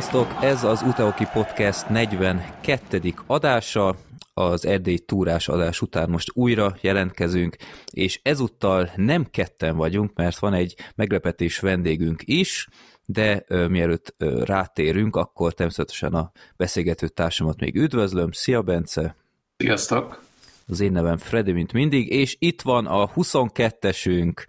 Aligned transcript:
Sziasztok! 0.00 0.44
Ez 0.44 0.64
az 0.64 0.82
Utaoki 0.82 1.26
Podcast 1.32 1.88
42. 1.88 3.14
adása. 3.26 3.96
Az 4.34 4.66
erdély 4.66 4.98
túrás 4.98 5.48
adás 5.48 5.80
után 5.80 6.10
most 6.10 6.30
újra 6.34 6.76
jelentkezünk, 6.80 7.56
és 7.90 8.20
ezúttal 8.22 8.90
nem 8.96 9.26
ketten 9.30 9.76
vagyunk, 9.76 10.14
mert 10.14 10.38
van 10.38 10.54
egy 10.54 10.74
meglepetés 10.94 11.58
vendégünk 11.58 12.22
is, 12.24 12.68
de 13.06 13.44
ö, 13.46 13.68
mielőtt 13.68 14.14
ö, 14.18 14.44
rátérünk, 14.44 15.16
akkor 15.16 15.52
természetesen 15.52 16.14
a 16.14 16.32
beszélgető 16.56 17.08
társamat 17.08 17.60
még 17.60 17.76
üdvözlöm. 17.76 18.32
Szia, 18.32 18.62
Bence! 18.62 19.16
Sziasztok! 19.56 20.22
Az 20.68 20.80
én 20.80 20.92
nevem 20.92 21.16
Freddy, 21.16 21.52
mint 21.52 21.72
mindig, 21.72 22.10
és 22.12 22.36
itt 22.38 22.62
van 22.62 22.86
a 22.86 23.08
22-esünk, 23.08 24.44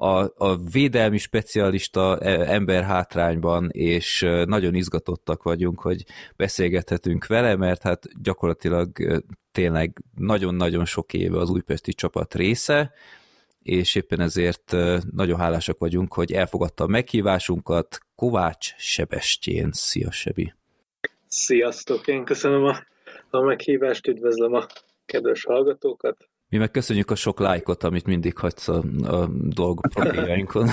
a, 0.00 0.32
a 0.36 0.56
védelmi 0.72 1.18
specialista 1.18 2.18
e, 2.18 2.52
ember 2.54 2.82
hátrányban, 2.82 3.68
és 3.70 4.26
nagyon 4.44 4.74
izgatottak 4.74 5.42
vagyunk, 5.42 5.80
hogy 5.80 6.04
beszélgethetünk 6.36 7.26
vele, 7.26 7.56
mert 7.56 7.82
hát 7.82 8.22
gyakorlatilag 8.22 8.88
tényleg 9.52 10.02
nagyon-nagyon 10.16 10.84
sok 10.84 11.14
éve 11.14 11.38
az 11.38 11.50
újpesti 11.50 11.92
csapat 11.92 12.34
része, 12.34 12.92
és 13.62 13.94
éppen 13.94 14.20
ezért 14.20 14.76
nagyon 15.10 15.38
hálásak 15.38 15.78
vagyunk, 15.78 16.12
hogy 16.14 16.32
elfogadta 16.32 16.84
a 16.84 16.88
meghívásunkat. 16.88 17.98
Kovács 18.14 18.74
Sebestyén. 18.76 19.72
Szia, 19.72 20.10
Sebi! 20.10 20.54
Sziasztok! 21.26 22.06
Én 22.06 22.24
köszönöm 22.24 22.64
a, 22.64 22.76
a 23.30 23.40
meghívást, 23.40 24.06
üdvözlöm 24.06 24.54
a 24.54 24.66
kedves 25.06 25.44
hallgatókat. 25.44 26.29
Mi 26.50 26.58
meg 26.58 26.70
köszönjük 26.70 27.10
a 27.10 27.14
sok 27.14 27.40
lájkot, 27.40 27.84
amit 27.84 28.06
mindig 28.06 28.38
hagysz 28.38 28.68
a, 28.68 28.82
a 29.02 29.26
dolgok 29.32 29.88
profiljainkon. 29.94 30.68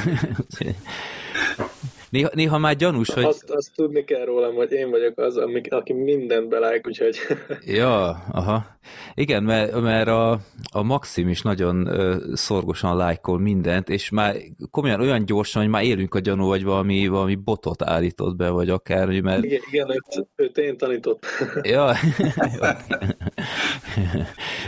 néha, 2.09 2.29
néha 2.33 2.57
már 2.57 2.75
gyanús, 2.75 3.13
hogy... 3.13 3.23
Azt, 3.23 3.49
azt 3.49 3.71
tudni 3.75 4.03
kell 4.03 4.25
rólam, 4.25 4.55
hogy 4.55 4.71
én 4.71 4.89
vagyok 4.89 5.19
az, 5.19 5.37
amik, 5.37 5.73
aki 5.73 5.93
mindent 5.93 6.49
belájk, 6.49 6.87
úgyhogy... 6.87 7.17
ja, 7.79 8.09
aha. 8.31 8.65
Igen, 9.13 9.43
mert, 9.43 9.81
mert 9.81 10.07
a, 10.07 10.39
a 10.71 10.83
Maxim 10.83 11.29
is 11.29 11.41
nagyon 11.41 11.89
szorgosan 12.33 12.97
lájkol 12.97 13.39
mindent, 13.39 13.89
és 13.89 14.09
már 14.09 14.35
komolyan 14.71 15.01
olyan 15.01 15.25
gyorsan, 15.25 15.61
hogy 15.61 15.71
már 15.71 15.83
élünk 15.83 16.15
a 16.15 16.19
gyanú, 16.19 16.47
vagy 16.47 16.63
valami, 16.63 17.07
valami 17.07 17.35
botot 17.35 17.83
állított 17.83 18.35
be, 18.35 18.49
vagy 18.49 18.69
akár, 18.69 19.21
mert... 19.21 19.43
Igen, 19.43 19.61
igen 19.71 19.89
őt, 19.89 20.27
őt 20.35 20.57
én 20.57 20.77
tanított. 20.77 21.25
ja, 21.61 21.93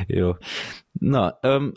jó. 0.08 0.32
Na, 1.00 1.28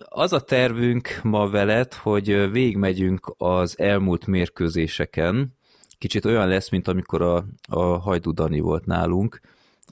az 0.08 0.32
a 0.32 0.40
tervünk 0.40 1.20
ma 1.22 1.50
veled, 1.50 1.94
hogy 1.94 2.50
végigmegyünk 2.50 3.34
az 3.36 3.78
elmúlt 3.78 4.26
mérkőzéseken. 4.26 5.56
Kicsit 5.98 6.24
olyan 6.24 6.48
lesz, 6.48 6.70
mint 6.70 6.88
amikor 6.88 7.22
a, 7.22 7.46
a 7.68 7.82
Hajdú 7.82 8.30
Dani 8.30 8.60
volt 8.60 8.86
nálunk, 8.86 9.40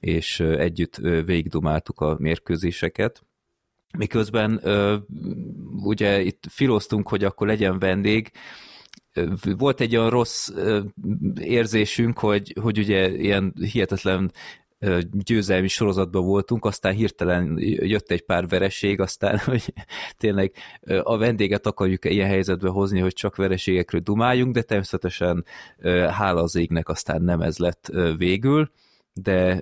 és 0.00 0.40
együtt 0.40 0.96
végigdomáltuk 1.24 2.00
a 2.00 2.16
mérkőzéseket. 2.18 3.22
Miközben 3.98 4.60
ugye 5.82 6.20
itt 6.20 6.44
filoztunk, 6.48 7.08
hogy 7.08 7.24
akkor 7.24 7.46
legyen 7.46 7.78
vendég, 7.78 8.30
volt 9.58 9.80
egy 9.80 9.96
olyan 9.96 10.10
rossz 10.10 10.50
érzésünk, 11.40 12.18
hogy, 12.18 12.54
hogy 12.60 12.78
ugye 12.78 13.10
ilyen 13.10 13.54
hihetetlen 13.72 14.32
győzelmi 15.12 15.68
sorozatban 15.68 16.24
voltunk, 16.24 16.64
aztán 16.64 16.94
hirtelen 16.94 17.56
jött 17.60 18.10
egy 18.10 18.22
pár 18.22 18.48
vereség, 18.48 19.00
aztán, 19.00 19.38
hogy 19.44 19.72
tényleg 20.18 20.52
a 21.02 21.16
vendéget 21.16 21.66
akarjuk 21.66 22.04
ilyen 22.04 22.28
helyzetbe 22.28 22.68
hozni, 22.68 23.00
hogy 23.00 23.12
csak 23.12 23.36
vereségekről 23.36 24.00
dumáljunk, 24.00 24.54
de 24.54 24.62
természetesen 24.62 25.44
hála 26.10 26.42
az 26.42 26.56
égnek 26.56 26.88
aztán 26.88 27.22
nem 27.22 27.40
ez 27.40 27.58
lett 27.58 27.92
végül, 28.16 28.70
de 29.12 29.60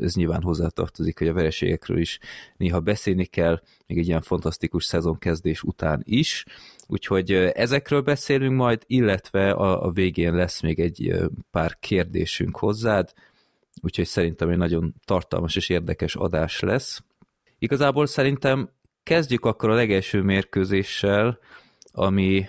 ez 0.00 0.14
nyilván 0.14 0.42
hozzátartozik, 0.42 1.18
hogy 1.18 1.28
a 1.28 1.32
vereségekről 1.32 1.98
is 1.98 2.18
néha 2.56 2.80
beszélni 2.80 3.24
kell, 3.24 3.62
még 3.86 3.98
egy 3.98 4.06
ilyen 4.06 4.20
fantasztikus 4.20 4.84
szezonkezdés 4.84 5.62
után 5.62 6.02
is, 6.04 6.44
úgyhogy 6.86 7.32
ezekről 7.32 8.00
beszélünk 8.00 8.56
majd, 8.56 8.82
illetve 8.86 9.50
a, 9.50 9.84
a 9.86 9.90
végén 9.90 10.34
lesz 10.34 10.60
még 10.60 10.80
egy 10.80 11.14
pár 11.50 11.76
kérdésünk 11.78 12.56
hozzád, 12.56 13.12
úgyhogy 13.80 14.06
szerintem 14.06 14.48
egy 14.48 14.56
nagyon 14.56 14.94
tartalmas 15.04 15.56
és 15.56 15.68
érdekes 15.68 16.14
adás 16.14 16.60
lesz. 16.60 17.02
Igazából 17.58 18.06
szerintem 18.06 18.70
kezdjük 19.02 19.44
akkor 19.44 19.70
a 19.70 19.74
legelső 19.74 20.22
mérkőzéssel, 20.22 21.38
ami 21.92 22.48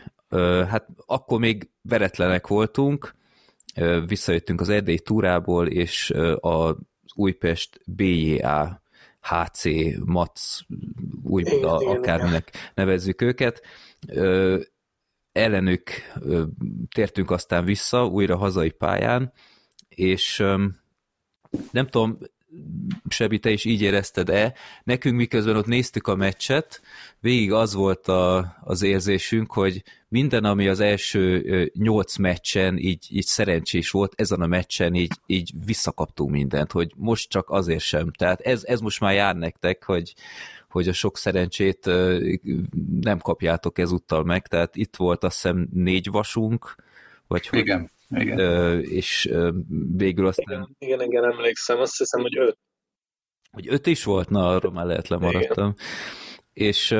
hát 0.68 0.88
akkor 1.06 1.40
még 1.40 1.70
veretlenek 1.81 2.47
voltunk, 2.47 3.16
visszajöttünk 4.06 4.62
az 4.62 4.70
Erdély 4.70 4.97
túrából, 4.97 5.68
és 5.68 6.14
az 6.40 6.75
Újpest 7.16 7.80
BJA 7.86 8.81
HC, 9.22 9.64
MAC, 10.06 10.59
Újbuda, 11.24 11.75
akárminek 11.75 12.72
nevezzük 12.74 13.22
őket. 13.22 13.62
Ellenük 15.31 15.90
tértünk 16.94 17.31
aztán 17.31 17.66
vissza, 17.66 18.06
újra 18.06 18.38
hazai 18.38 18.72
pályán, 18.72 19.34
és 19.90 20.44
nem 21.72 21.88
tudom, 21.88 22.18
Sebi, 23.10 23.40
te 23.40 23.50
is 23.50 23.66
így 23.66 23.82
érezted-e? 23.82 24.54
Nekünk 24.84 25.16
miközben 25.16 25.56
ott 25.56 25.66
néztük 25.66 26.08
a 26.08 26.16
meccset, 26.16 26.82
végig 27.20 27.52
az 27.52 27.74
volt 27.74 28.08
a, 28.08 28.56
az 28.62 28.82
érzésünk, 28.82 29.52
hogy 29.52 29.84
minden, 30.08 30.44
ami 30.44 30.68
az 30.68 30.80
első 30.80 31.72
nyolc 31.74 32.18
meccsen 32.18 32.78
így, 32.78 33.08
így 33.10 33.26
szerencsés 33.26 33.92
volt, 33.92 34.14
ezen 34.16 34.42
a 34.42 34.48
meccsen 34.48 34.94
így, 34.94 35.14
így 35.26 35.52
visszakaptunk 35.66 36.32
mindent, 36.32 36.72
hogy 36.72 36.94
most 36.96 37.30
csak 37.30 37.50
azért 37.50 37.84
sem. 37.84 38.12
Tehát 38.12 38.40
ez, 38.40 38.64
ez 38.64 38.80
most 38.80 39.00
már 39.00 39.14
jár 39.14 39.36
nektek, 39.36 39.84
hogy, 39.84 40.14
hogy 40.70 40.88
a 40.88 40.94
sok 40.94 41.18
szerencsét 41.18 41.86
nem 43.02 43.20
kapjátok 43.20 43.78
ezúttal 43.78 44.24
meg, 44.24 44.48
tehát 44.48 44.76
itt 44.76 44.96
volt 44.96 45.24
azt 45.24 45.36
hiszem 45.36 45.68
négy 45.74 46.10
vasunk, 46.10 46.76
vagy 47.28 47.50
Igen. 47.52 47.80
Hogy 47.80 47.90
igen. 48.12 48.40
Ö, 48.40 48.78
és 48.78 49.26
ö, 49.26 49.52
végül 49.96 50.28
aztán... 50.28 50.76
Igen, 50.80 51.00
igen, 51.00 51.02
igen, 51.02 51.32
emlékszem, 51.32 51.80
azt 51.80 51.98
hiszem, 51.98 52.22
hogy 52.22 52.38
öt. 52.38 52.58
Hogy 53.52 53.68
öt 53.70 53.88
is 53.88 54.04
volt? 54.04 54.30
Na, 54.30 54.48
arról 54.48 54.72
már 54.72 54.86
lehet 54.86 55.08
lemaradtam. 55.08 55.74
Igen. 55.76 55.76
És 56.54 56.98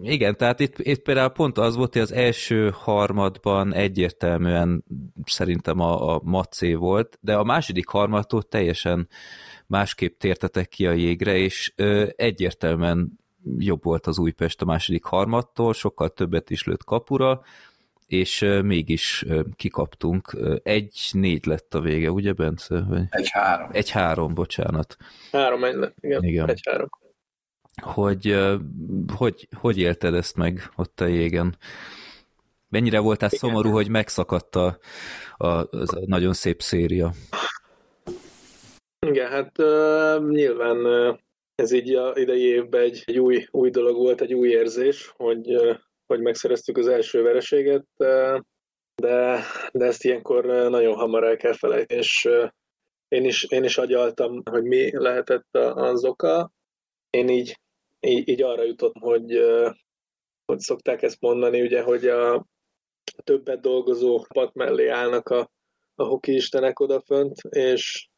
igen, 0.00 0.36
tehát 0.36 0.60
itt, 0.60 0.78
itt 0.78 1.02
például 1.02 1.28
pont 1.28 1.58
az 1.58 1.76
volt, 1.76 1.92
hogy 1.92 2.02
az 2.02 2.12
első 2.12 2.70
harmadban 2.74 3.74
egyértelműen 3.74 4.84
szerintem 5.24 5.80
a, 5.80 6.14
a 6.14 6.20
Macé 6.24 6.74
volt, 6.74 7.18
de 7.20 7.36
a 7.36 7.44
második 7.44 7.88
harmadtól 7.88 8.42
teljesen 8.42 9.08
másképp 9.66 10.18
tértetek 10.18 10.68
ki 10.68 10.86
a 10.86 10.92
jégre, 10.92 11.36
és 11.36 11.72
ö, 11.76 12.06
egyértelműen 12.16 13.18
jobb 13.58 13.84
volt 13.84 14.06
az 14.06 14.18
Újpest 14.18 14.62
a 14.62 14.64
második 14.64 15.04
harmadtól, 15.04 15.72
sokkal 15.72 16.08
többet 16.08 16.50
is 16.50 16.64
lőtt 16.64 16.84
kapura, 16.84 17.42
és 18.12 18.40
mégis 18.62 19.26
kikaptunk. 19.56 20.36
Egy-négy 20.62 21.46
lett 21.46 21.74
a 21.74 21.80
vége, 21.80 22.10
ugye, 22.10 22.32
Bence? 22.32 22.84
Egy-három. 23.10 23.68
Egy-három, 23.72 24.34
bocsánat. 24.34 24.96
Három-egy 25.32 25.74
lett, 25.74 25.94
igen. 26.00 26.24
igen. 26.24 26.48
Egy-három. 26.48 26.88
Hogy, 27.82 28.36
hogy, 29.16 29.48
hogy 29.56 29.78
élted 29.78 30.14
ezt 30.14 30.36
meg 30.36 30.70
ott 30.76 31.00
a 31.00 31.06
jégen? 31.06 31.56
Mennyire 32.68 32.98
voltál 32.98 33.28
igen. 33.32 33.40
szomorú, 33.40 33.70
hogy 33.70 33.88
megszakadt 33.88 34.56
a, 34.56 34.78
a, 35.36 35.46
az 35.46 35.94
a 35.94 36.00
nagyon 36.06 36.32
szép 36.32 36.62
széria? 36.62 37.12
Igen, 39.06 39.30
hát 39.30 39.58
uh, 39.58 40.30
nyilván 40.30 40.76
uh, 40.76 41.18
ez 41.54 41.72
így 41.72 41.94
a 41.94 42.12
idei 42.16 42.42
évben 42.42 42.80
egy, 42.80 43.02
egy 43.06 43.18
új, 43.18 43.46
új 43.50 43.70
dolog 43.70 43.96
volt, 43.96 44.20
egy 44.20 44.34
új 44.34 44.48
érzés, 44.48 45.12
hogy 45.16 45.54
uh, 45.54 45.76
hogy 46.10 46.20
megszereztük 46.20 46.76
az 46.76 46.86
első 46.86 47.22
vereséget, 47.22 47.84
de, 48.94 49.44
de 49.72 49.84
ezt 49.84 50.04
ilyenkor 50.04 50.44
nagyon 50.44 50.94
hamar 50.94 51.24
el 51.24 51.36
kell 51.36 51.52
felejteni, 51.52 52.00
és 52.00 52.28
én 53.08 53.24
is, 53.24 53.44
én 53.44 53.64
is 53.64 53.78
agyaltam, 53.78 54.42
hogy 54.50 54.62
mi 54.62 54.96
lehetett 54.96 55.56
az 55.56 56.04
oka. 56.04 56.50
Én 57.10 57.28
így, 57.28 57.58
így, 58.00 58.28
így 58.28 58.42
arra 58.42 58.62
jutottam, 58.62 59.02
hogy, 59.02 59.40
hogy 60.44 60.58
szokták 60.58 61.02
ezt 61.02 61.20
mondani, 61.20 61.62
ugye, 61.62 61.82
hogy 61.82 62.06
a 62.06 62.46
többet 63.24 63.60
dolgozó 63.60 64.24
pat 64.34 64.54
mellé 64.54 64.88
állnak 64.88 65.28
a, 65.28 65.50
a 65.94 66.04
hoki 66.04 66.34
istenek 66.34 66.80
odafönt, 66.80 67.40
és, 67.48 68.08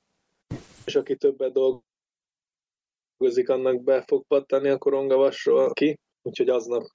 és 0.84 0.94
aki 0.94 1.16
többet 1.16 1.52
dolgozik, 1.52 3.48
annak 3.48 3.82
be 3.82 4.02
fog 4.06 4.26
pattani 4.26 4.68
a 4.68 4.78
korongavasról 4.78 5.72
ki. 5.72 5.98
Úgyhogy 6.22 6.48
aznap 6.48 6.86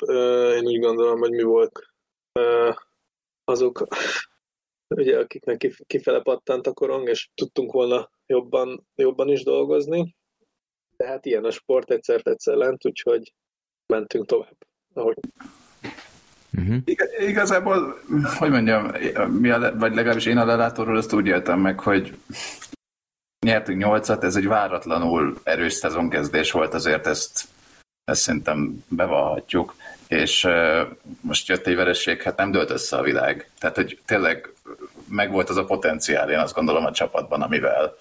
én 0.55 0.65
úgy 0.65 0.79
gondolom, 0.79 1.19
hogy 1.19 1.31
mi 1.31 1.43
volt 1.43 1.79
azok, 3.43 3.87
ugye, 4.95 5.19
akiknek 5.19 5.73
kifele 5.87 6.21
pattant 6.21 6.67
a 6.67 6.73
korong, 6.73 7.09
és 7.09 7.29
tudtunk 7.35 7.71
volna 7.71 8.09
jobban, 8.25 8.87
jobban 8.95 9.29
is 9.29 9.43
dolgozni. 9.43 10.15
De 10.97 11.07
hát 11.07 11.25
ilyen 11.25 11.45
a 11.45 11.51
sport, 11.51 11.91
egyszer-egyszer 11.91 12.55
lent, 12.55 12.85
úgyhogy 12.85 13.33
mentünk 13.93 14.25
tovább. 14.25 14.57
Ahogy. 14.93 15.17
Uh-huh. 16.57 16.77
Igazából, 17.19 17.99
hogy 18.37 18.49
mondjam, 18.49 18.91
mi 19.31 19.49
a, 19.49 19.77
vagy 19.77 19.93
legalábbis 19.93 20.25
én 20.25 20.37
a 20.37 20.45
lelátóról 20.45 20.97
azt 20.97 21.13
úgy 21.13 21.27
éltem 21.27 21.59
meg, 21.59 21.79
hogy 21.79 22.17
nyertünk 23.45 23.81
nyolcat, 23.81 24.23
ez 24.23 24.35
egy 24.35 24.47
váratlanul 24.47 25.37
erős 25.43 25.73
szezonkezdés 25.73 26.51
volt, 26.51 26.73
azért 26.73 27.07
ezt, 27.07 27.47
ezt 28.07 28.21
szerintem 28.21 28.83
bevallhatjuk, 28.87 29.75
és 30.07 30.47
most 31.21 31.47
jött 31.47 31.67
egy 31.67 31.75
vereség, 31.75 32.21
hát 32.21 32.37
nem 32.37 32.51
dölt 32.51 32.69
össze 32.69 32.97
a 32.97 33.01
világ. 33.01 33.49
Tehát, 33.59 33.75
hogy 33.75 33.99
tényleg 34.05 34.53
megvolt 35.07 35.49
az 35.49 35.57
a 35.57 35.65
potenciál, 35.65 36.31
én 36.31 36.39
azt 36.39 36.53
gondolom 36.53 36.85
a 36.85 36.91
csapatban, 36.91 37.41
amivel 37.41 37.97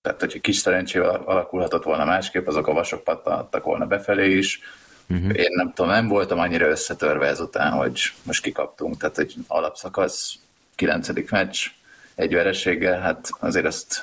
tehát, 0.00 0.20
hogy 0.20 0.40
kis 0.40 0.56
szerencsével 0.56 1.22
alakulhatott 1.24 1.82
volna 1.82 2.04
másképp, 2.04 2.46
azok 2.46 2.66
a 2.66 2.72
vasok 2.72 3.04
pattanattak 3.04 3.64
volna 3.64 3.86
befelé 3.86 4.36
is, 4.36 4.60
Uh-huh. 5.08 5.38
Én 5.38 5.48
nem 5.50 5.72
tudom, 5.72 5.90
nem 5.90 6.08
voltam 6.08 6.38
annyira 6.38 6.66
összetörve 6.66 7.26
ezután, 7.26 7.72
hogy 7.72 8.00
most 8.22 8.42
kikaptunk. 8.42 8.96
Tehát 8.96 9.18
egy 9.18 9.34
alapszakasz, 9.46 10.34
kilencedik 10.74 11.30
meccs, 11.30 11.66
egy 12.14 12.32
vereséggel, 12.32 13.00
hát 13.00 13.30
azért 13.38 13.64
ezt 13.64 14.02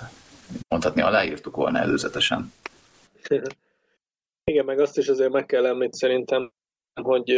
mondhatni 0.68 1.02
aláírtuk 1.02 1.56
volna 1.56 1.80
előzetesen. 1.80 2.54
Igen, 4.50 4.66
meg 4.66 4.80
azt 4.80 4.98
is 4.98 5.08
azért 5.08 5.32
meg 5.32 5.46
kell 5.46 5.66
említeni 5.66 5.96
szerintem, 5.96 6.52
hogy 7.02 7.30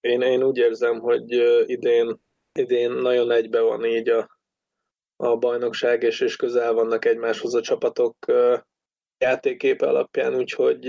én, 0.00 0.20
én 0.20 0.42
úgy 0.42 0.56
érzem, 0.56 0.98
hogy 0.98 1.32
idén, 1.66 2.20
idén 2.58 2.90
nagyon 2.90 3.30
egybe 3.30 3.60
van 3.60 3.84
így 3.84 4.08
a, 4.08 4.38
a 5.16 5.36
bajnokság, 5.36 6.02
és, 6.02 6.20
és 6.20 6.36
közel 6.36 6.72
vannak 6.72 7.04
egymáshoz 7.04 7.54
a 7.54 7.60
csapatok 7.60 8.16
játéképe 9.18 9.86
alapján, 9.86 10.34
úgyhogy 10.34 10.86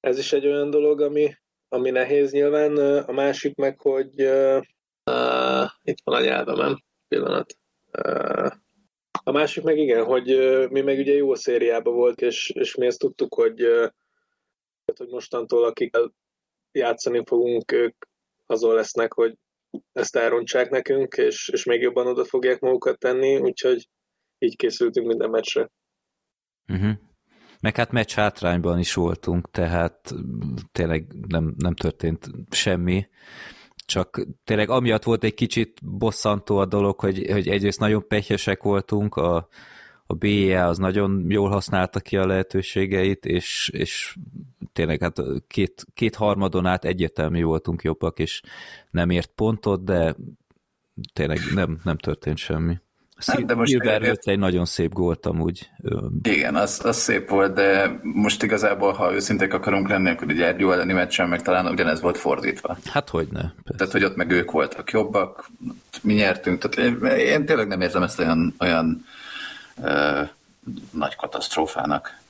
ez 0.00 0.18
is 0.18 0.32
egy 0.32 0.46
olyan 0.46 0.70
dolog, 0.70 1.00
ami, 1.00 1.34
ami 1.68 1.90
nehéz 1.90 2.32
nyilván. 2.32 2.76
A 3.02 3.12
másik 3.12 3.56
meg, 3.56 3.80
hogy 3.80 4.22
uh, 4.22 5.64
itt 5.82 5.98
van 6.04 6.16
a 6.16 6.20
nyelvemem, 6.20 6.82
pillanat. 7.08 7.54
Uh, 7.98 8.50
a 9.22 9.30
másik 9.30 9.62
meg 9.62 9.78
igen, 9.78 10.04
hogy 10.04 10.32
uh, 10.32 10.68
mi 10.68 10.80
meg 10.80 10.98
ugye 10.98 11.12
jó 11.12 11.34
szériában 11.34 11.94
volt, 11.94 12.20
és, 12.20 12.50
és 12.50 12.74
mi 12.74 12.86
ezt 12.86 12.98
tudtuk, 12.98 13.34
hogy, 13.34 13.62
uh, 13.62 13.88
hogy 14.96 15.08
mostantól 15.08 15.64
akikkel 15.64 16.14
játszani 16.72 17.22
fogunk, 17.24 17.72
ők 17.72 17.96
azon 18.46 18.74
lesznek, 18.74 19.12
hogy 19.12 19.34
ezt 19.92 20.16
elrontsák 20.16 20.70
nekünk, 20.70 21.14
és, 21.14 21.48
és 21.52 21.64
még 21.64 21.80
jobban 21.80 22.06
oda 22.06 22.24
fogják 22.24 22.60
magukat 22.60 22.98
tenni, 22.98 23.38
úgyhogy 23.38 23.88
így 24.38 24.56
készültünk 24.56 25.06
minden 25.06 25.30
meccsre. 25.30 25.70
Uh-huh. 26.72 26.92
Meg 27.60 27.76
hát 27.76 27.90
meccs 27.90 28.12
hátrányban 28.12 28.78
is 28.78 28.94
voltunk, 28.94 29.50
tehát 29.50 30.14
tényleg 30.72 31.06
nem, 31.26 31.54
nem 31.56 31.74
történt 31.74 32.26
semmi. 32.50 33.08
Csak 33.86 34.26
tényleg 34.44 34.70
amiatt 34.70 35.02
volt 35.02 35.24
egy 35.24 35.34
kicsit 35.34 35.80
bosszantó 35.98 36.56
a 36.56 36.66
dolog, 36.66 37.00
hogy, 37.00 37.30
hogy 37.30 37.48
egyrészt 37.48 37.80
nagyon 37.80 38.06
pehesek 38.08 38.62
voltunk, 38.62 39.14
a, 39.14 39.48
a 40.10 40.14
BE 40.14 40.64
az 40.64 40.78
nagyon 40.78 41.24
jól 41.28 41.48
használta 41.48 42.00
ki 42.00 42.16
a 42.16 42.26
lehetőségeit, 42.26 43.26
és, 43.26 43.70
és 43.72 44.16
tényleg 44.72 45.00
hát 45.00 45.20
két, 45.46 45.86
két 45.94 46.14
harmadon 46.14 46.66
át 46.66 46.84
egyértelmű 46.84 47.42
voltunk 47.42 47.82
jobbak, 47.82 48.18
és 48.18 48.42
nem 48.90 49.10
ért 49.10 49.30
pontot, 49.34 49.84
de 49.84 50.14
tényleg 51.12 51.38
nem, 51.54 51.80
nem 51.84 51.96
történt 51.96 52.38
semmi. 52.38 52.76
Hát, 53.26 53.44
de 53.44 53.54
most 53.54 53.70
Silver 53.70 54.18
egy 54.22 54.38
nagyon 54.38 54.64
szép 54.64 54.92
gólt 54.92 55.26
amúgy. 55.26 55.70
Igen, 56.22 56.54
az, 56.54 56.80
az 56.84 56.96
szép 56.96 57.28
volt, 57.28 57.54
de 57.54 58.00
most 58.02 58.42
igazából, 58.42 58.92
ha 58.92 59.14
őszinték 59.14 59.54
akarunk 59.54 59.88
lenni, 59.88 60.10
akkor 60.10 60.30
egy 60.30 60.40
Ergyó 60.40 60.72
elleni 60.72 60.92
meccsen 60.92 61.28
meg 61.28 61.42
talán 61.42 61.66
ugyanez 61.66 62.00
volt 62.00 62.18
fordítva. 62.18 62.78
Hát 62.84 63.08
hogy 63.08 63.28
ne. 63.30 63.40
Persze. 63.40 63.76
Tehát, 63.76 63.92
hogy 63.92 64.04
ott 64.04 64.16
meg 64.16 64.30
ők 64.30 64.50
voltak 64.50 64.90
jobbak, 64.90 65.50
mi 66.02 66.14
nyertünk. 66.14 66.58
Tehát 66.58 66.90
én, 66.90 67.10
én 67.16 67.44
tényleg 67.44 67.66
nem 67.66 67.80
érzem 67.80 68.02
ezt 68.02 68.18
olyan, 68.18 68.54
olyan 68.58 69.04
ö, 69.82 70.22
nagy 70.90 71.16
katasztrófának. 71.16 72.20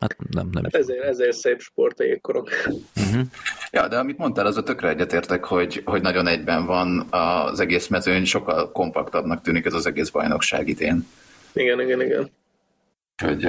Hát 0.00 0.16
nem, 0.30 0.48
nem. 0.52 0.62
Hát 0.64 0.74
ezért, 0.74 1.04
ezért 1.04 1.36
szép 1.36 1.60
sport 1.60 2.00
jégkorong. 2.00 2.48
Uh-huh. 2.96 3.26
Ja, 3.70 3.88
de 3.88 3.98
amit 3.98 4.18
mondtál, 4.18 4.46
az 4.46 4.56
a 4.56 4.62
tökre 4.62 4.88
egyetértek, 4.88 5.44
hogy, 5.44 5.82
hogy 5.84 6.02
nagyon 6.02 6.26
egyben 6.26 6.66
van 6.66 7.06
az 7.10 7.60
egész 7.60 7.86
mezőny, 7.86 8.24
sokkal 8.24 8.72
kompaktabbnak 8.72 9.42
tűnik 9.42 9.64
ez 9.64 9.74
az 9.74 9.86
egész 9.86 10.10
bajnokság 10.10 10.68
idén. 10.68 11.06
Igen, 11.52 11.80
igen, 11.80 12.00
igen. 12.00 12.30
Hogy, 13.22 13.44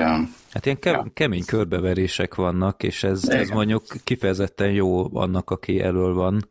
hát 0.51 0.65
ilyen 0.65 0.79
ke- 0.79 0.94
ja. 0.94 1.05
kemény 1.13 1.45
körbeverések 1.45 2.35
vannak, 2.35 2.83
és 2.83 3.03
ez, 3.03 3.29
ez 3.29 3.50
mondjuk 3.50 3.83
kifejezetten 4.03 4.71
jó 4.71 5.17
annak, 5.17 5.50
aki 5.50 5.79
elől 5.79 6.13
van. 6.13 6.50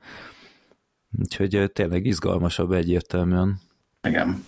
Úgyhogy 1.19 1.70
tényleg 1.72 2.04
izgalmasabb 2.04 2.72
egyértelműen. 2.72 3.61
Igen. 4.02 4.44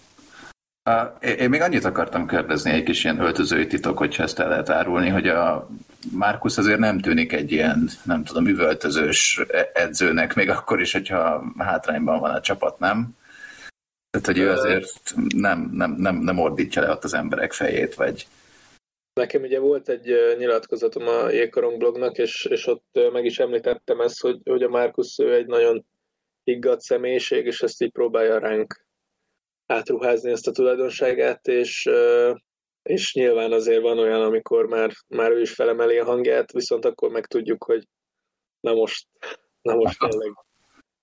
Én 1.20 1.48
még 1.48 1.60
annyit 1.60 1.84
akartam 1.84 2.26
kérdezni, 2.26 2.70
egy 2.70 2.82
kis 2.82 3.04
ilyen 3.04 3.20
öltözői 3.20 3.66
titok, 3.66 3.98
hogyha 3.98 4.22
ezt 4.22 4.38
el 4.38 4.48
lehet 4.48 4.68
árulni, 4.68 5.08
hogy 5.08 5.28
a 5.28 5.68
Márkusz 6.12 6.58
azért 6.58 6.78
nem 6.78 7.00
tűnik 7.00 7.32
egy 7.32 7.52
ilyen, 7.52 7.88
nem 8.04 8.24
tudom, 8.24 8.46
üvöltözős 8.46 9.40
edzőnek, 9.72 10.34
még 10.34 10.50
akkor 10.50 10.80
is, 10.80 10.92
hogyha 10.92 11.52
hátrányban 11.58 12.20
van 12.20 12.34
a 12.34 12.40
csapat, 12.40 12.78
nem? 12.78 13.18
Tehát, 14.10 14.26
hogy 14.26 14.38
ő 14.38 14.50
azért 14.50 14.86
nem, 15.34 15.70
nem, 15.72 15.94
nem, 15.98 16.16
nem 16.16 16.38
ordítja 16.38 16.82
le 16.82 16.90
ott 16.90 17.04
az 17.04 17.14
emberek 17.14 17.52
fejét, 17.52 17.94
vagy... 17.94 18.26
Nekem 19.12 19.42
ugye 19.42 19.58
volt 19.58 19.88
egy 19.88 20.14
nyilatkozatom 20.38 21.08
a 21.08 21.30
Jégkorong 21.30 21.78
blognak, 21.78 22.18
és, 22.18 22.44
és 22.44 22.66
ott 22.66 22.98
meg 23.12 23.24
is 23.24 23.38
említettem 23.38 24.00
ezt, 24.00 24.20
hogy, 24.20 24.40
hogy 24.44 24.62
a 24.62 24.68
Márkusz 24.68 25.18
ő 25.18 25.34
egy 25.34 25.46
nagyon 25.46 25.86
higgadt 26.44 26.80
személyiség, 26.80 27.46
és 27.46 27.62
ezt 27.62 27.82
így 27.82 27.90
próbálja 27.90 28.38
ránk 28.38 28.84
átruházni 29.70 30.30
ezt 30.30 30.46
a 30.46 30.50
tulajdonságát, 30.50 31.46
és, 31.46 31.90
és 32.82 33.14
nyilván 33.14 33.52
azért 33.52 33.82
van 33.82 33.98
olyan, 33.98 34.22
amikor 34.22 34.66
már, 34.66 34.90
már 35.08 35.30
ő 35.30 35.40
is 35.40 35.54
felemeli 35.54 35.98
a 35.98 36.04
hangját, 36.04 36.52
viszont 36.52 36.84
akkor 36.84 37.10
meg 37.10 37.26
tudjuk, 37.26 37.64
hogy 37.64 37.88
na 38.60 38.72
most, 38.72 39.08
na 39.62 39.74
most 39.74 39.98
tényleg, 39.98 40.32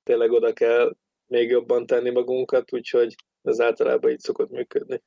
tényleg 0.04 0.32
oda 0.32 0.54
kell 0.54 0.96
még 1.28 1.50
jobban 1.50 1.86
tenni 1.86 2.10
magunkat, 2.10 2.74
úgyhogy 2.74 3.16
ez 3.42 3.60
általában 3.60 4.12
így 4.12 4.20
szokott 4.20 4.50
működni. 4.50 5.02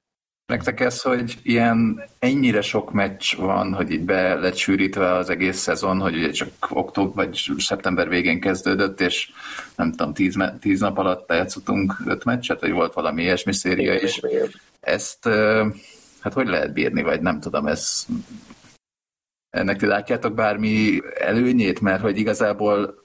Nektek 0.51 0.81
ez, 0.81 1.03
hogy 1.03 1.39
ilyen 1.43 2.03
ennyire 2.19 2.61
sok 2.61 2.93
meccs 2.93 3.35
van, 3.37 3.75
hogy 3.75 3.91
így 3.91 4.05
be 4.05 4.35
lett 4.35 4.57
sűrítve 4.57 5.15
az 5.15 5.31
egész 5.31 5.59
szezon, 5.59 6.01
hogy 6.01 6.17
ugye 6.17 6.31
csak 6.31 6.49
október 6.69 7.27
vagy 7.27 7.51
szeptember 7.59 8.09
végén 8.09 8.41
kezdődött, 8.41 9.01
és 9.01 9.31
nem 9.77 9.91
tudom, 9.91 10.15
tíz, 10.15 10.37
tíz 10.61 10.81
nap 10.81 10.99
alatt 10.99 11.33
játszottunk 11.33 11.95
öt 12.07 12.25
meccset, 12.25 12.61
vagy 12.61 12.71
volt 12.71 12.93
valami 12.93 13.23
ilyesmi 13.23 13.53
széria 13.53 13.95
is. 13.95 14.21
Ezt 14.81 15.29
hát 16.21 16.33
hogy 16.33 16.47
lehet 16.47 16.73
bírni, 16.73 17.03
vagy 17.03 17.21
nem 17.21 17.41
tudom, 17.41 17.67
ez 17.67 18.07
ennek 19.51 19.79
ti 19.79 19.87
látjátok 19.87 20.35
bármi 20.35 21.01
előnyét, 21.19 21.81
mert 21.81 22.03
hogy 22.03 22.19
igazából 22.19 23.05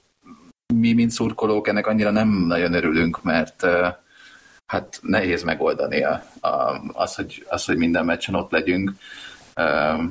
mi, 0.74 0.92
mint 0.92 1.10
szurkolók, 1.10 1.68
ennek 1.68 1.86
annyira 1.86 2.10
nem 2.10 2.28
nagyon 2.28 2.72
örülünk, 2.72 3.22
mert 3.22 3.66
hát 4.66 4.98
nehéz 5.02 5.42
megoldani 5.42 6.02
a, 6.02 6.22
a, 6.40 6.80
az, 6.92 7.14
hogy, 7.14 7.44
az, 7.48 7.64
hogy 7.64 7.76
minden 7.76 8.04
meccsen 8.04 8.34
ott 8.34 8.50
legyünk. 8.50 8.90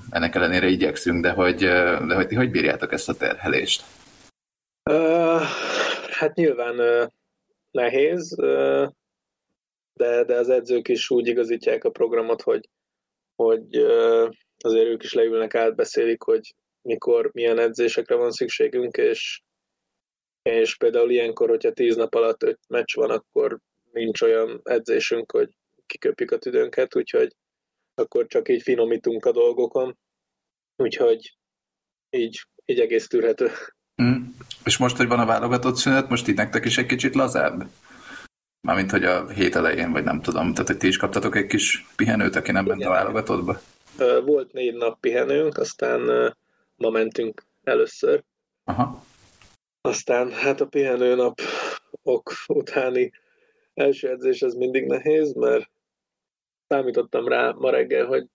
Ennek 0.09 0.35
ellenére 0.35 0.67
igyekszünk, 0.67 1.21
de 1.21 1.31
hogy, 1.31 1.57
de 2.07 2.15
hogy, 2.15 2.33
hogy 2.35 2.51
bírjátok 2.51 2.91
ezt 2.91 3.09
a 3.09 3.13
terhelést? 3.13 3.83
Uh, 4.89 5.41
hát 6.11 6.35
nyilván 6.35 6.79
uh, 6.79 7.09
nehéz, 7.71 8.35
uh, 8.37 8.87
de, 9.93 10.23
de 10.23 10.35
az 10.35 10.49
edzők 10.49 10.87
is 10.87 11.09
úgy 11.09 11.27
igazítják 11.27 11.83
a 11.83 11.89
programot, 11.89 12.41
hogy, 12.41 12.69
hogy 13.35 13.77
uh, 13.77 14.29
azért 14.57 14.87
ők 14.87 15.03
is 15.03 15.13
leülnek, 15.13 15.55
átbeszélik, 15.55 16.21
hogy 16.21 16.55
mikor, 16.81 17.29
milyen 17.33 17.59
edzésekre 17.59 18.15
van 18.15 18.31
szükségünk, 18.31 18.97
és, 18.97 19.41
és 20.41 20.75
például 20.77 21.11
ilyenkor, 21.11 21.49
hogyha 21.49 21.71
tíz 21.71 21.95
nap 21.95 22.13
alatt 22.13 22.43
öt 22.43 22.59
meccs 22.67 22.95
van, 22.95 23.09
akkor 23.09 23.59
nincs 23.95 24.21
olyan 24.21 24.61
edzésünk, 24.63 25.31
hogy 25.31 25.49
kiköpjük 25.85 26.31
a 26.31 26.37
tüdőnket, 26.37 26.95
úgyhogy 26.95 27.35
akkor 27.95 28.25
csak 28.27 28.49
így 28.49 28.61
finomítunk 28.61 29.25
a 29.25 29.31
dolgokon, 29.31 29.97
úgyhogy 30.75 31.37
így, 32.09 32.45
így 32.65 32.79
egész 32.79 33.07
tűrhető. 33.07 33.51
Mm. 34.01 34.23
És 34.65 34.77
most, 34.77 34.97
hogy 34.97 35.07
van 35.07 35.19
a 35.19 35.25
válogatott 35.25 35.75
szünet, 35.75 36.09
most 36.09 36.27
itt 36.27 36.35
nektek 36.35 36.65
is 36.65 36.77
egy 36.77 36.85
kicsit 36.85 37.15
lazább? 37.15 37.69
Mármint, 38.67 38.91
hogy 38.91 39.03
a 39.03 39.29
hét 39.29 39.55
elején, 39.55 39.91
vagy 39.91 40.03
nem 40.03 40.21
tudom, 40.21 40.53
tehát 40.53 40.67
hogy 40.67 40.77
ti 40.77 40.87
is 40.87 40.97
kaptatok 40.97 41.35
egy 41.35 41.45
kis 41.45 41.85
pihenőt, 41.95 42.35
aki 42.35 42.51
nem 42.51 42.65
bent 42.65 42.83
a 42.83 42.89
válogatottba? 42.89 43.59
Volt 44.25 44.53
négy 44.53 44.73
nap 44.73 44.99
pihenőnk, 44.99 45.57
aztán 45.57 46.33
ma 46.75 46.89
mentünk 46.89 47.43
először. 47.63 48.23
Aha. 48.63 49.05
Aztán 49.81 50.31
hát 50.31 50.61
a 50.61 50.65
pihenő 50.65 51.31
ok 52.03 52.31
utáni 52.47 53.11
első 53.75 54.09
edzés 54.09 54.41
az 54.41 54.53
mindig 54.53 54.85
nehéz, 54.85 55.33
mert 55.33 55.69
számítottam 56.67 57.27
rá 57.27 57.51
ma 57.51 57.69
reggel, 57.69 58.05
hogy 58.05 58.27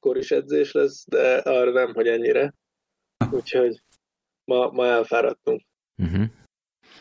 koris 0.00 0.30
edzés 0.30 0.72
lesz, 0.72 1.04
de 1.08 1.36
arra 1.36 1.70
nem, 1.70 1.94
hogy 1.94 2.06
ennyire. 2.06 2.54
Úgyhogy 3.30 3.82
ma, 4.44 4.70
ma 4.70 4.86
elfáradtunk. 4.86 5.62
Uh-huh. 6.02 6.24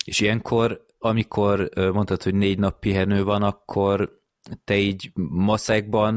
És 0.05 0.19
ilyenkor, 0.19 0.85
amikor 0.97 1.69
mondtad, 1.75 2.23
hogy 2.23 2.35
négy 2.35 2.59
nap 2.59 2.79
pihenő 2.79 3.23
van, 3.23 3.43
akkor 3.43 4.21
te 4.63 4.77
így 4.77 5.11
maszekban, 5.29 6.13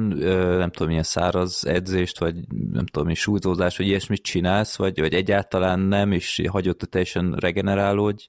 nem 0.57 0.71
tudom, 0.71 0.89
milyen 0.89 1.03
száraz 1.03 1.67
edzést, 1.67 2.19
vagy 2.19 2.35
nem 2.73 2.87
tudom, 2.87 3.09
mi 3.09 3.15
súlyzózás, 3.15 3.77
vagy 3.77 3.87
ilyesmit 3.87 4.23
csinálsz, 4.23 4.77
vagy, 4.77 5.01
vagy 5.01 5.15
egyáltalán 5.15 5.81
nem, 5.81 6.13
és 6.13 6.43
hagyott 6.49 6.79
teljesen 6.79 7.33
regenerálódj? 7.33 8.27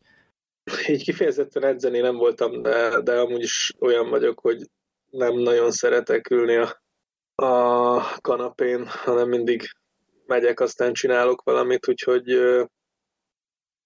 Így 0.88 1.04
kifejezetten 1.04 1.64
edzeni 1.64 2.00
nem 2.00 2.16
voltam, 2.16 2.62
de, 2.62 3.02
de 3.02 3.20
amúgy 3.20 3.42
is 3.42 3.74
olyan 3.80 4.10
vagyok, 4.10 4.40
hogy 4.40 4.70
nem 5.10 5.38
nagyon 5.38 5.72
szeretek 5.72 6.30
ülni 6.30 6.56
a, 6.56 6.82
a 7.46 8.00
kanapén, 8.22 8.88
hanem 8.88 9.30
mindig 9.30 9.64
megyek, 10.26 10.60
aztán 10.60 10.94
csinálok 10.94 11.42
valamit, 11.44 11.88
úgyhogy 11.88 12.36
uh, 12.36 12.66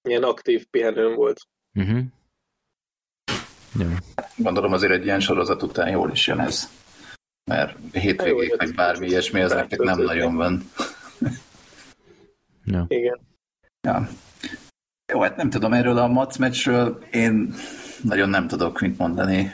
ilyen 0.01 0.23
aktív 0.23 0.65
pihenőm 0.65 1.15
volt. 1.15 1.39
Uh-huh. 1.73 2.03
Ja. 3.79 3.87
Gondolom 4.37 4.73
azért 4.73 4.91
egy 4.91 5.05
ilyen 5.05 5.19
sorozat 5.19 5.63
után 5.63 5.89
jól 5.89 6.11
is 6.11 6.27
jön 6.27 6.39
ez. 6.39 6.69
Mert 7.43 7.77
hétvégék, 7.91 8.57
meg 8.57 8.75
bármi 8.75 9.07
ilyesmi, 9.07 9.41
az 9.41 9.51
nektek 9.51 9.79
nem 9.79 10.01
nagyon 10.01 10.35
van. 10.35 10.71
ja. 12.73 12.85
Igen. 12.87 13.19
Ja. 13.81 14.07
Jó, 15.07 15.19
hát 15.21 15.35
nem 15.35 15.49
tudom, 15.49 15.73
erről 15.73 15.97
a 15.97 16.07
Mac 16.07 16.37
meccsről 16.37 17.03
én 17.11 17.53
nagyon 18.03 18.29
nem 18.29 18.47
tudok 18.47 18.79
mit 18.79 18.97
mondani. 18.97 19.51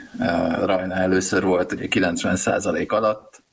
Rajna 0.61 0.95
először 0.95 1.43
volt 1.43 1.71
ugye 1.71 1.87
90% 1.89 2.87
alatt, 2.87 3.43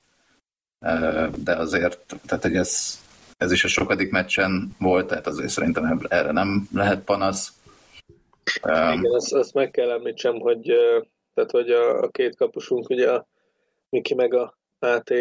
de 1.37 1.57
azért, 1.57 2.17
tehát 2.27 2.43
hogy 2.43 2.57
ez, 2.57 3.01
ez 3.37 3.53
is 3.53 3.65
a 3.65 3.69
sokadik 3.69 4.11
meccsen 4.11 4.77
volt, 4.79 5.07
tehát 5.07 5.27
azért 5.27 5.49
szerintem 5.49 6.07
erre 6.09 6.33
nem 6.33 6.69
lehet 6.73 7.05
panasz. 7.05 7.53
Igen, 8.63 9.05
azt, 9.15 9.33
azt 9.33 9.55
meg 9.55 9.71
kell 9.71 9.91
említsem, 9.91 10.41
hogy, 10.41 10.63
tehát, 11.35 11.51
hogy 11.51 11.71
a, 11.71 12.03
a 12.03 12.09
két 12.09 12.37
kapusunk, 12.37 12.89
ugye 12.89 13.13
a 13.13 13.27
Miki 13.89 14.15
meg 14.15 14.35
a 14.35 14.59
AT, 14.79 15.13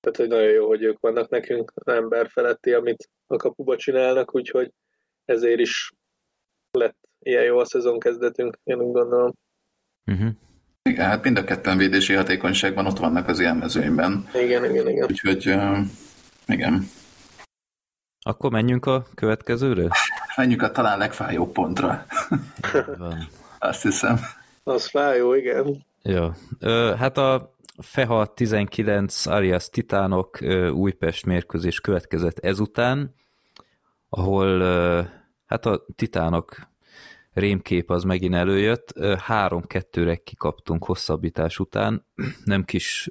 tehát 0.00 0.16
hogy 0.16 0.28
nagyon 0.28 0.50
jó, 0.50 0.66
hogy 0.66 0.82
ők 0.82 1.00
vannak 1.00 1.28
nekünk, 1.28 1.72
ember 1.84 2.28
feletti, 2.28 2.72
amit 2.72 3.08
a 3.26 3.36
kapuba 3.36 3.76
csinálnak, 3.76 4.34
úgyhogy 4.34 4.72
ezért 5.24 5.60
is 5.60 5.92
lett 6.70 6.96
ilyen 7.18 7.44
jó 7.44 7.58
a 7.58 7.64
szezon 7.64 7.98
kezdetünk, 7.98 8.58
én 8.64 8.80
úgy 8.80 8.92
gondolom. 8.92 9.32
Uh-huh. 10.06 10.30
Igen, 10.82 11.06
hát 11.06 11.24
mind 11.24 11.38
a 11.38 11.44
ketten 11.44 11.76
védési 11.76 12.14
hatékonyságban 12.14 12.86
ott 12.86 12.98
vannak 12.98 13.28
az 13.28 13.40
ilyen 13.40 13.56
mezőnyben. 13.56 14.28
Igen, 14.34 14.64
igen, 14.64 14.88
igen. 14.88 15.04
Úgyhogy 15.04 15.48
uh, 15.48 15.78
igen. 16.46 16.88
Akkor 18.26 18.50
menjünk 18.50 18.86
a 18.86 19.06
következőre? 19.14 19.88
Menjünk 20.36 20.62
a 20.62 20.70
talán 20.70 20.98
legfájóbb 20.98 21.52
pontra. 21.52 22.06
Van. 22.98 23.28
Azt 23.58 23.82
hiszem. 23.82 24.18
Az 24.62 24.86
fájó, 24.86 25.34
igen. 25.34 25.84
Jó. 26.02 26.28
Hát 26.96 27.16
a 27.16 27.53
FEHA 27.78 28.26
19 28.26 29.26
alias 29.26 29.68
Titánok 29.68 30.38
Újpest 30.72 31.26
mérkőzés 31.26 31.80
következett 31.80 32.38
ezután, 32.38 33.14
ahol 34.08 34.62
hát 35.46 35.66
a 35.66 35.86
Titánok 35.96 36.68
rémkép 37.32 37.90
az 37.90 38.04
megint 38.04 38.34
előjött. 38.34 38.92
Három-kettőre 39.18 40.16
kikaptunk 40.16 40.84
hosszabbítás 40.84 41.58
után, 41.58 42.06
nem 42.44 42.64
kis 42.64 43.08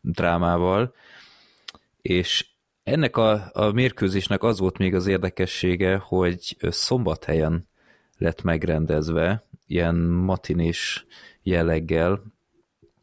drámával, 0.00 0.94
és 2.02 2.46
ennek 2.82 3.16
a, 3.16 3.50
a 3.52 3.72
mérkőzésnek 3.72 4.42
az 4.42 4.58
volt 4.58 4.78
még 4.78 4.94
az 4.94 5.06
érdekessége, 5.06 5.96
hogy 5.96 6.56
szombathelyen 6.60 7.68
lett 8.18 8.42
megrendezve, 8.42 9.46
ilyen 9.66 9.94
matinés 10.04 11.06
jelleggel, 11.42 12.33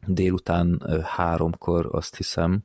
délután 0.06 0.82
háromkor 1.04 1.88
azt 1.90 2.16
hiszem, 2.16 2.60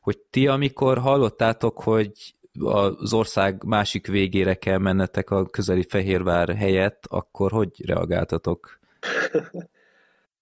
hogy 0.00 0.18
ti 0.18 0.46
amikor 0.46 0.98
hallottátok, 0.98 1.80
hogy 1.80 2.34
az 2.60 3.12
ország 3.12 3.64
másik 3.64 4.06
végére 4.06 4.54
kell 4.54 4.78
mennetek 4.78 5.30
a 5.30 5.46
közeli 5.46 5.82
Fehérvár 5.88 6.56
helyett, 6.56 7.04
akkor 7.08 7.50
hogy 7.50 7.86
reagáltatok? 7.86 8.78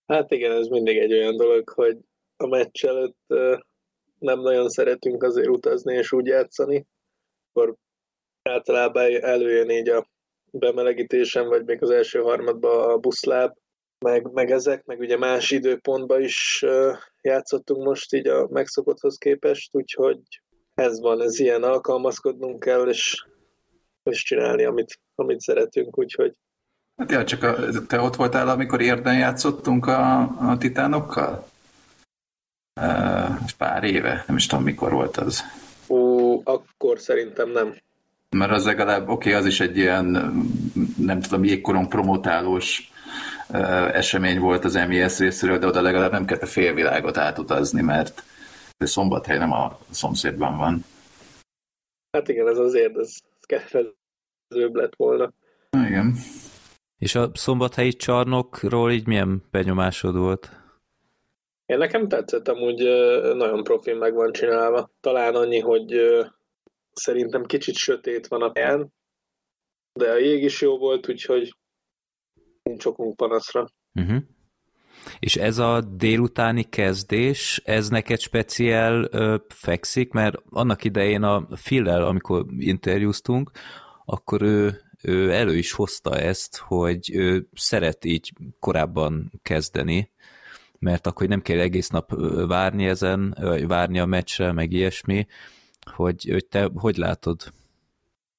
Hát 0.07 0.31
igen, 0.31 0.53
ez 0.53 0.67
mindig 0.67 0.99
egy 0.99 1.13
olyan 1.13 1.37
dolog, 1.37 1.69
hogy 1.69 1.99
a 2.37 2.47
meccs 2.47 2.85
előtt 2.85 3.35
nem 4.19 4.41
nagyon 4.41 4.69
szeretünk 4.69 5.23
azért 5.23 5.49
utazni 5.49 5.95
és 5.95 6.13
úgy 6.13 6.27
játszani, 6.27 6.87
akkor 7.53 7.75
általában 8.43 9.23
előjön 9.23 9.71
így 9.71 9.89
a 9.89 10.07
bemelegítésen, 10.51 11.49
vagy 11.49 11.65
még 11.65 11.83
az 11.83 11.91
első 11.91 12.19
harmadban 12.21 12.91
a 12.91 12.99
buszláb, 12.99 13.57
meg, 14.05 14.33
meg 14.33 14.51
ezek, 14.51 14.85
meg 14.85 14.99
ugye 14.99 15.17
más 15.17 15.51
időpontban 15.51 16.23
is 16.23 16.65
játszottunk 17.23 17.85
most 17.85 18.15
így 18.15 18.27
a 18.27 18.49
megszokotthoz 18.51 19.19
képest, 19.19 19.75
úgyhogy 19.75 20.19
ez 20.75 21.01
van, 21.01 21.23
ez 21.23 21.39
ilyen, 21.39 21.63
alkalmazkodnunk 21.63 22.61
kell, 22.61 22.89
és, 22.89 23.25
és 24.03 24.23
csinálni, 24.23 24.65
amit, 24.65 25.01
amit 25.15 25.41
szeretünk, 25.41 25.99
úgyhogy 25.99 26.35
Hát 27.01 27.11
ja, 27.11 27.25
csak 27.25 27.43
a, 27.43 27.57
te 27.87 28.01
ott 28.01 28.17
voltál, 28.17 28.49
amikor 28.49 28.81
érden 28.81 29.19
játszottunk 29.19 29.87
a, 29.87 30.21
a 30.21 30.57
titánokkal? 30.59 31.49
Uh, 32.81 33.51
pár 33.59 33.85
éve, 33.85 34.25
nem 34.27 34.37
is 34.37 34.47
tudom, 34.47 34.65
mikor 34.65 34.93
volt 34.93 35.17
az. 35.17 35.45
Ó, 35.89 36.41
akkor 36.45 36.99
szerintem 36.99 37.51
nem. 37.51 37.75
Mert 38.31 38.53
az 38.53 38.65
legalább, 38.65 39.09
oké, 39.09 39.29
okay, 39.29 39.33
az 39.33 39.47
is 39.47 39.61
egy 39.61 39.77
ilyen, 39.77 40.05
nem 40.97 41.21
tudom, 41.21 41.45
jégkorong 41.45 41.89
promotálós 41.89 42.91
esemény 43.93 44.39
volt 44.39 44.65
az 44.65 44.75
MES 44.75 45.19
részéről, 45.19 45.59
de 45.59 45.67
oda 45.67 45.81
legalább 45.81 46.13
nem 46.13 46.25
kellett 46.25 46.43
a 46.43 46.47
félvilágot 46.47 47.17
átutazni, 47.17 47.83
mert 47.83 48.23
Szombathely 48.87 49.39
nem 49.39 49.53
a 49.53 49.79
szomszédban 49.91 50.57
van. 50.57 50.85
Hát 52.13 52.29
igen, 52.29 52.49
ez 52.49 52.59
azért, 52.59 52.97
ez 52.97 53.17
kedvezőbb 53.41 54.75
lett 54.75 54.97
volna. 54.97 55.33
Igen. 55.71 56.15
És 56.99 57.15
a 57.15 57.31
szombathelyi 57.35 57.93
csarnokról 57.93 58.93
így 58.93 59.07
milyen 59.07 59.43
benyomásod 59.51 60.17
volt? 60.17 60.51
Én 61.67 61.79
nekem 61.79 62.09
tetszett, 62.09 62.49
amúgy 62.49 62.79
nagyon 63.35 63.63
profin 63.63 63.97
meg 63.97 64.15
van 64.15 64.33
csinálva. 64.33 64.91
Talán 65.01 65.35
annyi, 65.35 65.59
hogy 65.59 66.01
szerintem 66.93 67.45
kicsit 67.45 67.75
sötét 67.75 68.27
van 68.27 68.43
a 68.43 68.51
helyen, 68.55 68.93
de 69.93 70.11
a 70.11 70.17
jég 70.17 70.43
is 70.43 70.61
jó 70.61 70.79
volt, 70.79 71.09
úgyhogy 71.09 71.55
nincs 72.71 72.85
okunk 72.85 73.17
panaszra. 73.17 73.69
Uh-huh. 73.95 74.23
És 75.19 75.37
ez 75.37 75.59
a 75.59 75.81
délutáni 75.81 76.63
kezdés, 76.63 77.63
ez 77.65 77.89
neked 77.89 78.19
speciál 78.19 79.09
ö, 79.11 79.37
fekszik, 79.49 80.13
mert 80.13 80.37
annak 80.51 80.85
idején 80.85 81.23
a 81.23 81.47
Phil-el, 81.65 82.07
amikor 82.07 82.45
interjúztunk, 82.59 83.51
akkor 84.05 84.43
ő, 84.43 84.81
ő 85.03 85.33
elő 85.33 85.57
is 85.57 85.73
hozta 85.73 86.19
ezt, 86.19 86.57
hogy 86.57 87.11
ő 87.15 87.49
szeret 87.55 88.05
így 88.05 88.33
korábban 88.59 89.33
kezdeni, 89.43 90.11
mert 90.79 91.07
akkor 91.07 91.27
nem 91.27 91.43
kell 91.43 91.59
egész 91.59 91.89
nap 91.89 92.13
várni 92.47 92.87
ezen, 92.87 93.37
várni 93.67 93.99
a 93.99 94.07
meccsre, 94.07 94.53
meg 94.53 94.73
ilyesmi, 94.73 95.27
hogy, 95.95 96.29
hogy 96.31 96.47
te 96.47 96.71
hogy 96.75 96.97
látod? 96.97 97.41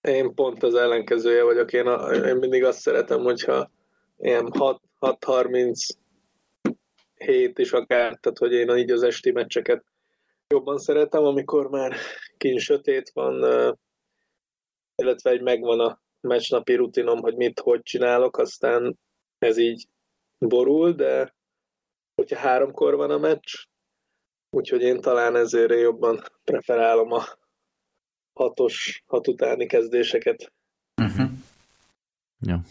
Én 0.01 0.33
pont 0.33 0.63
az 0.63 0.75
ellenkezője 0.75 1.43
vagyok. 1.43 1.73
Én, 1.73 1.88
a, 1.88 2.11
én 2.11 2.35
mindig 2.35 2.63
azt 2.63 2.79
szeretem, 2.79 3.19
hogyha 3.19 3.69
ilyen 4.21 4.47
6-30 4.99 5.89
hét 7.13 7.59
is 7.59 7.71
akár, 7.71 8.17
tehát 8.19 8.37
hogy 8.37 8.51
én 8.51 8.77
így 8.77 8.91
az 8.91 9.03
esti 9.03 9.31
meccseket 9.31 9.85
jobban 10.47 10.77
szeretem, 10.77 11.23
amikor 11.23 11.69
már 11.69 11.95
kint 12.37 12.59
sötét 12.59 13.11
van, 13.13 13.35
illetve 14.95 15.29
egy 15.29 15.41
megvan 15.41 15.79
a 15.79 16.01
meccsnapi 16.21 16.75
rutinom, 16.75 17.19
hogy 17.19 17.35
mit, 17.35 17.59
hogy 17.59 17.81
csinálok, 17.81 18.37
aztán 18.37 18.99
ez 19.37 19.57
így 19.57 19.87
borul, 20.37 20.91
de 20.91 21.35
hogyha 22.15 22.37
háromkor 22.37 22.95
van 22.95 23.11
a 23.11 23.17
meccs, 23.17 23.53
úgyhogy 24.49 24.81
én 24.81 25.01
talán 25.01 25.35
ezért 25.35 25.79
jobban 25.79 26.23
preferálom 26.43 27.11
a 27.11 27.23
hatos, 28.33 29.03
hat 29.07 29.27
utáni 29.27 29.65
kezdéseket. 29.65 30.53
Uh-huh. 31.01 31.29
Ja. 32.39 32.61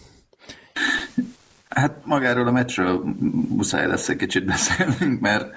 Hát 1.75 1.97
magáról 2.05 2.47
a 2.47 2.51
meccsről 2.51 3.03
muszáj 3.49 3.87
lesz 3.87 4.09
egy 4.09 4.17
kicsit 4.17 4.45
beszélnünk, 4.45 5.21
mert 5.21 5.55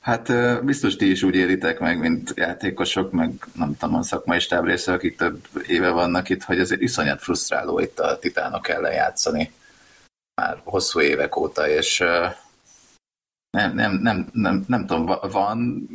hát 0.00 0.32
biztos 0.64 0.96
ti 0.96 1.10
is 1.10 1.22
úgy 1.22 1.34
éritek 1.34 1.78
meg, 1.78 1.98
mint 1.98 2.32
játékosok, 2.36 3.12
meg 3.12 3.30
nem 3.54 3.76
tudom, 3.76 3.94
a 3.94 4.02
szakmai 4.02 4.38
stáb 4.38 4.64
része, 4.64 4.92
akik 4.92 5.16
több 5.16 5.46
éve 5.66 5.90
vannak 5.90 6.28
itt, 6.28 6.42
hogy 6.42 6.60
azért 6.60 6.80
iszonyat 6.80 7.22
frusztráló 7.22 7.78
itt 7.78 7.98
a 7.98 8.18
titánok 8.18 8.68
ellen 8.68 8.92
játszani 8.92 9.52
már 10.34 10.60
hosszú 10.64 11.00
évek 11.00 11.36
óta, 11.36 11.68
és 11.68 11.98
nem, 13.50 13.74
nem, 13.74 13.92
nem, 13.92 14.28
nem, 14.32 14.64
nem 14.66 14.86
tudom, 14.86 15.18
van 15.30 15.88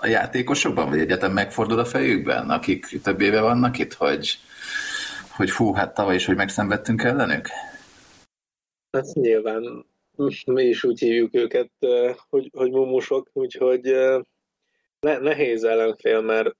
a 0.00 0.06
játékosokban, 0.06 0.88
vagy 0.88 0.98
egyetem 0.98 1.32
megfordul 1.32 1.78
a 1.78 1.84
fejükben, 1.84 2.50
akik 2.50 3.00
több 3.02 3.20
éve 3.20 3.40
vannak 3.40 3.78
itt, 3.78 3.94
hogy 3.94 4.38
hogy 5.28 5.50
fú, 5.50 5.74
hát 5.74 5.94
tavaly 5.94 6.14
is, 6.14 6.26
hogy 6.26 6.36
megszenvedtünk 6.36 7.02
ellenük? 7.02 7.48
Hát 8.92 9.04
nyilván 9.12 9.86
mi 10.46 10.64
is 10.64 10.84
úgy 10.84 11.00
hívjuk 11.00 11.34
őket, 11.34 11.70
hogy, 12.28 12.50
hogy 12.52 12.70
mumusok, 12.70 13.30
úgyhogy 13.32 13.82
ne, 15.00 15.18
nehéz 15.18 15.64
ellenfél, 15.64 16.20
mert, 16.20 16.56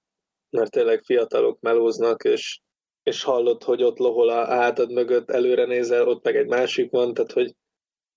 mert 0.50 0.70
tényleg 0.70 1.02
fiatalok 1.02 1.60
melóznak, 1.60 2.24
és, 2.24 2.60
és 3.02 3.22
hallod, 3.22 3.62
hogy 3.62 3.82
ott 3.82 3.98
lohol 3.98 4.28
a 4.28 4.44
hátad 4.44 4.92
mögött, 4.92 5.30
előre 5.30 5.64
nézel, 5.64 6.08
ott 6.08 6.24
meg 6.24 6.36
egy 6.36 6.46
másik 6.46 6.90
van, 6.90 7.14
tehát 7.14 7.32
hogy 7.32 7.54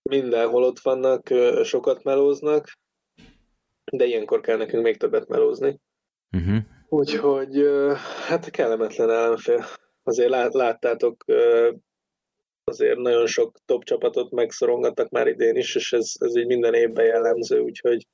mindenhol 0.09 0.63
ott 0.63 0.79
vannak, 0.79 1.27
sokat 1.63 2.03
melóznak, 2.03 2.77
de 3.91 4.05
ilyenkor 4.05 4.41
kell 4.41 4.57
nekünk 4.57 4.83
még 4.83 4.97
többet 4.97 5.27
melózni. 5.27 5.79
Uh-huh. 6.37 6.57
Úgyhogy 6.89 7.65
hát 8.27 8.49
kellemetlen 8.49 9.09
ellenfél. 9.09 9.65
Azért 10.03 10.29
lát, 10.29 10.53
láttátok, 10.53 11.25
azért 12.65 12.97
nagyon 12.97 13.27
sok 13.27 13.57
top 13.65 13.83
csapatot 13.83 14.31
megszorongattak 14.31 15.09
már 15.09 15.27
idén 15.27 15.55
is, 15.55 15.75
és 15.75 15.93
ez, 15.93 16.11
ez 16.19 16.37
így 16.37 16.45
minden 16.45 16.73
évben 16.73 17.05
jellemző, 17.05 17.59
úgyhogy 17.59 18.07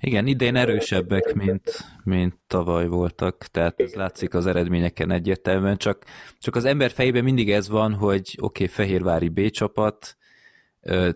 igen, 0.00 0.26
idén 0.26 0.56
erősebbek, 0.56 1.34
mint, 1.34 1.84
mint 2.04 2.34
tavaly 2.46 2.86
voltak, 2.86 3.36
tehát 3.36 3.80
ez 3.80 3.94
látszik 3.94 4.34
az 4.34 4.46
eredményeken 4.46 5.10
egyértelműen, 5.10 5.76
csak, 5.76 6.04
csak 6.38 6.56
az 6.56 6.64
ember 6.64 6.90
fejében 6.90 7.24
mindig 7.24 7.50
ez 7.50 7.68
van, 7.68 7.94
hogy 7.94 8.36
oké, 8.40 8.62
okay, 8.62 8.66
Fehérvári 8.66 9.28
B 9.28 9.50
csapat, 9.50 10.16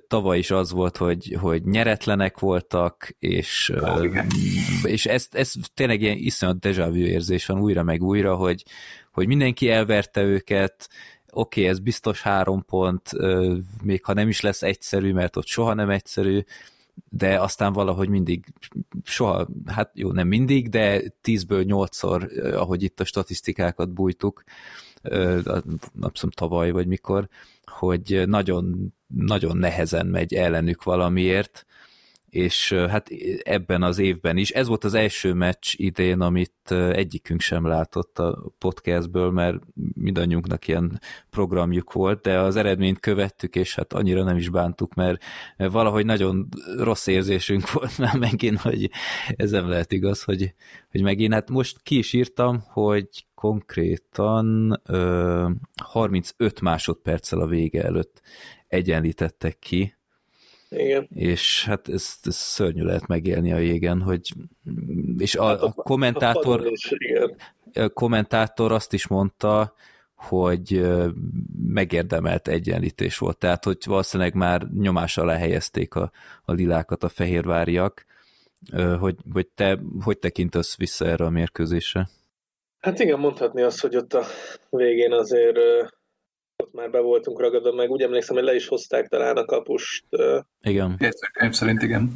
tavaly 0.07 0.39
is 0.39 0.51
az 0.51 0.73
volt, 0.73 0.97
hogy, 0.97 1.37
hogy 1.41 1.65
nyeretlenek 1.65 2.39
voltak, 2.39 3.15
és, 3.19 3.73
és 4.83 5.07
ez, 5.07 5.27
ez 5.31 5.53
tényleg 5.75 6.01
ilyen 6.01 6.17
iszonyat 6.17 6.67
déjà 6.67 6.89
vu 6.91 6.97
érzés 6.97 7.47
van 7.47 7.61
újra 7.61 7.83
meg 7.83 8.03
újra, 8.03 8.37
hogy, 8.37 8.63
hogy 9.13 9.27
mindenki 9.27 9.71
elverte 9.71 10.23
őket, 10.23 10.89
oké, 11.35 11.61
okay, 11.61 11.73
ez 11.73 11.79
biztos 11.79 12.23
három 12.23 12.65
pont, 12.65 13.11
még 13.83 14.05
ha 14.05 14.13
nem 14.13 14.29
is 14.29 14.41
lesz 14.41 14.63
egyszerű, 14.63 15.13
mert 15.13 15.37
ott 15.37 15.47
soha 15.47 15.75
nem 15.75 15.91
egyszerű, 15.91 16.45
de 17.09 17.41
aztán 17.41 17.73
valahogy 17.73 18.09
mindig, 18.09 18.45
soha, 19.05 19.49
hát 19.67 19.91
jó, 19.95 20.13
nem 20.13 20.29
mindig, 20.29 20.69
de 20.69 21.03
tízből 21.21 21.63
nyolcszor, 21.63 22.31
ahogy 22.55 22.83
itt 22.83 23.01
a 23.01 23.05
statisztikákat 23.05 23.91
bújtuk, 23.91 24.45
tudom, 26.13 26.31
tavaly 26.35 26.71
vagy 26.71 26.87
mikor, 26.87 27.29
hogy 27.65 28.23
nagyon, 28.27 28.95
nagyon 29.07 29.57
nehezen 29.57 30.07
megy 30.07 30.35
ellenük 30.35 30.83
valamiért, 30.83 31.67
és 32.35 32.73
hát 32.73 33.09
ebben 33.43 33.83
az 33.83 33.99
évben 33.99 34.37
is. 34.37 34.51
Ez 34.51 34.67
volt 34.67 34.85
az 34.85 34.95
első 34.95 35.33
meccs 35.33 35.75
idén, 35.77 36.21
amit 36.21 36.71
egyikünk 36.71 37.41
sem 37.41 37.67
látott 37.67 38.19
a 38.19 38.53
podcastből, 38.59 39.31
mert 39.31 39.57
mindannyiunknak 39.95 40.69
ilyen 40.69 41.01
programjuk 41.31 41.93
volt, 41.93 42.21
de 42.21 42.39
az 42.39 42.57
eredményt 42.57 43.01
követtük, 43.01 43.57
és 43.57 43.75
hát 43.75 43.93
annyira 43.93 44.23
nem 44.23 44.37
is 44.37 44.49
bántuk, 44.49 44.95
mert 44.95 45.25
valahogy 45.57 46.05
nagyon 46.05 46.49
rossz 46.79 47.07
érzésünk 47.07 47.73
volt 47.73 47.99
már 47.99 48.17
megint, 48.17 48.61
hogy 48.61 48.91
ez 49.37 49.51
nem 49.51 49.69
lehet 49.69 49.93
igaz, 49.93 50.23
hogy, 50.23 50.55
hogy 50.91 51.03
megint, 51.03 51.33
hát 51.33 51.51
most 51.51 51.83
ki 51.83 51.99
is 51.99 52.13
írtam, 52.13 52.65
hogy 52.67 53.09
konkrétan 53.35 54.81
ö, 54.85 55.51
35 55.83 56.61
másodperccel 56.61 57.41
a 57.41 57.47
vége 57.47 57.83
előtt 57.83 58.21
egyenlítettek 58.69 59.59
ki, 59.59 59.95
igen. 60.79 61.09
És 61.15 61.65
hát 61.65 61.89
ez, 61.89 62.15
ez 62.23 62.35
szörnyű 62.37 62.83
lehet 62.83 63.07
megélni 63.07 63.53
a 63.53 63.59
jégen, 63.59 64.01
hogy 64.01 64.33
és 65.19 65.35
a, 65.35 65.45
hát 65.45 65.61
a, 65.61 65.67
a 65.67 65.73
kommentátor 65.73 66.61
a 66.61 66.69
is, 66.69 66.93
igen. 66.97 67.37
a 67.73 67.89
kommentátor 67.89 68.73
azt 68.73 68.93
is 68.93 69.07
mondta, 69.07 69.75
hogy 70.15 70.87
megérdemelt 71.67 72.49
egyenlítés 72.49 73.19
volt, 73.19 73.39
tehát 73.39 73.65
hogy 73.65 73.79
valószínűleg 73.85 74.35
már 74.35 74.63
nyomás 74.63 75.17
alá 75.17 75.37
helyezték 75.37 75.95
a, 75.95 76.11
a 76.45 76.53
lilákat 76.53 77.05
a 77.05 77.09
fehérváriak, 77.09 78.07
hogy, 78.99 79.17
hogy 79.33 79.47
te 79.47 79.79
hogy 80.01 80.19
tekintesz 80.19 80.77
vissza 80.77 81.07
erre 81.07 81.25
a 81.25 81.31
mérkőzésre? 81.31 82.09
Hát 82.81 82.99
igen, 82.99 83.19
mondhatni 83.19 83.63
azt, 83.63 83.81
hogy 83.81 83.97
ott 83.97 84.15
a 84.15 84.25
végén 84.71 85.13
azért 85.13 85.59
ott 86.57 86.73
már 86.73 86.91
be 86.91 87.01
voltunk 87.01 87.41
ragadva, 87.41 87.73
meg 87.73 87.91
úgy 87.91 88.03
emlékszem, 88.03 88.37
hogy 88.37 88.45
le 88.45 88.55
is 88.55 88.69
hozták 88.69 89.09
talán 89.09 89.37
a 89.37 89.45
kapust. 89.45 90.07
Igen. 90.61 90.97
Érzőkönyv 90.99 91.53
szerint 91.53 91.83
igen. 91.83 92.13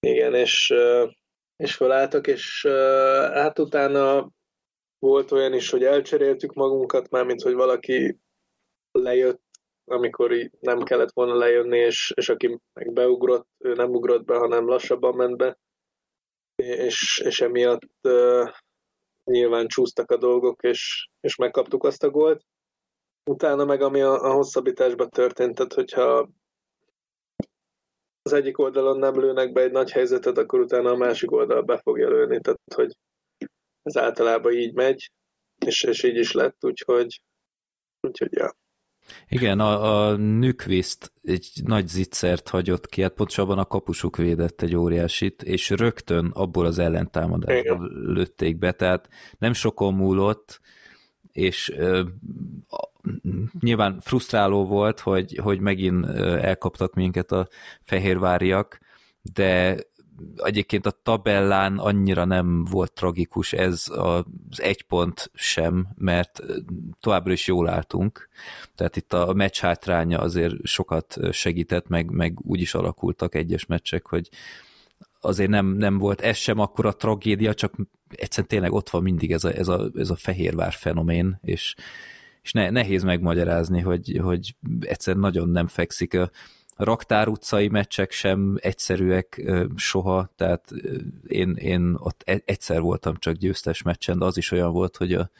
Igen, 0.00 0.34
és, 0.34 0.74
és 1.56 1.74
felálltak, 1.74 2.26
és 2.26 2.66
hát 3.32 3.58
utána 3.58 4.30
volt 4.98 5.32
olyan 5.32 5.52
is, 5.52 5.70
hogy 5.70 5.84
elcseréltük 5.84 6.52
magunkat, 6.52 7.10
mármint, 7.10 7.42
hogy 7.42 7.54
valaki 7.54 8.18
lejött, 8.92 9.42
amikor 9.84 10.50
nem 10.60 10.82
kellett 10.82 11.12
volna 11.12 11.34
lejönni, 11.34 11.78
és, 11.78 12.12
és 12.16 12.28
aki 12.28 12.60
meg 12.72 12.92
beugrott, 12.92 13.48
ő 13.58 13.72
nem 13.72 13.90
ugrott 13.90 14.24
be, 14.24 14.36
hanem 14.36 14.68
lassabban 14.68 15.14
ment 15.16 15.36
be, 15.36 15.58
és, 16.54 17.22
és 17.24 17.40
emiatt 17.40 17.88
uh, 18.02 18.50
nyilván 19.24 19.66
csúsztak 19.66 20.10
a 20.10 20.16
dolgok, 20.16 20.62
és, 20.62 21.08
és 21.20 21.36
megkaptuk 21.36 21.84
azt 21.84 22.02
a 22.02 22.10
gólt. 22.10 22.42
Utána 23.30 23.64
meg, 23.64 23.80
ami 23.80 24.00
a, 24.00 24.22
a 24.22 24.32
hosszabbításban 24.32 25.10
történt, 25.10 25.54
tehát 25.54 25.72
hogyha 25.72 26.28
az 28.22 28.32
egyik 28.32 28.58
oldalon 28.58 28.98
nem 28.98 29.20
lőnek 29.20 29.52
be 29.52 29.60
egy 29.60 29.70
nagy 29.70 29.90
helyzetet, 29.90 30.38
akkor 30.38 30.60
utána 30.60 30.90
a 30.90 30.96
másik 30.96 31.32
oldal 31.32 31.62
be 31.62 31.78
fogja 31.78 32.08
lőni, 32.08 32.40
tehát 32.40 32.60
hogy 32.74 32.96
ez 33.82 33.96
általában 33.96 34.52
így 34.52 34.74
megy, 34.74 35.10
és, 35.64 35.82
és 35.82 36.02
így 36.02 36.16
is 36.16 36.32
lett, 36.32 36.64
úgyhogy, 36.64 37.22
úgyhogy 38.00 38.32
ja. 38.32 38.56
Igen, 39.28 39.60
a, 39.60 40.06
a 40.08 40.16
Nükviszt 40.16 41.12
egy 41.22 41.50
nagy 41.64 41.86
zicsert 41.88 42.48
hagyott 42.48 42.86
ki, 42.86 43.02
hát 43.02 43.14
pontosabban 43.14 43.58
a 43.58 43.64
kapusuk 43.64 44.16
védett 44.16 44.62
egy 44.62 44.76
óriásit, 44.76 45.42
és 45.42 45.70
rögtön 45.70 46.30
abból 46.34 46.66
az 46.66 46.78
ellentámadásból 46.78 48.12
lőtték 48.12 48.58
be, 48.58 48.72
tehát 48.72 49.08
nem 49.38 49.52
sokon 49.52 49.94
múlott, 49.94 50.60
és 51.36 51.72
nyilván 53.60 54.00
frusztráló 54.00 54.66
volt, 54.66 55.00
hogy, 55.00 55.40
hogy 55.42 55.60
megint 55.60 56.06
elkaptak 56.40 56.94
minket 56.94 57.32
a 57.32 57.48
fehérváriak, 57.82 58.78
de 59.22 59.76
egyébként 60.36 60.86
a 60.86 60.98
tabellán 61.02 61.78
annyira 61.78 62.24
nem 62.24 62.64
volt 62.64 62.92
tragikus 62.92 63.52
ez 63.52 63.84
az 63.88 64.24
egy 64.60 64.82
pont 64.82 65.30
sem, 65.34 65.88
mert 65.96 66.42
továbbra 67.00 67.32
is 67.32 67.46
jól 67.46 67.68
álltunk. 67.68 68.28
Tehát 68.74 68.96
itt 68.96 69.12
a 69.12 69.32
meccs 69.32 69.58
hátránya 69.58 70.20
azért 70.20 70.54
sokat 70.62 71.18
segített, 71.30 71.88
meg, 71.88 72.10
meg 72.10 72.38
úgy 72.42 72.60
is 72.60 72.74
alakultak 72.74 73.34
egyes 73.34 73.66
meccsek, 73.66 74.06
hogy 74.06 74.28
azért 75.20 75.50
nem, 75.50 75.66
nem 75.66 75.98
volt 75.98 76.20
ez 76.20 76.36
sem 76.36 76.58
akkora 76.58 76.92
tragédia, 76.92 77.54
csak 77.54 77.74
egyszerűen 78.10 78.48
tényleg 78.48 78.72
ott 78.72 78.90
van 78.90 79.02
mindig 79.02 79.32
ez 79.32 79.44
a, 79.44 79.52
ez 79.52 79.68
a, 79.68 79.90
ez 79.94 80.10
a 80.10 80.16
fehérvár 80.16 80.72
fenomén, 80.72 81.38
és, 81.42 81.74
és 82.42 82.52
ne, 82.52 82.70
nehéz 82.70 83.02
megmagyarázni, 83.02 83.80
hogy, 83.80 84.20
hogy 84.22 84.54
egyszer 84.80 85.16
nagyon 85.16 85.48
nem 85.48 85.66
fekszik. 85.66 86.14
A 86.14 86.30
raktár 86.84 87.28
utcai 87.28 87.68
meccsek 87.68 88.10
sem 88.10 88.56
egyszerűek 88.60 89.52
soha, 89.76 90.32
tehát 90.36 90.70
én, 91.26 91.54
én 91.54 91.94
ott 91.98 92.22
e, 92.24 92.42
egyszer 92.44 92.80
voltam 92.80 93.16
csak 93.18 93.34
győztes 93.34 93.82
meccsen, 93.82 94.18
de 94.18 94.24
az 94.24 94.36
is 94.36 94.50
olyan 94.50 94.72
volt, 94.72 94.96
hogy 94.96 95.12
a, 95.12 95.30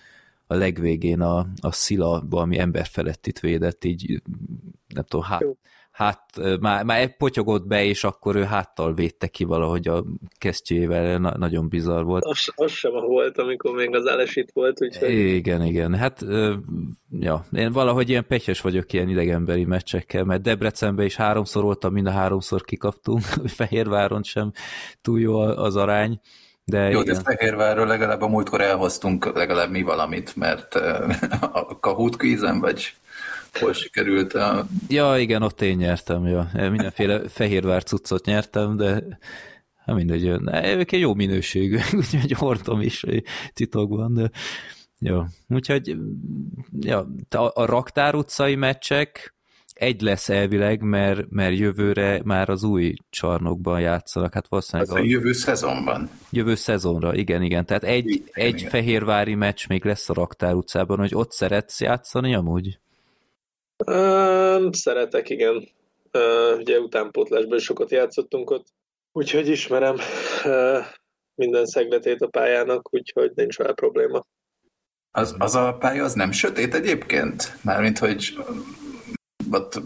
a 0.46 0.54
legvégén 0.54 1.20
a, 1.20 1.46
a 1.60 1.72
Szila 1.72 2.22
valami 2.28 2.58
ember 2.58 2.86
felett 2.86 3.26
itt 3.26 3.38
védett, 3.38 3.84
így 3.84 4.22
nem 4.88 5.04
tudom, 5.04 5.26
hát, 5.26 5.44
hát 5.96 6.20
már, 6.60 6.84
már 6.84 7.16
potyogott 7.16 7.66
be, 7.66 7.84
és 7.84 8.04
akkor 8.04 8.36
ő 8.36 8.42
háttal 8.42 8.94
védte 8.94 9.26
ki 9.26 9.44
valahogy 9.44 9.88
a 9.88 10.04
kesztyével, 10.38 11.18
na, 11.18 11.36
nagyon 11.38 11.68
bizarr 11.68 12.02
volt. 12.02 12.24
Az, 12.24 12.52
az 12.54 12.70
sem 12.70 12.92
volt, 12.92 13.38
amikor 13.38 13.74
még 13.74 13.94
az 13.94 14.06
Áles 14.08 14.36
itt 14.36 14.50
volt, 14.52 14.82
úgyhogy... 14.82 15.10
Igen, 15.10 15.64
igen, 15.64 15.94
hát 15.94 16.24
ja, 17.20 17.44
én 17.52 17.72
valahogy 17.72 18.08
ilyen 18.08 18.26
pegyes 18.26 18.60
vagyok 18.60 18.92
ilyen 18.92 19.08
idegenbeli 19.08 19.64
meccsekkel, 19.64 20.24
mert 20.24 20.42
Debrecenben 20.42 21.06
is 21.06 21.16
háromszor 21.16 21.62
voltam, 21.62 21.92
mind 21.92 22.06
a 22.06 22.10
háromszor 22.10 22.64
kikaptunk, 22.64 23.22
Fehérváron 23.58 24.22
sem 24.22 24.52
túl 25.02 25.20
jó 25.20 25.38
az 25.38 25.76
arány, 25.76 26.20
de 26.64 26.90
Jó, 26.90 27.00
igen. 27.00 27.14
de 27.14 27.20
Fehérvárról 27.20 27.86
legalább 27.86 28.20
a 28.20 28.28
múltkor 28.28 28.60
elhoztunk 28.60 29.34
legalább 29.34 29.70
mi 29.70 29.82
valamit, 29.82 30.36
mert 30.36 30.74
a 31.52 31.78
Kahoot 31.80 32.16
kvízen, 32.16 32.60
vagy 32.60 32.94
hol 33.58 33.72
sikerült 33.72 34.34
a... 34.34 34.66
Ja, 34.88 35.18
igen, 35.18 35.42
ott 35.42 35.60
én 35.60 35.76
nyertem, 35.76 36.26
ja. 36.26 36.50
Mindenféle 36.52 37.28
fehérvár 37.28 37.82
cuccot 37.82 38.24
nyertem, 38.24 38.76
de 38.76 39.02
hát 39.84 39.96
mindegy, 39.96 40.26
ők 40.64 40.92
egy 40.92 41.00
jó 41.00 41.14
minőségű, 41.14 41.78
úgyhogy 41.98 42.32
hordom 42.32 42.80
is 42.80 43.04
titokban, 43.52 44.14
de 44.14 44.30
jó. 44.98 45.22
Úgyhogy 45.48 45.96
ja, 46.80 47.08
a, 47.30 47.50
a 47.54 47.64
Raktár 47.64 48.14
utcai 48.14 48.54
meccsek, 48.54 49.36
egy 49.76 50.00
lesz 50.00 50.28
elvileg, 50.28 50.80
mert, 50.80 51.30
mert 51.30 51.58
jövőre 51.58 52.20
már 52.24 52.48
az 52.48 52.64
új 52.64 52.94
csarnokban 53.10 53.80
játszanak. 53.80 54.34
Hát 54.34 54.48
valószínűleg 54.48 54.90
az 54.90 54.96
a, 54.96 55.00
a 55.00 55.04
jövő 55.04 55.32
szezonban. 55.32 56.10
Jövő 56.30 56.54
szezonra, 56.54 57.14
igen, 57.14 57.42
igen. 57.42 57.66
Tehát 57.66 57.84
egy, 57.84 58.08
igen, 58.08 58.26
egy 58.32 58.58
igen. 58.58 58.70
fehérvári 58.70 59.34
meccs 59.34 59.68
még 59.68 59.84
lesz 59.84 60.08
a 60.08 60.14
Raktár 60.14 60.54
utcában, 60.54 60.98
hogy 60.98 61.14
ott 61.14 61.32
szeretsz 61.32 61.80
játszani 61.80 62.34
amúgy? 62.34 62.78
Um, 63.86 64.72
szeretek, 64.72 65.30
igen. 65.30 65.68
Uh, 66.12 66.58
ugye 66.58 66.78
utánpótlásban 66.78 67.58
sokat 67.58 67.90
játszottunk 67.90 68.50
ott, 68.50 68.66
úgyhogy 69.12 69.48
ismerem 69.48 69.96
uh, 70.44 70.84
minden 71.34 71.66
szegletét 71.66 72.20
a 72.20 72.28
pályának, 72.28 72.94
úgyhogy 72.94 73.32
nincs 73.34 73.56
vele 73.56 73.72
probléma. 73.72 74.24
Az, 75.10 75.34
az 75.38 75.54
a 75.54 75.76
pálya 75.78 76.04
az 76.04 76.12
nem 76.12 76.32
sötét 76.32 76.74
egyébként? 76.74 77.58
Mármint, 77.62 77.98
hogy 77.98 78.38
ott 79.50 79.80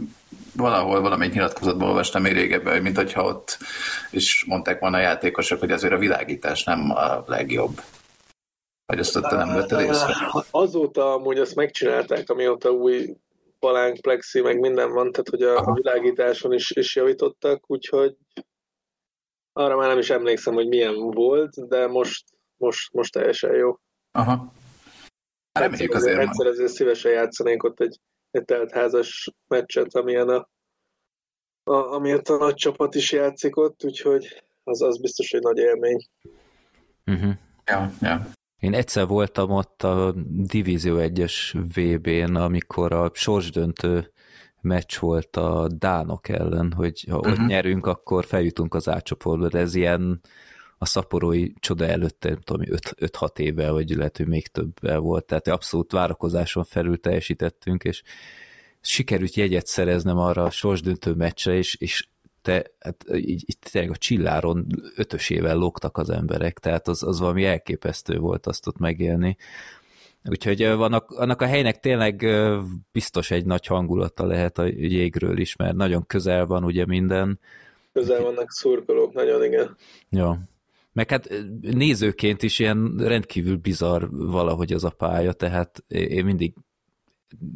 valahol 0.57 1.01
valamelyik 1.01 1.35
nyilatkozatban 1.35 1.89
olvastam 1.89 2.23
még 2.23 2.33
régebben, 2.33 2.83
mint 2.83 2.97
hogyha 2.97 3.25
ott 3.25 3.59
is 4.11 4.45
mondták 4.45 4.81
volna 4.81 4.97
a 4.97 5.01
játékosok, 5.01 5.59
hogy 5.59 5.71
azért 5.71 5.93
a 5.93 5.99
világítás 5.99 6.65
nem 6.65 6.91
a 6.91 7.25
legjobb. 7.27 7.81
Vagy 8.87 8.99
azt 8.99 9.17
ott 9.17 9.31
nem 9.31 9.55
vetted 9.55 9.81
észre? 9.81 10.15
Azóta 10.51 11.13
amúgy 11.13 11.39
azt 11.39 11.55
megcsinálták, 11.55 12.31
amióta 12.31 12.71
új 12.71 13.17
palánk, 13.61 14.01
plexi, 14.01 14.41
meg 14.41 14.59
minden 14.59 14.93
van, 14.93 15.13
tehát 15.13 15.29
hogy 15.29 15.43
a, 15.43 15.57
a 15.57 15.73
világításon 15.73 16.53
is, 16.53 16.71
is 16.71 16.97
javítottak, 16.97 17.71
úgyhogy 17.71 18.17
arra 19.53 19.77
már 19.77 19.89
nem 19.89 19.99
is 19.99 20.11
emlékszem, 20.11 20.55
hogy 20.55 20.69
milyen 20.69 20.95
volt, 20.95 21.69
de 21.69 21.87
most, 21.87 22.25
most, 22.57 22.93
most 22.93 23.13
teljesen 23.13 23.55
jó. 23.55 23.77
Aha. 24.13 24.53
Reméljük 25.53 25.95
azért. 25.95 26.19
Egyszer 26.19 26.47
azért 26.47 26.73
szívesen 26.73 27.13
játszanék 27.13 27.63
ott 27.63 27.81
egy, 27.81 28.01
egy 28.31 28.45
teltházas 28.45 29.31
meccset, 29.49 29.95
amilyen 29.95 30.29
a, 30.29 30.49
a, 31.63 31.75
amiért 31.75 32.29
a 32.29 32.37
nagy 32.37 32.55
csapat 32.55 32.95
is 32.95 33.13
játszik 33.13 33.57
ott, 33.57 33.85
úgyhogy 33.85 34.45
az, 34.65 34.83
az 34.83 35.01
biztos, 35.01 35.31
hogy 35.31 35.41
nagy 35.41 35.59
élmény. 35.59 36.09
Uh-huh. 37.07 37.33
Ja, 37.65 37.91
ja. 38.01 38.31
Én 38.61 38.75
egyszer 38.75 39.07
voltam 39.07 39.51
ott 39.51 39.83
a 39.83 40.15
Divízió 40.27 40.97
1-es 40.99 41.65
VB-n, 41.75 42.35
amikor 42.35 42.93
a 42.93 43.11
sorsdöntő 43.15 44.13
meccs 44.61 44.99
volt 44.99 45.37
a 45.37 45.69
Dánok 45.79 46.29
ellen, 46.29 46.73
hogy 46.73 47.05
ha 47.09 47.17
uh-huh. 47.17 47.33
ott 47.33 47.39
mhm. 47.39 47.47
nyerünk, 47.47 47.87
akkor 47.87 48.25
feljutunk 48.25 48.75
az 48.75 48.89
átcsoportba, 48.89 49.49
de 49.49 49.59
ez 49.59 49.75
ilyen 49.75 50.21
a 50.79 50.87
szaporói 50.87 51.53
csoda 51.59 51.87
előtte, 51.87 52.29
nem 52.29 52.41
tudom, 52.41 52.67
5-6 52.67 53.39
éve, 53.39 53.71
vagy 53.71 53.91
lehet, 53.91 54.17
hogy 54.17 54.29
még 54.29 54.47
több 54.47 54.99
volt, 54.99 55.25
tehát 55.25 55.49
abszolút 55.49 55.93
várakozáson 55.93 56.65
felül 56.65 57.01
teljesítettünk, 57.01 57.85
és 57.85 58.03
sikerült 58.81 59.35
jegyet 59.35 59.67
szereznem 59.67 60.19
arra 60.19 60.45
a 60.45 60.51
sorsdöntő 60.51 61.13
meccsre, 61.13 61.55
és, 61.55 61.75
és 61.75 62.09
te, 62.43 62.71
hát 62.79 63.05
így, 63.15 63.45
így 63.47 63.59
tényleg 63.71 63.91
a 63.91 63.97
csilláron 63.97 64.67
ötösével 64.97 65.57
lógtak 65.57 65.97
az 65.97 66.11
emberek, 66.11 66.59
tehát 66.59 66.89
az, 66.89 67.03
az 67.03 67.21
valami 67.21 67.45
elképesztő 67.45 68.19
volt 68.19 68.47
azt 68.47 68.67
ott 68.67 68.79
megélni. 68.79 69.37
Úgyhogy 70.25 70.67
vannak, 70.67 71.11
annak 71.11 71.43
a 71.43 71.47
helynek 71.47 71.81
tényleg 71.81 72.27
biztos 72.93 73.31
egy 73.31 73.45
nagy 73.45 73.67
hangulata 73.67 74.27
lehet 74.27 74.59
a 74.59 74.65
jégről 74.65 75.39
is, 75.39 75.57
mert 75.57 75.75
nagyon 75.75 76.07
közel 76.07 76.47
van 76.47 76.65
ugye 76.65 76.87
minden. 76.87 77.41
Közel 77.93 78.23
vannak 78.23 78.51
szurkolók, 78.51 79.13
nagyon 79.13 79.45
igen. 79.45 79.77
Ja. 80.11 80.39
Meg 80.93 81.11
hát 81.11 81.29
nézőként 81.61 82.43
is 82.43 82.59
ilyen 82.59 82.95
rendkívül 82.99 83.57
bizarr 83.57 84.05
valahogy 84.11 84.73
az 84.73 84.85
a 84.85 84.91
pálya, 84.91 85.33
tehát 85.33 85.85
én 85.89 86.25
mindig 86.25 86.55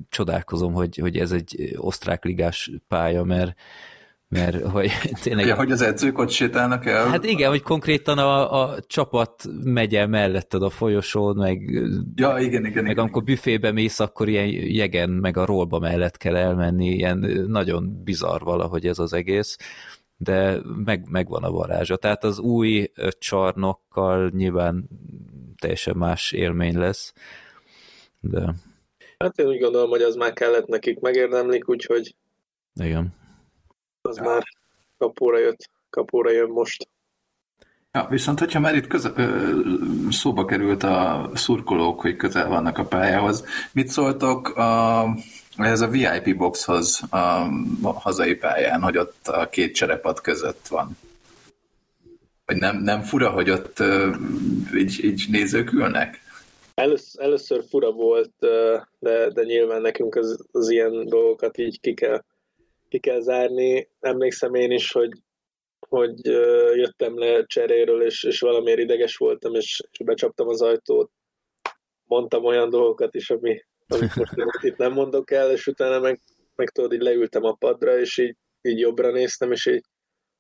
csodálkozom, 0.09 0.73
hogy, 0.73 0.97
hogy 0.97 1.19
ez 1.19 1.33
egy 1.33 1.75
osztrák 1.77 2.25
ligás 2.25 2.71
pálya, 2.89 3.25
mert 3.25 3.59
mert 4.35 4.63
hogy 4.63 4.91
tényleg... 5.23 5.47
Ja, 5.47 5.55
hogy 5.55 5.71
az 5.71 5.83
edzők 5.83 6.19
ott 6.19 6.31
sétálnak 6.31 6.87
el? 6.87 7.07
Hát 7.09 7.25
igen, 7.25 7.51
hogy 7.51 7.63
konkrétan 7.63 8.19
a, 8.19 8.63
a 8.63 8.81
csapat 8.87 9.45
megy 9.65 9.97
el 9.97 10.07
melletted 10.07 10.63
a 10.63 10.71
folyosón, 10.71 11.37
meg... 11.37 11.71
Ja, 12.15 12.39
igen, 12.39 12.65
igen. 12.65 12.83
Meg 12.83 12.93
igen, 12.93 12.99
amikor 12.99 13.23
büfébe 13.25 13.73
mész, 13.73 14.01
akkor 14.01 14.29
ilyen 14.29 14.47
jegen, 14.49 15.11
meg 15.11 15.37
a 15.37 15.45
rólba 15.45 15.79
mellett 15.79 16.17
kell 16.17 16.37
elmenni, 16.37 16.87
ilyen 16.87 17.19
nagyon 17.49 18.03
bizarr 18.05 18.43
valahogy 18.43 18.87
ez 18.87 18.99
az 18.99 19.13
egész, 19.13 19.57
de 20.17 20.61
meg, 20.85 21.07
megvan 21.11 21.43
a 21.43 21.51
varázsa. 21.51 21.97
Tehát 21.97 22.25
az 22.25 22.39
új 22.39 22.91
csarnokkal 23.19 24.31
nyilván 24.35 24.89
teljesen 25.61 25.97
más 25.97 26.33
élmény 26.33 26.79
lesz, 26.79 27.13
de... 28.21 28.55
Hát 29.19 29.39
én 29.39 29.47
úgy 29.47 29.61
gondolom, 29.61 29.91
hogy 29.91 30.03
az 30.03 30.15
már 30.15 30.33
kellett 30.33 30.67
nekik 30.67 31.01
megérdemlik, 31.01 31.69
úgyhogy... 31.69 32.15
Igen 32.81 33.23
az 34.09 34.17
már 34.17 34.43
kapóra 34.99 35.39
jött, 35.39 35.71
kapóra 35.91 36.31
jön 36.31 36.49
most. 36.49 36.89
Ja, 37.93 38.07
viszont 38.11 38.39
hogyha 38.39 38.61
már 38.61 38.75
itt 38.75 38.87
köze, 38.87 39.13
szóba 40.11 40.45
került 40.45 40.83
a 40.83 41.31
szurkolók, 41.35 42.01
hogy 42.01 42.17
közel 42.17 42.49
vannak 42.49 42.79
a 42.79 42.85
pályához, 42.85 43.45
mit 43.73 43.89
szóltok 43.89 44.49
a, 44.49 45.05
ez 45.57 45.81
a 45.81 45.89
VIP 45.89 46.37
boxhoz 46.37 47.03
a, 47.11 47.17
a 47.83 47.93
hazai 48.01 48.35
pályán, 48.35 48.83
hogy 48.83 48.99
ott 48.99 49.29
a 49.29 49.49
két 49.49 49.75
cserepat 49.75 50.21
között 50.21 50.67
van? 50.67 50.99
Vagy 52.47 52.57
nem, 52.57 52.77
nem 52.77 53.03
fura, 53.03 53.31
hogy 53.31 53.51
ott 53.51 53.83
így, 54.75 55.05
így 55.05 55.25
nézők 55.31 55.73
ülnek? 55.73 56.21
Először, 56.75 57.25
először 57.25 57.65
fura 57.69 57.91
volt, 57.91 58.33
de, 58.99 59.29
de 59.29 59.43
nyilván 59.43 59.81
nekünk 59.81 60.15
az, 60.15 60.47
az 60.53 60.71
ilyen 60.71 61.07
dolgokat 61.07 61.59
így 61.59 61.81
ki 61.81 61.95
kell 61.95 62.23
ki 62.95 63.01
kell 63.01 63.21
zárni. 63.21 63.89
Emlékszem 64.01 64.55
én 64.55 64.71
is, 64.71 64.93
hogy, 64.93 65.11
hogy 65.89 66.25
jöttem 66.75 67.19
le 67.19 67.45
cseréről, 67.47 68.03
és, 68.03 68.25
és 68.25 68.41
valamiért 68.41 68.79
ideges 68.79 69.17
voltam, 69.17 69.55
és, 69.55 69.83
és 69.91 69.99
becsaptam 70.05 70.49
az 70.49 70.63
ajtót. 70.63 71.11
Mondtam 72.05 72.45
olyan 72.45 72.71
dolgokat 72.71 73.15
is, 73.15 73.31
ami, 73.31 73.65
amit 73.87 74.15
most 74.15 74.33
itt 74.61 74.77
nem 74.77 74.93
mondok 74.93 75.31
el, 75.31 75.51
és 75.51 75.67
utána 75.67 76.01
meg, 76.01 76.21
meg 76.55 76.71
tudod, 76.71 76.93
így 76.93 77.01
leültem 77.01 77.45
a 77.45 77.53
padra, 77.53 77.99
és 77.99 78.19
így, 78.19 78.37
így 78.63 78.79
jobbra 78.79 79.11
néztem, 79.11 79.53
és 79.53 79.67
így 79.67 79.85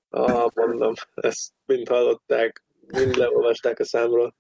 ah, 0.09 0.51
mondom, 0.55 0.93
ezt 1.14 1.53
mind 1.67 1.88
hallották, 1.88 2.64
mind 2.87 3.17
leolvasták 3.17 3.79
a 3.79 3.85
számról, 3.85 4.35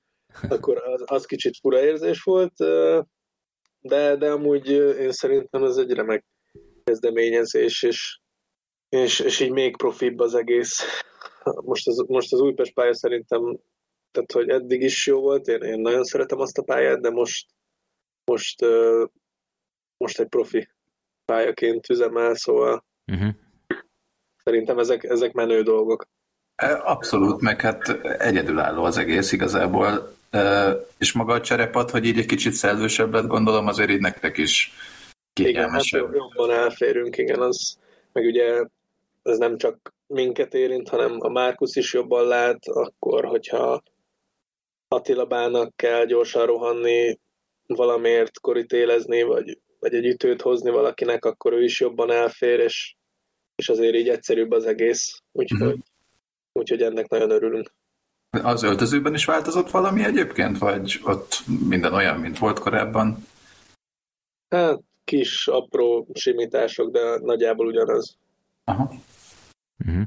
akkor 0.48 0.82
az, 0.82 1.02
az 1.04 1.24
kicsit 1.24 1.56
fura 1.60 1.82
érzés 1.82 2.22
volt, 2.22 2.54
de, 3.80 4.16
de 4.16 4.30
amúgy 4.30 4.70
én 4.70 5.12
szerintem 5.12 5.64
ez 5.64 5.76
egy 5.76 5.92
remek 5.92 6.24
kezdeményezés, 6.84 7.82
és, 7.82 8.18
és, 8.88 9.20
és 9.20 9.40
így 9.40 9.50
még 9.50 9.76
profibb 9.76 10.18
az 10.18 10.34
egész. 10.34 10.82
Most 11.64 11.88
az, 11.88 12.04
most 12.08 12.32
az 12.32 12.40
Újpest 12.40 12.74
pálya 12.74 12.94
szerintem, 12.94 13.58
tehát 14.10 14.32
hogy 14.32 14.48
eddig 14.48 14.82
is 14.82 15.06
jó 15.06 15.20
volt, 15.20 15.46
én, 15.46 15.62
én 15.62 15.80
nagyon 15.80 16.04
szeretem 16.04 16.38
azt 16.40 16.58
a 16.58 16.62
pályát, 16.62 17.00
de 17.00 17.10
most, 17.10 17.46
most, 18.24 18.66
most 19.96 20.20
egy 20.20 20.28
profi 20.28 20.68
pályaként 21.24 21.88
üzemel, 21.88 22.34
szóval 22.34 22.84
uh-huh. 23.12 23.34
szerintem 24.44 24.78
ezek, 24.78 25.04
ezek 25.04 25.32
menő 25.32 25.62
dolgok. 25.62 26.06
E, 26.54 26.82
abszolút, 26.84 27.40
meg 27.40 27.60
hát 27.60 27.88
egyedülálló 28.18 28.84
az 28.84 28.96
egész 28.96 29.32
igazából, 29.32 30.16
és 30.98 31.12
maga 31.12 31.32
a 31.32 31.40
cserepad, 31.40 31.90
hogy 31.90 32.04
így 32.04 32.18
egy 32.18 32.26
kicsit 32.26 32.52
szellősebb 32.52 33.12
lett, 33.12 33.26
gondolom, 33.26 33.66
azért 33.66 33.90
így 33.90 34.00
nektek 34.00 34.36
is 34.36 34.72
kényelmesebb. 35.34 36.00
Igen, 36.00 36.20
hát 36.20 36.30
jobban 36.34 36.50
elférünk, 36.50 37.18
igen, 37.18 37.40
az, 37.40 37.78
meg 38.12 38.24
ugye 38.24 38.64
ez 39.22 39.38
nem 39.38 39.56
csak 39.56 39.94
minket 40.06 40.54
érint, 40.54 40.88
hanem 40.88 41.16
a 41.18 41.28
Márkusz 41.28 41.76
is 41.76 41.92
jobban 41.92 42.26
lát, 42.26 42.66
akkor, 42.66 43.24
hogyha 43.24 43.82
Attila 44.88 45.24
Bának 45.24 45.76
kell 45.76 46.04
gyorsan 46.04 46.46
rohanni, 46.46 47.18
valamiért 47.66 48.40
korítélezni, 48.40 49.22
vagy, 49.22 49.58
vagy 49.80 49.94
egy 49.94 50.06
ütőt 50.06 50.42
hozni 50.42 50.70
valakinek, 50.70 51.24
akkor 51.24 51.52
ő 51.52 51.62
is 51.62 51.80
jobban 51.80 52.10
elfér, 52.10 52.58
és, 52.58 52.94
és 53.56 53.68
azért 53.68 53.94
így 53.94 54.08
egyszerűbb 54.08 54.50
az 54.50 54.66
egész, 54.66 55.22
úgyhogy, 55.32 55.60
uh-huh. 55.60 55.80
úgyhogy 56.52 56.82
ennek 56.82 57.08
nagyon 57.08 57.30
örülünk. 57.30 57.74
Az 58.30 58.62
öltözőben 58.62 59.14
is 59.14 59.24
változott 59.24 59.70
valami 59.70 60.04
egyébként, 60.04 60.58
vagy 60.58 61.00
ott 61.04 61.42
minden 61.68 61.94
olyan, 61.94 62.20
mint 62.20 62.38
volt 62.38 62.58
korábban? 62.58 63.26
Hát 64.48 64.80
kis, 65.04 65.48
apró 65.48 66.08
simítások, 66.14 66.90
de 66.90 67.18
nagyjából 67.20 67.66
ugyanaz. 67.66 68.18
Aha. 68.64 68.92
Uh-huh. 69.86 70.02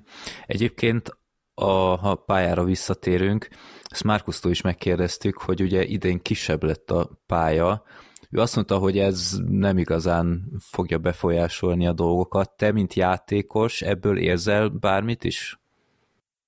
Egyébként, 0.45 1.17
a, 1.53 1.69
ha 1.95 2.15
pályára 2.15 2.63
visszatérünk, 2.63 3.47
ezt 3.89 4.03
Márkusztól 4.03 4.51
is 4.51 4.62
megkérdeztük, 4.62 5.38
hogy 5.38 5.62
ugye 5.62 5.83
idén 5.83 6.19
kisebb 6.21 6.63
lett 6.63 6.91
a 6.91 7.10
pálya, 7.25 7.83
ő 8.31 8.39
azt 8.39 8.55
mondta, 8.55 8.77
hogy 8.77 8.97
ez 8.97 9.31
nem 9.47 9.77
igazán 9.77 10.51
fogja 10.60 10.97
befolyásolni 10.97 11.88
a 11.88 11.93
dolgokat. 11.93 12.51
Te, 12.57 12.71
mint 12.71 12.93
játékos, 12.93 13.81
ebből 13.81 14.17
érzel 14.17 14.67
bármit 14.67 15.23
is? 15.23 15.60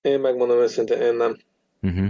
Én 0.01 0.19
megmondom 0.19 0.57
őszintén, 0.57 1.01
én 1.01 1.15
nem. 1.15 1.37
Uh-huh. 1.81 2.07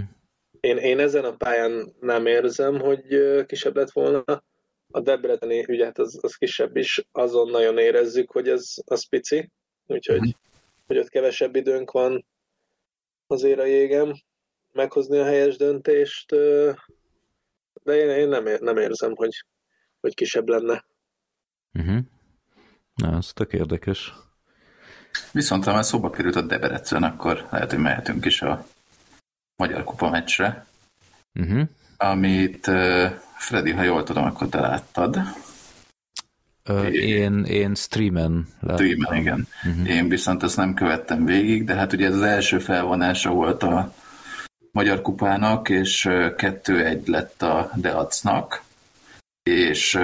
Én, 0.60 0.76
én 0.76 0.98
ezen 0.98 1.24
a 1.24 1.36
pályán 1.36 1.92
nem 2.00 2.26
érzem, 2.26 2.78
hogy 2.78 3.02
kisebb 3.46 3.76
lett 3.76 3.90
volna 3.90 4.24
a 4.90 5.00
Debreceni 5.00 5.64
ügyet 5.68 5.98
az, 5.98 6.18
az 6.22 6.34
kisebb 6.34 6.76
is, 6.76 7.06
azon 7.12 7.50
nagyon 7.50 7.78
érezzük, 7.78 8.30
hogy 8.30 8.48
ez 8.48 8.74
az 8.84 9.08
pici, 9.08 9.50
úgyhogy 9.86 10.20
mm. 10.20 10.30
hogy 10.86 10.98
ott 10.98 11.08
kevesebb 11.08 11.56
időnk 11.56 11.90
van 11.90 12.26
azért 13.26 13.58
a 13.58 13.64
jégem 13.64 14.12
meghozni 14.72 15.18
a 15.18 15.24
helyes 15.24 15.56
döntést, 15.56 16.30
de 17.82 17.94
én, 17.94 18.08
én 18.08 18.28
nem, 18.28 18.44
nem 18.60 18.76
érzem, 18.76 19.14
hogy, 19.14 19.44
hogy 20.00 20.14
kisebb 20.14 20.48
lenne. 20.48 20.84
Uh-huh. 21.72 21.98
Na, 22.94 23.16
ez 23.16 23.32
tök 23.32 23.52
érdekes. 23.52 24.12
Viszont 25.32 25.64
ha 25.64 25.72
már 25.72 25.84
szóba 25.84 26.10
került 26.10 26.36
a 26.36 26.42
Debrecen, 26.42 27.02
akkor 27.02 27.46
lehet, 27.50 27.70
hogy 27.70 27.80
mehetünk 27.80 28.24
is 28.24 28.42
a 28.42 28.66
Magyar 29.56 29.84
Kupa 29.84 30.10
meccsre, 30.10 30.66
uh-huh. 31.34 31.68
amit 31.96 32.66
Freddy, 33.40 33.70
ha 33.70 33.82
jól 33.82 34.02
tudom, 34.02 34.24
akkor 34.24 34.48
te 34.48 34.60
láttad. 34.60 35.20
Uh, 36.68 36.94
én, 36.94 37.44
én 37.44 37.74
streamen 37.74 38.46
láttam. 38.60 38.86
Streamen, 38.86 39.20
igen. 39.20 39.46
Uh-huh. 39.64 39.88
Én 39.88 40.08
viszont 40.08 40.42
ezt 40.42 40.56
nem 40.56 40.74
követtem 40.74 41.24
végig, 41.24 41.64
de 41.64 41.74
hát 41.74 41.92
ugye 41.92 42.06
ez 42.06 42.14
az 42.14 42.22
első 42.22 42.58
felvonása 42.58 43.30
volt 43.30 43.62
a 43.62 43.94
Magyar 44.72 45.02
Kupának, 45.02 45.68
és 45.68 46.06
2-1 46.10 47.06
lett 47.06 47.42
a 47.42 47.70
Deacnak, 47.74 48.62
és 49.42 49.98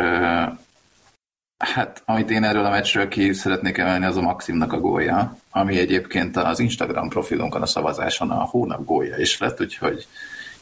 Hát, 1.59 2.03
amit 2.05 2.31
én 2.31 2.44
erről 2.44 2.64
a 2.64 2.70
meccsről 2.70 3.09
ki 3.09 3.33
szeretnék 3.33 3.79
emelni, 3.79 4.05
az 4.05 4.16
a 4.16 4.20
Maximnak 4.20 4.72
a 4.72 4.81
gólya, 4.81 5.37
ami 5.51 5.79
egyébként 5.79 6.37
az 6.37 6.59
Instagram 6.59 7.09
profilunkon 7.09 7.62
a 7.62 7.66
szavazáson 7.66 8.31
a 8.31 8.44
hónap 8.44 8.85
gólya 8.85 9.18
is 9.18 9.38
lett, 9.38 9.61
úgyhogy 9.61 10.07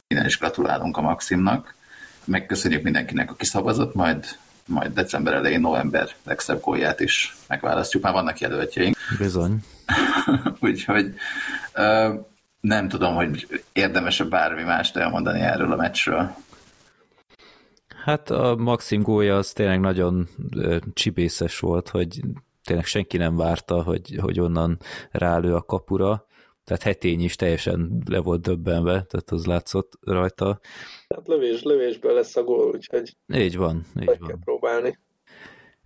innen 0.06 0.26
is 0.26 0.38
gratulálunk 0.38 0.96
a 0.96 1.00
Maximnak. 1.00 1.74
Megköszönjük 2.24 2.82
mindenkinek, 2.82 3.30
aki 3.30 3.44
szavazott, 3.44 3.94
majd, 3.94 4.24
majd 4.66 4.92
december 4.92 5.34
elején, 5.34 5.60
november 5.60 6.08
legszebb 6.24 6.60
gólját 6.60 7.00
is 7.00 7.36
megválasztjuk. 7.48 8.02
Már 8.02 8.12
vannak 8.12 8.38
jelöltjeink. 8.40 8.96
Bizony. 9.18 9.64
úgyhogy 10.60 11.14
nem 12.60 12.88
tudom, 12.88 13.14
hogy 13.14 13.62
érdemesebb 13.72 14.30
bármi 14.30 14.62
mást 14.62 14.96
elmondani 14.96 15.40
erről 15.40 15.72
a 15.72 15.76
meccsről. 15.76 16.34
Hát 18.04 18.30
a 18.30 18.56
Maxim 18.56 19.02
gólya 19.02 19.36
az 19.36 19.52
tényleg 19.52 19.80
nagyon 19.80 20.28
csibészes 20.92 21.58
volt, 21.58 21.88
hogy 21.88 22.20
tényleg 22.64 22.84
senki 22.84 23.16
nem 23.16 23.36
várta, 23.36 23.82
hogy, 23.82 24.18
hogy 24.20 24.40
onnan 24.40 24.78
rálő 25.10 25.54
a 25.54 25.62
kapura. 25.62 26.26
Tehát 26.64 26.82
Hetény 26.82 27.20
is 27.20 27.36
teljesen 27.36 28.02
le 28.10 28.18
volt 28.18 28.40
döbbenve, 28.40 28.90
tehát 28.90 29.30
az 29.30 29.46
látszott 29.46 29.98
rajta. 30.00 30.60
Tehát 31.06 31.28
lövés, 31.28 31.62
lövésből 31.62 32.14
lesz 32.14 32.36
a 32.36 32.42
gól, 32.42 32.74
úgyhogy 32.74 33.16
így 33.34 33.56
van, 33.56 33.84
így 34.00 34.18
van. 34.18 34.28
kell 34.28 34.38
próbálni. 34.44 34.98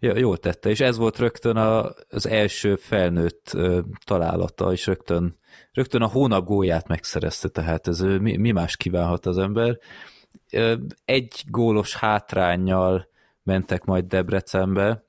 Ja, 0.00 0.18
jól 0.18 0.36
tette, 0.36 0.70
és 0.70 0.80
ez 0.80 0.96
volt 0.96 1.18
rögtön 1.18 1.56
a, 1.56 1.92
az 2.08 2.26
első 2.26 2.76
felnőtt 2.76 3.50
uh, 3.54 3.78
találata, 4.04 4.72
és 4.72 4.86
rögtön, 4.86 5.38
rögtön 5.72 6.02
a 6.02 6.06
hónap 6.06 6.44
gólját 6.44 6.88
megszerezte, 6.88 7.48
tehát 7.48 7.88
ez 7.88 8.00
mi, 8.00 8.36
mi 8.36 8.50
más 8.50 8.76
kívánhat 8.76 9.26
az 9.26 9.38
ember 9.38 9.78
egy 11.04 11.44
gólos 11.46 11.96
hátrányjal 11.96 13.08
mentek 13.42 13.84
majd 13.84 14.04
Debrecenbe, 14.04 15.06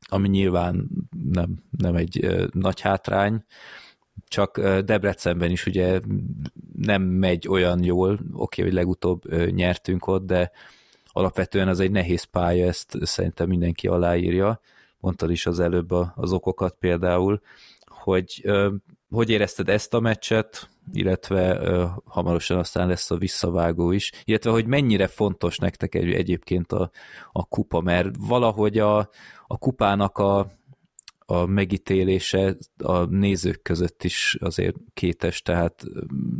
ami 0.00 0.28
nyilván 0.28 0.88
nem, 1.30 1.62
nem 1.70 1.94
egy 1.96 2.46
nagy 2.52 2.80
hátrány, 2.80 3.44
csak 4.28 4.60
Debrecenben 4.60 5.50
is 5.50 5.66
ugye 5.66 6.00
nem 6.82 7.02
megy 7.02 7.48
olyan 7.48 7.84
jól, 7.84 8.18
oké, 8.32 8.62
hogy 8.62 8.72
legutóbb 8.72 9.34
nyertünk 9.50 10.06
ott, 10.06 10.26
de 10.26 10.50
alapvetően 11.06 11.68
az 11.68 11.80
egy 11.80 11.90
nehéz 11.90 12.22
pálya, 12.22 12.66
ezt 12.66 12.98
szerintem 13.02 13.48
mindenki 13.48 13.86
aláírja, 13.86 14.60
mondtad 15.00 15.30
is 15.30 15.46
az 15.46 15.60
előbb 15.60 15.90
az 16.14 16.32
okokat 16.32 16.76
például, 16.80 17.40
hogy 17.86 18.44
hogy 19.10 19.30
érezted 19.30 19.68
ezt 19.68 19.94
a 19.94 20.00
meccset, 20.00 20.68
illetve 20.92 21.60
hamarosan 22.04 22.58
aztán 22.58 22.88
lesz 22.88 23.10
a 23.10 23.16
visszavágó 23.16 23.90
is, 23.90 24.12
illetve 24.24 24.50
hogy 24.50 24.66
mennyire 24.66 25.06
fontos 25.06 25.58
nektek 25.58 25.94
egy, 25.94 26.12
egyébként 26.12 26.72
a, 26.72 26.90
a 27.32 27.44
kupa, 27.44 27.80
mert 27.80 28.08
valahogy 28.18 28.78
a, 28.78 28.98
a 29.46 29.58
kupának 29.58 30.18
a, 30.18 30.50
a 31.30 31.46
megítélése 31.46 32.56
a 32.78 33.04
nézők 33.04 33.62
között 33.62 34.04
is 34.04 34.36
azért 34.40 34.76
kétes, 34.94 35.42
tehát 35.42 35.84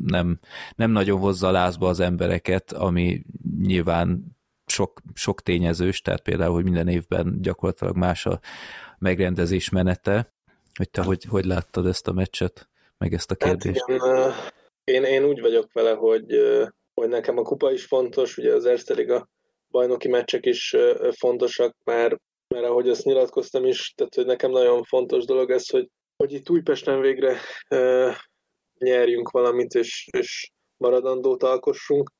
nem, 0.05 0.39
nem 0.77 0.91
nagyon 0.91 1.19
hozza 1.19 1.51
lázba 1.51 1.89
az 1.89 2.01
embereket, 2.01 2.73
ami 2.73 3.23
nyilván 3.61 4.37
sok, 4.67 5.01
sok 5.15 5.43
tényezős, 5.43 6.01
tehát 6.01 6.23
például, 6.23 6.55
hogy 6.55 6.65
minden 6.65 6.89
évben 6.89 7.39
gyakorlatilag 7.41 7.97
más 7.97 8.27
a 8.27 8.41
megrendezés 8.99 9.69
menete, 9.69 10.33
hogy 10.75 10.91
te 10.91 11.03
hogy, 11.03 11.25
hogy 11.25 11.45
láttad 11.45 11.87
ezt 11.87 12.09
a 12.09 12.13
meccset, 12.13 12.69
meg 12.99 13.15
ezt 13.15 13.31
a 13.31 13.37
hát 13.39 13.49
kérdést? 13.49 13.85
Hát 13.87 13.97
igen, 14.85 15.05
én, 15.05 15.05
én 15.05 15.25
úgy 15.25 15.41
vagyok 15.41 15.73
vele, 15.73 15.93
hogy, 15.93 16.27
hogy 16.95 17.09
nekem 17.09 17.39
a 17.39 17.43
kupa 17.43 17.73
is 17.73 17.85
fontos, 17.85 18.37
ugye 18.37 18.55
az 18.55 18.65
Erste 18.65 18.95
Liga 18.95 19.29
bajnoki 19.71 20.09
meccsek 20.09 20.47
is 20.47 20.77
fontosak, 21.11 21.77
már, 21.85 22.19
mert 22.49 22.67
ahogy 22.67 22.89
azt 22.89 23.05
nyilatkoztam 23.05 23.65
is, 23.65 23.93
tehát 23.97 24.15
hogy 24.15 24.27
nekem 24.27 24.51
nagyon 24.51 24.83
fontos 24.83 25.25
dolog 25.25 25.51
ez, 25.51 25.69
hogy, 25.69 25.89
hogy 26.17 26.33
itt 26.33 26.51
Újpesten 26.51 27.01
végre 27.01 27.37
uh, 27.71 28.15
nyerjünk 28.79 29.31
valamit, 29.31 29.75
és, 29.75 30.09
és 30.11 30.51
maradandót 30.77 31.43
alkossunk, 31.43 32.13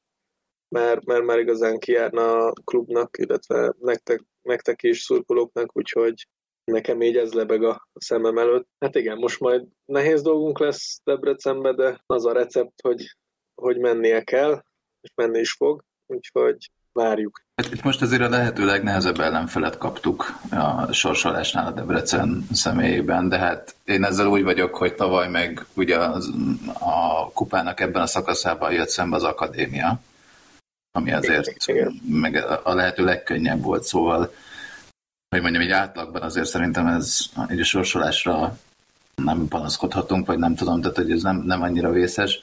mert, 0.69 1.05
mert 1.05 1.25
már 1.25 1.39
igazán 1.39 1.79
kijárna 1.79 2.47
a 2.47 2.53
klubnak, 2.65 3.19
illetve 3.19 3.75
nektek, 3.79 4.25
nektek 4.43 4.83
is 4.83 5.01
szurkolóknak, 5.01 5.77
úgyhogy 5.77 6.27
nekem 6.65 7.03
így 7.03 7.17
ez 7.17 7.33
lebeg 7.33 7.63
a 7.63 7.89
szemem 7.95 8.39
előtt. 8.39 8.69
Hát 8.79 8.95
igen, 8.95 9.19
most 9.19 9.41
majd 9.41 9.67
nehéz 9.85 10.23
dolgunk 10.23 10.59
lesz 10.59 11.01
Debrecenbe, 11.05 11.73
de 11.73 12.03
az 12.07 12.27
a 12.27 12.33
recept, 12.33 12.81
hogy, 12.83 13.17
hogy 13.55 13.79
mennie 13.79 14.23
kell, 14.23 14.63
és 15.01 15.11
menni 15.15 15.39
is 15.39 15.53
fog, 15.53 15.85
úgyhogy 16.07 16.71
várjuk. 16.93 17.43
Hát 17.57 17.73
itt 17.73 17.83
most 17.83 18.03
azért 18.03 18.23
a 18.23 18.29
lehető 18.29 18.65
legnehezebb 18.65 19.21
ellenfelet 19.21 19.79
kaptuk 19.79 20.39
a 20.51 20.93
sorsolásnál 20.93 21.67
a 21.67 21.71
Debrecen 21.71 22.47
személyében, 22.53 23.29
de 23.29 23.39
hát 23.39 23.75
én 23.85 24.05
ezzel 24.05 24.27
úgy 24.27 24.43
vagyok, 24.43 24.75
hogy 24.75 24.95
tavaly 24.95 25.29
meg 25.29 25.67
ugye 25.75 25.99
az, 25.99 26.31
a 26.79 27.31
kupának 27.33 27.81
ebben 27.81 28.03
a 28.03 28.07
szakaszában 28.07 28.73
jött 28.73 28.89
szembe 28.89 29.17
az 29.17 29.25
akadémia, 29.25 30.01
ami 30.93 31.13
azért 31.13 31.67
Igen. 31.67 32.01
meg 32.09 32.45
a 32.63 32.75
lehető 32.75 33.05
legkönnyebb 33.05 33.63
volt, 33.63 33.83
szóval 33.83 34.33
hogy 35.29 35.43
mondjam, 35.43 35.63
egy 35.63 35.71
átlagban 35.71 36.23
azért 36.23 36.49
szerintem 36.49 36.87
ez 36.87 37.19
egy 37.49 37.65
sorsolásra 37.65 38.59
nem 39.15 39.49
panaszkodhatunk, 39.49 40.27
vagy 40.27 40.39
nem 40.39 40.55
tudom, 40.55 40.81
tehát 40.81 40.97
hogy 40.97 41.11
ez 41.11 41.23
nem, 41.23 41.37
nem 41.37 41.63
annyira 41.63 41.91
vészes. 41.91 42.41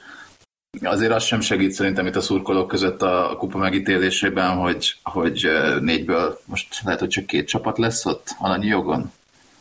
Azért 0.82 1.12
az 1.12 1.24
sem 1.24 1.40
segít 1.40 1.72
szerintem 1.72 2.06
itt 2.06 2.16
a 2.16 2.20
szurkolók 2.20 2.68
között 2.68 3.02
a 3.02 3.34
kupa 3.38 3.58
megítélésében, 3.58 4.50
hogy, 4.50 4.94
hogy 5.02 5.48
négyből 5.80 6.40
most 6.44 6.80
lehet, 6.84 7.00
hogy 7.00 7.08
csak 7.08 7.26
két 7.26 7.48
csapat 7.48 7.78
lesz 7.78 8.06
ott 8.06 8.28
alanyi 8.38 8.66
jogon. 8.66 9.12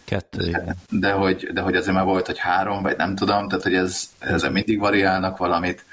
Kettő, 0.05 0.49
de, 0.49 0.75
de, 0.89 1.11
hogy, 1.11 1.49
de 1.53 1.61
hogy 1.61 1.75
azért 1.75 1.95
már 1.95 2.05
volt, 2.05 2.25
hogy 2.25 2.37
három, 2.37 2.81
vagy 2.81 2.97
nem 2.97 3.15
tudom, 3.15 3.47
tehát 3.47 3.63
hogy 3.63 3.75
ez, 3.75 4.09
ezzel 4.19 4.51
mindig 4.51 4.79
variálnak 4.79 5.37
valamit. 5.37 5.85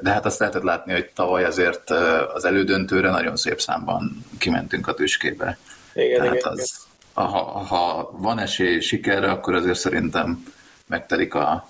De 0.00 0.10
hát 0.10 0.26
azt 0.26 0.38
lehetett 0.38 0.62
látni, 0.62 0.92
hogy 0.92 1.10
tavaly 1.14 1.44
azért 1.44 1.90
az 2.34 2.44
elődöntőre 2.44 3.10
nagyon 3.10 3.36
szép 3.36 3.60
számban 3.60 4.24
kimentünk 4.38 4.88
a 4.88 4.94
tüskébe. 4.94 5.58
Igen, 5.94 6.18
Tehát 6.18 6.34
igen, 6.34 6.52
az, 6.52 6.58
igen. 6.58 7.28
Ha, 7.28 7.42
ha 7.42 8.10
van 8.12 8.38
esély 8.38 8.80
sikerre, 8.80 9.30
akkor 9.30 9.54
azért 9.54 9.78
szerintem 9.78 10.52
megtelik 10.86 11.34
a, 11.34 11.68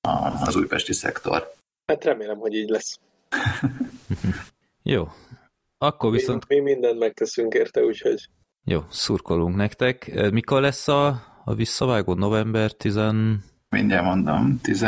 a, 0.00 0.42
az 0.44 0.56
újpesti 0.56 0.92
szektor. 0.92 1.53
Hát 1.86 2.04
remélem, 2.04 2.38
hogy 2.38 2.54
így 2.54 2.68
lesz. 2.68 2.98
Jó. 4.82 5.08
Akkor 5.78 6.10
viszont... 6.10 6.48
Mi, 6.48 6.54
mi 6.54 6.62
mindent 6.62 6.98
megteszünk 6.98 7.54
érte, 7.54 7.82
úgyhogy... 7.82 8.28
Jó, 8.64 8.80
szurkolunk 8.90 9.56
nektek. 9.56 10.30
Mikor 10.30 10.60
lesz 10.60 10.88
a, 10.88 11.06
a 11.44 11.54
visszavágó? 11.54 12.14
November 12.14 12.72
10... 12.72 12.98
Mindjárt 13.68 14.04
mondom, 14.04 14.60
10... 14.62 14.86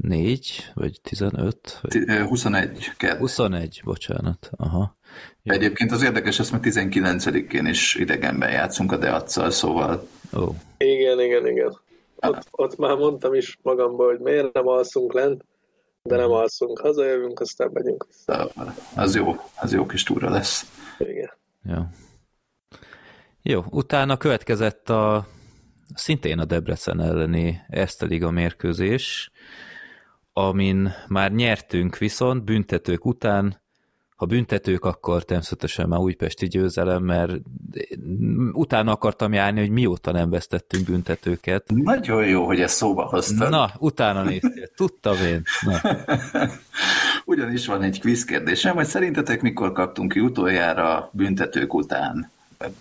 4 0.00 0.70
vagy 0.74 1.00
15? 1.02 1.80
Vagy... 1.82 2.26
21 2.26 2.92
kell. 2.96 3.16
21, 3.16 3.80
bocsánat. 3.84 4.50
Aha. 4.56 4.96
Jó. 5.42 5.54
Egyébként 5.54 5.92
az 5.92 6.02
érdekes, 6.02 6.38
azt 6.38 6.52
már 6.52 6.60
19-én 6.64 7.66
is 7.66 7.94
idegenben 7.94 8.50
játszunk 8.50 8.92
a 8.92 8.96
Deacsal, 8.96 9.50
szóval... 9.50 10.08
Oh. 10.32 10.54
Igen, 10.76 11.20
igen, 11.20 11.46
igen. 11.46 11.78
Ott, 12.26 12.48
ott 12.50 12.76
már 12.76 12.96
mondtam 12.96 13.34
is 13.34 13.58
magamból, 13.62 14.06
hogy 14.06 14.20
miért 14.20 14.52
nem 14.52 14.66
alszunk 14.68 15.12
lent, 15.12 15.44
de 16.02 16.16
nem 16.16 16.30
alszunk, 16.30 16.78
hazajövünk, 16.78 17.40
aztán 17.40 17.70
megyünk 17.72 18.06
vissza. 18.06 18.50
Az 18.96 19.14
jó, 19.14 19.34
az 19.60 19.72
jó 19.72 19.86
kis 19.86 20.02
túra 20.02 20.30
lesz. 20.30 20.64
Igen. 20.98 21.30
Jó. 21.62 21.82
Jó, 23.42 23.64
utána 23.70 24.16
következett 24.16 24.88
a 24.88 25.26
szintén 25.94 26.38
a 26.38 26.44
Debrecen 26.44 27.00
elleni 27.00 27.60
Erste 27.68 28.06
Liga 28.06 28.30
mérkőzés, 28.30 29.30
amin 30.32 30.92
már 31.08 31.32
nyertünk 31.32 31.96
viszont 31.96 32.44
büntetők 32.44 33.04
után 33.04 33.62
ha 34.18 34.26
büntetők, 34.26 34.84
akkor 34.84 35.24
természetesen 35.24 35.88
már 35.88 35.98
újpesti 35.98 36.46
győzelem, 36.46 37.02
mert 37.02 37.32
utána 38.52 38.92
akartam 38.92 39.32
járni, 39.32 39.60
hogy 39.60 39.70
mióta 39.70 40.12
nem 40.12 40.30
vesztettünk 40.30 40.84
büntetőket. 40.84 41.64
Nagyon 41.66 42.26
jó, 42.26 42.46
hogy 42.46 42.60
ezt 42.60 42.76
szóba 42.76 43.04
hoztad. 43.04 43.50
Na, 43.50 43.70
utána 43.78 44.22
néztél. 44.22 44.68
Tudtam 44.76 45.16
én. 45.16 45.42
Na. 45.60 45.80
Ugyanis 47.24 47.66
van 47.66 47.82
egy 47.82 48.00
quiz 48.00 48.24
kérdésem, 48.24 48.74
hogy 48.74 48.86
szerintetek 48.86 49.42
mikor 49.42 49.72
kaptunk 49.72 50.12
ki 50.12 50.20
utoljára 50.20 51.10
büntetők 51.12 51.74
után? 51.74 52.30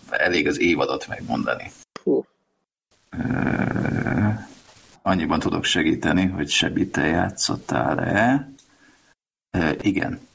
Elég 0.10 0.48
az 0.48 0.60
évadot 0.60 1.08
megmondani. 1.08 1.72
Hú. 2.04 2.26
annyiban 5.02 5.40
tudok 5.40 5.64
segíteni, 5.64 6.26
hogy 6.26 6.50
Sebi, 6.50 6.90
te 6.90 7.06
játszottál-e? 7.06 8.50
igen. 9.82 10.27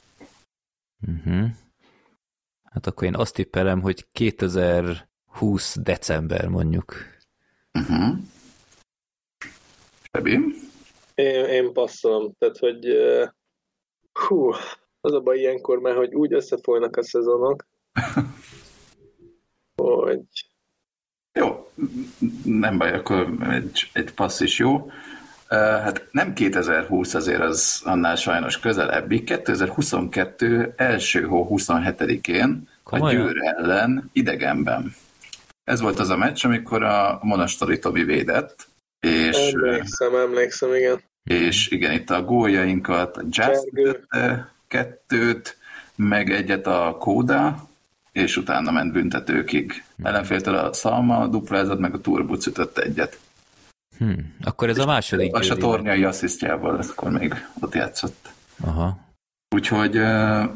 Uh-huh. 1.06 1.48
Hát 2.62 2.86
akkor 2.86 3.06
én 3.06 3.14
azt 3.14 3.34
tippelem, 3.34 3.80
hogy 3.80 4.06
2020 4.12 5.76
december 5.82 6.48
mondjuk. 6.48 6.94
Uh-huh. 7.72 8.18
Sebi? 10.12 10.38
Én, 11.14 11.44
én 11.44 11.72
passzolom, 11.72 12.32
tehát 12.38 12.58
hogy 12.58 12.86
hú, 14.12 14.52
az 15.00 15.12
a 15.12 15.20
baj 15.20 15.38
ilyenkor 15.38 15.78
már, 15.78 15.94
hogy 15.94 16.14
úgy 16.14 16.32
összefolynak 16.32 16.96
a 16.96 17.02
szezonok, 17.02 17.66
hogy... 19.82 20.22
Jó, 21.32 21.70
nem 22.44 22.78
baj, 22.78 22.92
akkor 22.92 23.36
egy, 23.50 23.90
egy 23.92 24.14
passz 24.14 24.40
is 24.40 24.58
jó. 24.58 24.90
Hát 25.56 26.06
nem 26.10 26.32
2020 26.32 27.14
azért 27.14 27.40
az 27.40 27.80
annál 27.84 28.16
sajnos 28.16 28.58
közelebbi. 28.58 29.24
2022 29.24 30.72
első 30.76 31.22
hó 31.22 31.48
27-én 31.50 32.68
a 32.82 33.10
Győr 33.10 33.36
ellen 33.56 34.10
idegenben. 34.12 34.94
Ez 35.64 35.80
volt 35.80 35.98
az 35.98 36.08
a 36.08 36.16
meccs, 36.16 36.44
amikor 36.44 36.82
a 36.82 37.18
Monastori 37.22 37.78
Tobi 37.78 38.02
védett. 38.04 38.66
És, 39.00 39.52
emlékszem, 39.52 40.14
emlékszem, 40.14 40.74
igen. 40.74 41.00
És 41.24 41.68
igen, 41.68 41.92
itt 41.92 42.10
a 42.10 42.22
góljainkat 42.22 43.20
Jazz 43.28 43.64
kettőt, 44.68 45.56
meg 45.94 46.30
egyet 46.30 46.66
a 46.66 46.96
Kóda, 46.98 47.68
és 48.12 48.36
utána 48.36 48.70
ment 48.70 48.92
büntetőkig. 48.92 49.84
Ellenféltől 50.02 50.54
a 50.54 50.72
Szalma 50.72 51.26
duplázott, 51.26 51.78
meg 51.78 51.94
a 51.94 52.00
Turbuc 52.00 52.46
ütött 52.46 52.78
egyet. 52.78 53.18
Hmm. 53.98 54.34
Akkor 54.42 54.68
ez 54.68 54.78
a 54.78 54.86
második 54.86 55.36
És 55.40 55.50
a 55.50 55.56
tornyai 55.56 56.04
asszisztjával 56.04 56.80
akkor 56.90 57.10
még 57.10 57.34
ott 57.60 57.74
játszott. 57.74 58.32
Aha. 58.64 58.98
Úgyhogy 59.54 59.94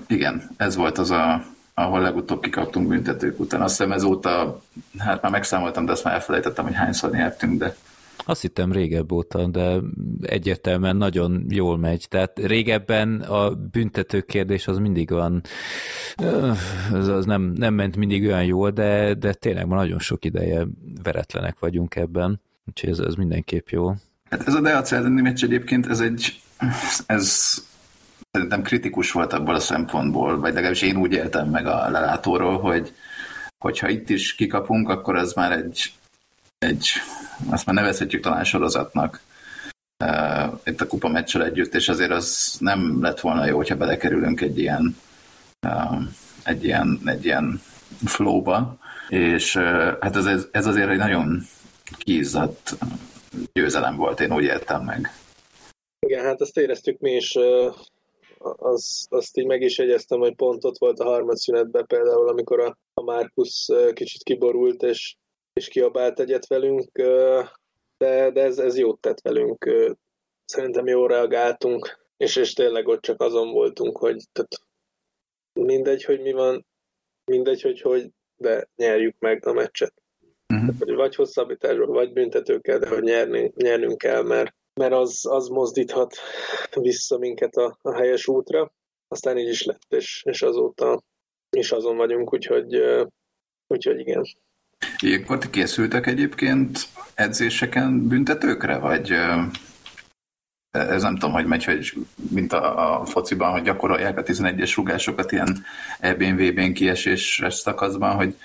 igen, 0.07 0.51
ez 0.57 0.77
volt 0.77 0.99
az 0.99 1.11
a, 1.11 1.45
ahol 1.75 2.01
legutóbb 2.01 2.43
kikaptunk 2.43 2.89
büntetők 2.89 3.41
után. 3.41 3.63
Azt 3.63 3.77
hiszem 3.77 3.93
ezóta, 3.93 4.63
hát 4.99 5.23
már 5.23 5.33
megszámoltam, 5.33 5.85
de 5.85 5.93
azt 5.93 6.05
már 6.05 6.15
elfelejtettem, 6.15 6.65
hogy 6.65 6.75
hányszor 6.75 7.11
nyertünk, 7.11 7.59
de 7.59 7.77
azt 8.29 8.41
hittem 8.41 8.73
régebb 8.73 9.13
óta, 9.13 9.47
de 9.47 9.81
egyértelműen 10.23 10.97
nagyon 10.97 11.47
jól 11.49 11.79
megy. 11.79 12.07
Tehát 12.09 12.39
régebben 12.39 13.21
a 13.21 13.51
büntető 13.51 14.21
kérdés 14.21 14.67
az 14.67 14.79
mindig 14.79 15.11
van, 15.11 15.43
az, 16.93 17.09
az 17.09 17.25
nem, 17.25 17.43
nem 17.43 17.75
ment 17.75 17.97
mindig 17.97 18.27
olyan 18.27 18.45
jól, 18.45 18.71
de, 18.71 19.15
de 19.15 19.33
tényleg 19.33 19.67
már 19.67 19.79
nagyon 19.79 19.99
sok 19.99 20.25
ideje 20.25 20.67
veretlenek 21.03 21.59
vagyunk 21.59 21.97
ebben. 21.97 22.41
Úgyhogy 22.69 22.91
ez, 22.91 22.99
ez 22.99 23.15
mindenképp 23.15 23.69
jó. 23.69 23.95
Hát 24.31 24.47
ez 24.47 24.55
a 24.55 24.61
Deac 24.61 24.93
elleni 24.93 25.21
meccs 25.21 25.45
egyébként, 25.45 25.87
ez 25.87 26.01
egy, 26.01 26.41
ez 27.07 27.55
szerintem 28.31 28.63
kritikus 28.63 29.13
volt 29.13 29.33
abból 29.33 29.55
a 29.55 29.61
szempontból, 29.61 30.39
vagy 30.41 30.53
legalábbis 30.53 30.83
én 30.83 30.97
úgy 30.97 31.13
éltem 31.13 31.49
meg 31.49 31.67
a 31.67 31.91
lelátóról, 31.91 32.59
hogy 32.61 32.95
hogyha 33.59 33.89
itt 33.89 34.09
is 34.09 34.35
kikapunk, 34.35 34.89
akkor 34.89 35.17
az 35.17 35.33
már 35.33 35.53
egy, 35.53 35.93
egy 36.59 36.89
azt 37.51 37.67
már 37.67 37.75
nevezhetjük 37.75 38.23
talán 38.23 38.45
sorozatnak 38.45 39.21
uh, 40.05 40.61
itt 40.65 40.81
a 40.81 40.87
kupa 40.87 41.09
meccsel 41.09 41.45
együtt, 41.45 41.75
és 41.75 41.89
azért 41.89 42.11
az 42.11 42.57
nem 42.59 43.03
lett 43.03 43.21
volna 43.21 43.47
jó, 43.47 43.57
hogyha 43.57 43.77
belekerülünk 43.77 44.41
egy 44.41 44.59
ilyen 44.59 44.97
uh, 45.67 46.03
egy 46.43 46.65
ilyen, 46.65 47.01
egy 47.05 47.25
ilyen 47.25 47.61
flowba, 48.05 48.79
és 49.09 49.55
uh, 49.55 49.93
hát 50.01 50.17
ez, 50.17 50.47
ez 50.51 50.67
azért 50.67 50.91
egy 50.91 50.99
nagyon 50.99 51.47
kiizzadt 51.99 52.77
győzelem 53.53 53.97
volt, 53.97 54.21
én 54.21 54.33
úgy 54.33 54.45
éltem 54.45 54.83
meg. 54.83 55.11
Igen, 55.99 56.25
hát 56.25 56.41
ezt 56.41 56.57
éreztük 56.57 56.99
mi 56.99 57.15
is, 57.15 57.37
az, 58.39 59.07
azt 59.11 59.37
így 59.37 59.47
meg 59.47 59.61
is 59.63 59.79
jegyeztem, 59.79 60.19
hogy 60.19 60.35
pont 60.35 60.65
ott 60.65 60.79
volt 60.79 60.99
a 60.99 61.05
harmadszünetben 61.05 61.87
például, 61.87 62.29
amikor 62.29 62.61
a, 62.61 62.79
a 62.95 63.03
Markus 63.03 63.71
kicsit 63.93 64.23
kiborult, 64.23 64.83
és, 64.83 65.17
és 65.53 65.69
kiabált 65.69 66.21
egyet 66.21 66.47
velünk, 66.47 66.91
de, 67.99 68.31
de 68.31 68.43
ez, 68.43 68.59
ez 68.59 68.79
jót 68.79 69.01
tett 69.01 69.21
velünk. 69.21 69.71
Szerintem 70.45 70.87
jól 70.87 71.09
reagáltunk, 71.09 72.09
és, 72.17 72.37
és 72.37 72.53
tényleg 72.53 72.89
ott 72.89 73.03
csak 73.03 73.21
azon 73.23 73.51
voltunk, 73.51 73.99
hogy 73.99 74.25
tehát 74.33 74.61
mindegy, 75.53 76.05
hogy 76.05 76.21
mi 76.21 76.33
van, 76.33 76.67
mindegy, 77.25 77.63
hogy 77.63 77.81
hogy, 77.81 78.11
de 78.37 78.69
nyerjük 78.77 79.15
meg 79.19 79.47
a 79.47 79.53
meccset. 79.53 79.95
Uh-huh. 80.55 80.97
Vagy 80.97 81.15
hosszabbításban, 81.15 81.89
vagy 81.89 82.13
büntetőkkel, 82.13 82.79
de 82.79 82.89
hogy 82.89 83.03
nyerni, 83.03 83.53
nyernünk 83.57 83.99
kell, 83.99 84.23
mert, 84.23 84.55
mert 84.75 84.93
az, 84.93 85.27
az 85.29 85.49
mozdíthat 85.49 86.17
vissza 86.81 87.19
minket 87.19 87.55
a, 87.55 87.79
a 87.83 87.95
helyes 87.95 88.27
útra. 88.27 88.73
Aztán 89.09 89.39
így 89.39 89.49
is 89.49 89.65
lett, 89.65 89.83
és, 89.89 90.23
és 90.25 90.43
azóta 90.43 91.03
is 91.51 91.73
azon 91.73 91.97
vagyunk, 91.97 92.33
úgyhogy, 92.33 92.83
úgyhogy 93.67 93.99
igen. 93.99 94.27
Ilyenkor 94.99 95.39
ti 95.39 95.51
készültek 95.51 96.07
egyébként 96.07 96.79
edzéseken 97.15 98.09
büntetőkre, 98.09 98.79
vagy 98.79 99.13
ez 100.71 101.03
nem 101.03 101.17
tudom, 101.17 101.33
hogy 101.33 101.47
megy, 101.47 101.65
hogy 101.65 101.93
mint 102.31 102.53
a, 102.53 103.01
a 103.01 103.05
fociban, 103.05 103.51
hogy 103.51 103.63
gyakorolják 103.63 104.19
a 104.19 104.23
11-es 104.23 104.73
rugásokat 104.77 105.33
ilyen 105.33 105.65
EBN, 106.01 106.35
VB-n 106.37 106.73
kieséses 106.73 107.55
szakaszban, 107.55 108.15
hogy 108.15 108.37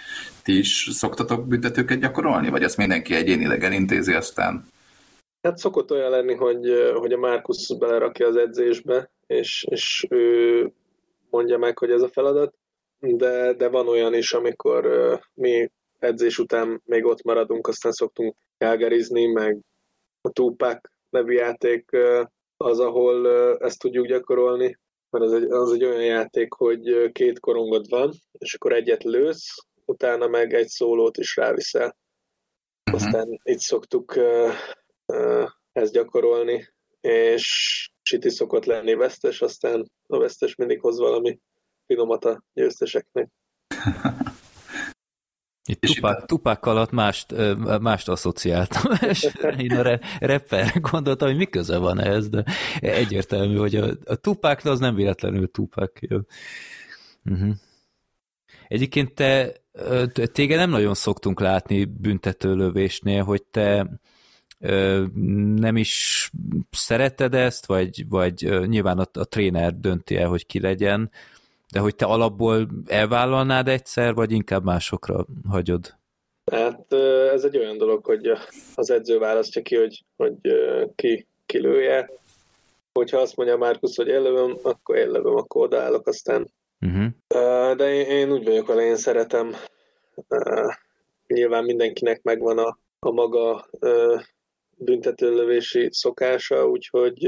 ti 0.43 0.57
is 0.57 0.87
szoktatok 0.91 1.47
büntetőket 1.47 1.99
gyakorolni, 1.99 2.49
vagy 2.49 2.63
ezt 2.63 2.77
mindenki 2.77 3.13
egyénileg 3.13 3.63
elintézi 3.63 4.13
aztán? 4.13 4.65
Hát 5.41 5.57
szokott 5.57 5.91
olyan 5.91 6.09
lenni, 6.09 6.33
hogy, 6.33 6.91
hogy 6.95 7.13
a 7.13 7.17
Márkusz 7.17 7.71
belerakja 7.71 8.27
az 8.27 8.35
edzésbe, 8.35 9.11
és, 9.27 9.65
és 9.69 10.05
ő 10.09 10.71
mondja 11.29 11.57
meg, 11.57 11.77
hogy 11.77 11.91
ez 11.91 12.01
a 12.01 12.09
feladat, 12.09 12.53
de, 12.99 13.53
de 13.53 13.67
van 13.67 13.87
olyan 13.87 14.13
is, 14.13 14.33
amikor 14.33 14.89
mi 15.33 15.71
edzés 15.99 16.39
után 16.39 16.81
még 16.85 17.05
ott 17.05 17.23
maradunk, 17.23 17.67
aztán 17.67 17.91
szoktunk 17.91 18.35
kágerizni, 18.57 19.25
meg 19.25 19.59
a 20.21 20.29
Tupac 20.29 20.79
nevű 21.09 21.33
játék 21.33 21.89
az, 22.57 22.79
ahol 22.79 23.27
ezt 23.59 23.79
tudjuk 23.79 24.05
gyakorolni, 24.07 24.77
mert 25.09 25.25
az 25.25 25.33
egy, 25.33 25.51
az 25.51 25.71
egy 25.71 25.83
olyan 25.83 26.03
játék, 26.03 26.53
hogy 26.53 27.11
két 27.11 27.39
korongod 27.39 27.89
van, 27.89 28.11
és 28.31 28.53
akkor 28.53 28.73
egyet 28.73 29.03
lősz, 29.03 29.55
utána 29.91 30.27
meg 30.27 30.53
egy 30.53 30.67
szólót 30.67 31.17
is 31.17 31.35
ráviszel. 31.35 31.97
Uh-huh. 32.91 33.05
Aztán 33.05 33.39
itt 33.43 33.59
szoktuk 33.59 34.15
uh, 34.15 34.53
uh, 35.05 35.49
ezt 35.71 35.93
gyakorolni, 35.93 36.67
és 37.01 37.45
Siti 38.01 38.29
szokott 38.29 38.65
lenni 38.65 38.93
vesztes, 38.93 39.41
aztán 39.41 39.91
a 40.07 40.17
vesztes 40.17 40.55
mindig 40.55 40.79
hoz 40.79 40.99
valami 40.99 41.39
finomat 41.85 42.25
a 42.25 42.43
győzteseknek. 42.53 43.29
Itt 45.63 45.81
tupák, 45.81 46.25
tupák 46.25 46.65
alatt 46.65 46.91
mást, 46.91 47.35
mást 47.79 48.09
asszociáltam, 48.09 48.91
és 49.09 49.29
én 49.57 49.71
a 49.71 49.99
rapper 50.19 50.79
gondoltam, 50.79 51.27
hogy 51.27 51.37
mi 51.37 51.45
köze 51.45 51.77
van 51.77 51.99
ehhez, 51.99 52.29
de 52.29 52.43
egyértelmű, 52.79 53.55
hogy 53.55 53.75
a, 53.75 53.89
a 54.05 54.15
tupák, 54.15 54.65
az 54.65 54.79
nem 54.79 54.95
véletlenül 54.95 55.51
tupák. 55.51 56.07
Uh-huh. 57.25 57.53
Egyébként 58.71 59.13
te, 59.13 59.51
téged 60.31 60.57
nem 60.57 60.69
nagyon 60.69 60.93
szoktunk 60.93 61.39
látni 61.39 61.85
büntetőlövésnél, 61.85 63.23
hogy 63.23 63.43
te 63.43 63.87
nem 65.55 65.77
is 65.77 66.29
szereted 66.71 67.33
ezt, 67.33 67.65
vagy, 67.65 68.09
vagy 68.09 68.67
nyilván 68.67 68.99
a, 68.99 69.05
a 69.13 69.25
tréner 69.25 69.79
dönti 69.79 70.15
el, 70.15 70.27
hogy 70.27 70.45
ki 70.45 70.59
legyen, 70.59 71.11
de 71.71 71.79
hogy 71.79 71.95
te 71.95 72.05
alapból 72.05 72.67
elvállalnád 72.85 73.67
egyszer, 73.67 74.13
vagy 74.13 74.31
inkább 74.31 74.63
másokra 74.63 75.25
hagyod? 75.49 75.95
Hát 76.51 76.93
ez 77.33 77.43
egy 77.43 77.57
olyan 77.57 77.77
dolog, 77.77 78.05
hogy 78.05 78.31
az 78.75 78.89
edző 78.89 79.17
választja 79.17 79.61
ki, 79.61 79.75
hogy, 79.75 80.03
hogy 80.15 80.35
ki, 80.95 81.27
ki 81.45 81.59
lője. 81.59 82.09
Hogyha 82.93 83.17
azt 83.17 83.35
mondja 83.35 83.57
Márkusz, 83.57 83.95
hogy 83.95 84.09
ellövöm, 84.09 84.57
akkor 84.61 84.97
ellövöm, 84.97 85.35
akkor 85.35 85.63
odaállok, 85.63 86.07
aztán. 86.07 86.51
Uh-huh. 86.81 87.75
De 87.75 87.93
én, 87.93 88.05
én 88.05 88.31
úgy 88.31 88.43
vagyok 88.43 88.67
vele, 88.67 88.81
én 88.81 88.95
szeretem. 88.95 89.55
Nyilván 91.27 91.63
mindenkinek 91.63 92.21
megvan 92.21 92.57
a, 92.57 92.77
a 92.99 93.11
maga 93.11 93.67
büntetőlövési 94.77 95.89
szokása, 95.91 96.67
úgyhogy 96.67 97.25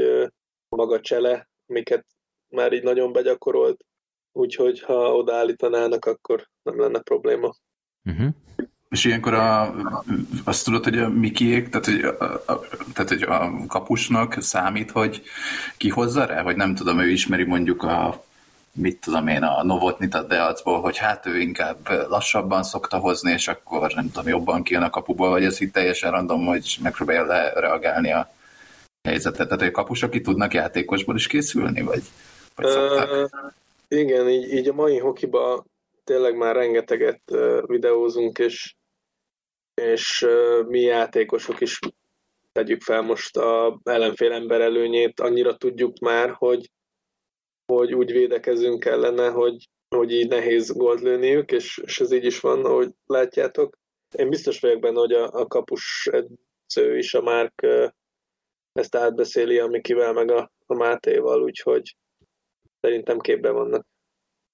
a 0.70 0.76
maga 0.76 1.00
csele, 1.00 1.50
amiket 1.68 2.06
már 2.50 2.74
így 2.74 2.84
nagyon 2.84 3.14
begyakorolt, 3.14 3.86
úgyhogy 4.32 4.82
ha 4.82 5.16
odaállítanának, 5.16 6.06
akkor 6.06 6.48
nem 6.64 6.80
lenne 6.80 7.00
probléma. 7.00 7.56
Uh-huh. 8.06 8.30
És 8.90 9.06
ilyenkor 9.06 9.34
a, 9.34 9.76
azt 10.46 10.66
tudod, 10.66 10.84
hogy 10.84 10.98
a 10.98 11.10
Mikiék, 11.10 11.70
tehát 11.70 11.86
hogy 11.86 12.02
a, 12.04 12.34
a, 12.34 12.60
tehát, 12.94 13.10
hogy 13.10 13.22
a 13.22 13.66
kapusnak 13.68 14.42
számít, 14.42 14.92
hogy 14.92 15.22
ki 15.78 15.90
hozza 15.90 16.26
rá, 16.26 16.42
vagy 16.44 16.56
nem 16.56 16.76
tudom, 16.76 17.00
ő 17.00 17.10
ismeri 17.10 17.44
mondjuk 17.44 17.84
a 17.84 18.24
mit 18.76 19.02
tudom 19.02 19.28
én, 19.28 19.44
a 19.44 19.64
Novotnit 19.64 20.14
a 20.14 20.24
Deacból, 20.24 20.82
hogy 20.82 20.98
hát 20.98 21.26
ő 21.26 21.40
inkább 21.40 21.90
lassabban 22.10 22.64
szokta 22.64 22.98
hozni, 22.98 23.32
és 23.32 23.48
akkor 23.48 23.94
nem 23.94 24.12
tudom, 24.12 24.28
jobban 24.28 24.64
kijön 24.64 24.84
a 24.84 24.90
kapuból, 24.90 25.30
vagy 25.30 25.44
ez 25.44 25.62
itt 25.62 25.74
teljesen 25.74 26.12
random, 26.12 26.46
hogy 26.46 26.78
megpróbálja 26.82 27.60
reagálni 27.60 28.12
a 28.12 28.32
helyzetet. 29.08 29.48
Tehát, 29.48 29.64
hogy 29.64 29.72
kapusok 29.72 30.10
ki 30.10 30.22
tudnak 30.22 30.54
játékosból 30.54 31.16
is 31.16 31.28
készülni, 31.28 31.82
vagy, 31.82 32.04
vagy 32.56 32.68
szokták? 32.68 33.12
Uh, 33.12 33.30
igen, 33.88 34.30
így, 34.30 34.54
így 34.54 34.68
a 34.68 34.74
mai 34.74 34.98
hokiba 34.98 35.64
tényleg 36.04 36.38
már 36.38 36.56
rengeteget 36.56 37.22
uh, 37.32 37.68
videózunk, 37.68 38.40
és, 38.40 38.76
és 39.82 40.22
uh, 40.22 40.68
mi 40.68 40.80
játékosok 40.80 41.62
is 41.62 41.80
tegyük 42.52 42.82
fel 42.82 43.02
most 43.02 43.38
a 43.38 43.80
ellenfél 43.84 44.32
ember 44.32 44.62
előnyét, 44.62 45.20
annyira 45.20 45.58
tudjuk 45.58 46.00
már, 46.00 46.30
hogy 46.38 46.70
hogy 47.66 47.94
úgy 47.94 48.12
védekezünk 48.12 48.86
ellene, 48.86 49.30
hogy, 49.30 49.70
hogy 49.96 50.12
így 50.12 50.28
nehéz 50.28 50.72
gólt 50.72 51.02
lőniük, 51.02 51.52
és, 51.52 51.78
és 51.86 52.00
ez 52.00 52.12
így 52.12 52.26
is 52.26 52.40
van, 52.40 52.66
ahogy 52.66 52.92
látjátok. 53.06 53.78
Én 54.18 54.30
biztos 54.30 54.60
vagyok 54.60 54.80
benne, 54.80 55.00
hogy 55.00 55.12
a, 55.12 55.32
a 55.32 55.48
kapus 55.48 56.10
edző 56.12 56.98
is, 56.98 57.14
a 57.14 57.22
Márk 57.22 57.68
ezt 58.72 58.96
átbeszéli 58.96 59.60
a 59.60 59.68
Mikivel, 59.68 60.14
meg 60.14 60.32
a, 60.32 60.52
a 60.66 60.74
Mátéval, 60.74 61.44
úgyhogy 61.44 61.98
szerintem 62.82 63.20
képben 63.20 63.54
vannak. 63.54 63.86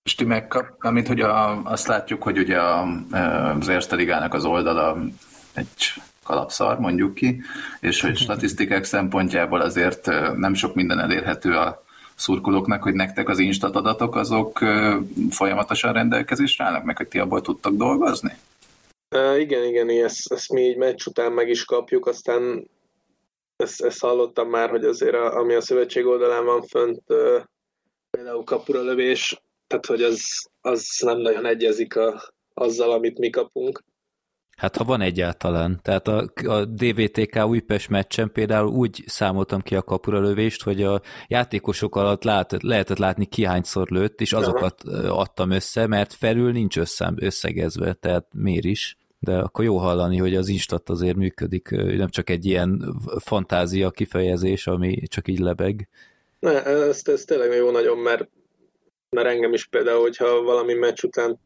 És 0.03 0.16
ti 0.16 0.24
megkap, 0.24 0.76
amit 0.78 1.07
hogy 1.07 1.22
a, 1.22 1.64
azt 1.64 1.88
látjuk, 1.88 2.24
hogy 2.24 2.38
ugye 2.38 2.57
a, 2.57 2.82
az 3.60 3.70
Erste 3.70 3.95
Ligának 3.95 4.34
az 4.34 4.45
oldala 4.45 4.97
egy 5.53 5.93
kalapszar, 6.24 6.80
mondjuk 6.80 7.14
ki, 7.14 7.41
és 7.80 8.01
hogy 8.01 8.18
statisztikák 8.18 8.84
szempontjából 8.84 9.62
azért 9.62 10.05
nem 10.36 10.53
sok 10.53 10.76
minden 10.76 10.99
elérhető 10.99 11.51
a 11.51 11.84
szurkolóknak, 12.20 12.84
hogy 12.84 12.94
nektek 12.94 13.30
az 13.30 13.40
instat 13.40 13.76
adatok 13.76 14.16
azok 14.16 14.60
folyamatosan 15.30 15.94
rendelkezésre 15.94 16.66
állnak, 16.66 16.84
meg 16.84 16.98
hogy 16.98 17.08
ti 17.08 17.20
abból 17.20 17.42
tudtak 17.42 17.74
dolgozni? 17.74 18.32
Uh, 19.16 19.40
igen, 19.40 19.64
igen, 19.64 19.90
ezt, 19.90 20.32
ezt 20.32 20.52
mi 20.52 20.62
így 20.62 20.78
meccs 20.78 21.06
után 21.08 21.32
meg 21.32 21.50
is 21.50 21.66
kapjuk, 21.66 22.06
aztán 22.06 22.70
ezt, 23.56 23.82
ezt 23.82 24.00
hallottam 24.00 24.50
már, 24.50 24.70
hogy 24.70 24.86
azért 24.86 25.16
a, 25.16 25.38
ami 25.38 25.54
a 25.54 25.62
szövetség 25.62 26.06
oldalán 26.06 26.46
van 26.46 26.62
fönt, 26.62 27.02
uh, 27.08 27.42
például 28.10 28.44
kapura 28.44 28.82
lövés, 28.82 29.42
tehát 29.68 29.86
hogy 29.86 30.04
az, 30.04 30.50
az 30.62 30.98
nem 31.00 31.18
nagyon 31.18 31.46
egyezik 31.46 31.96
a, 31.96 32.22
azzal, 32.54 32.92
amit 32.92 33.18
mi 33.18 33.30
kapunk. 33.30 33.84
Hát 34.60 34.78
ha 34.78 34.84
van 34.84 35.01
egyáltalán. 35.01 35.80
Tehát 35.82 36.07
a, 36.07 36.32
a 36.45 36.66
DVTK 36.66 37.45
Újpest 37.45 37.89
meccsen 37.89 38.32
például 38.32 38.68
úgy 38.68 39.03
számoltam 39.05 39.62
ki 39.62 39.76
a 39.76 39.82
kapura 39.82 40.20
lövést, 40.20 40.64
hogy 40.64 40.84
a 40.84 41.01
játékosok 41.28 41.95
alatt 41.95 42.24
lát, 42.24 42.64
lehetett 42.64 42.97
látni 42.97 43.26
ki 43.26 43.45
hányszor 43.45 43.89
lőtt, 43.89 44.22
és 44.22 44.34
azokat 44.34 44.84
adtam 45.07 45.51
össze, 45.51 45.88
mert 45.88 46.14
felül 46.14 46.51
nincs 46.51 46.78
össze, 46.78 47.14
összegezve, 47.16 47.93
tehát 47.93 48.26
miért 48.34 48.66
is. 48.66 48.97
De 49.20 49.38
akkor 49.38 49.66
jó 49.66 49.78
hallani, 49.78 50.18
hogy 50.18 50.36
az 50.36 50.47
Instat 50.47 50.89
azért 50.89 51.16
működik, 51.16 51.70
nem 51.72 52.10
csak 52.10 52.30
egy 52.30 52.45
ilyen 52.45 52.95
fantázia 53.18 53.91
kifejezés, 53.91 54.68
ami 54.68 55.01
csak 55.07 55.28
így 55.28 55.39
lebeg. 55.39 55.89
Ne, 56.39 56.64
ez, 56.64 57.01
ez 57.05 57.24
tényleg 57.24 57.55
jó 57.55 57.72
nagyon, 57.72 57.97
mert, 57.97 58.30
mert 59.10 59.28
engem 59.28 59.53
is 59.53 59.66
például, 59.66 60.01
hogyha 60.01 60.41
valami 60.41 60.74
meccs 60.74 61.03
után 61.03 61.39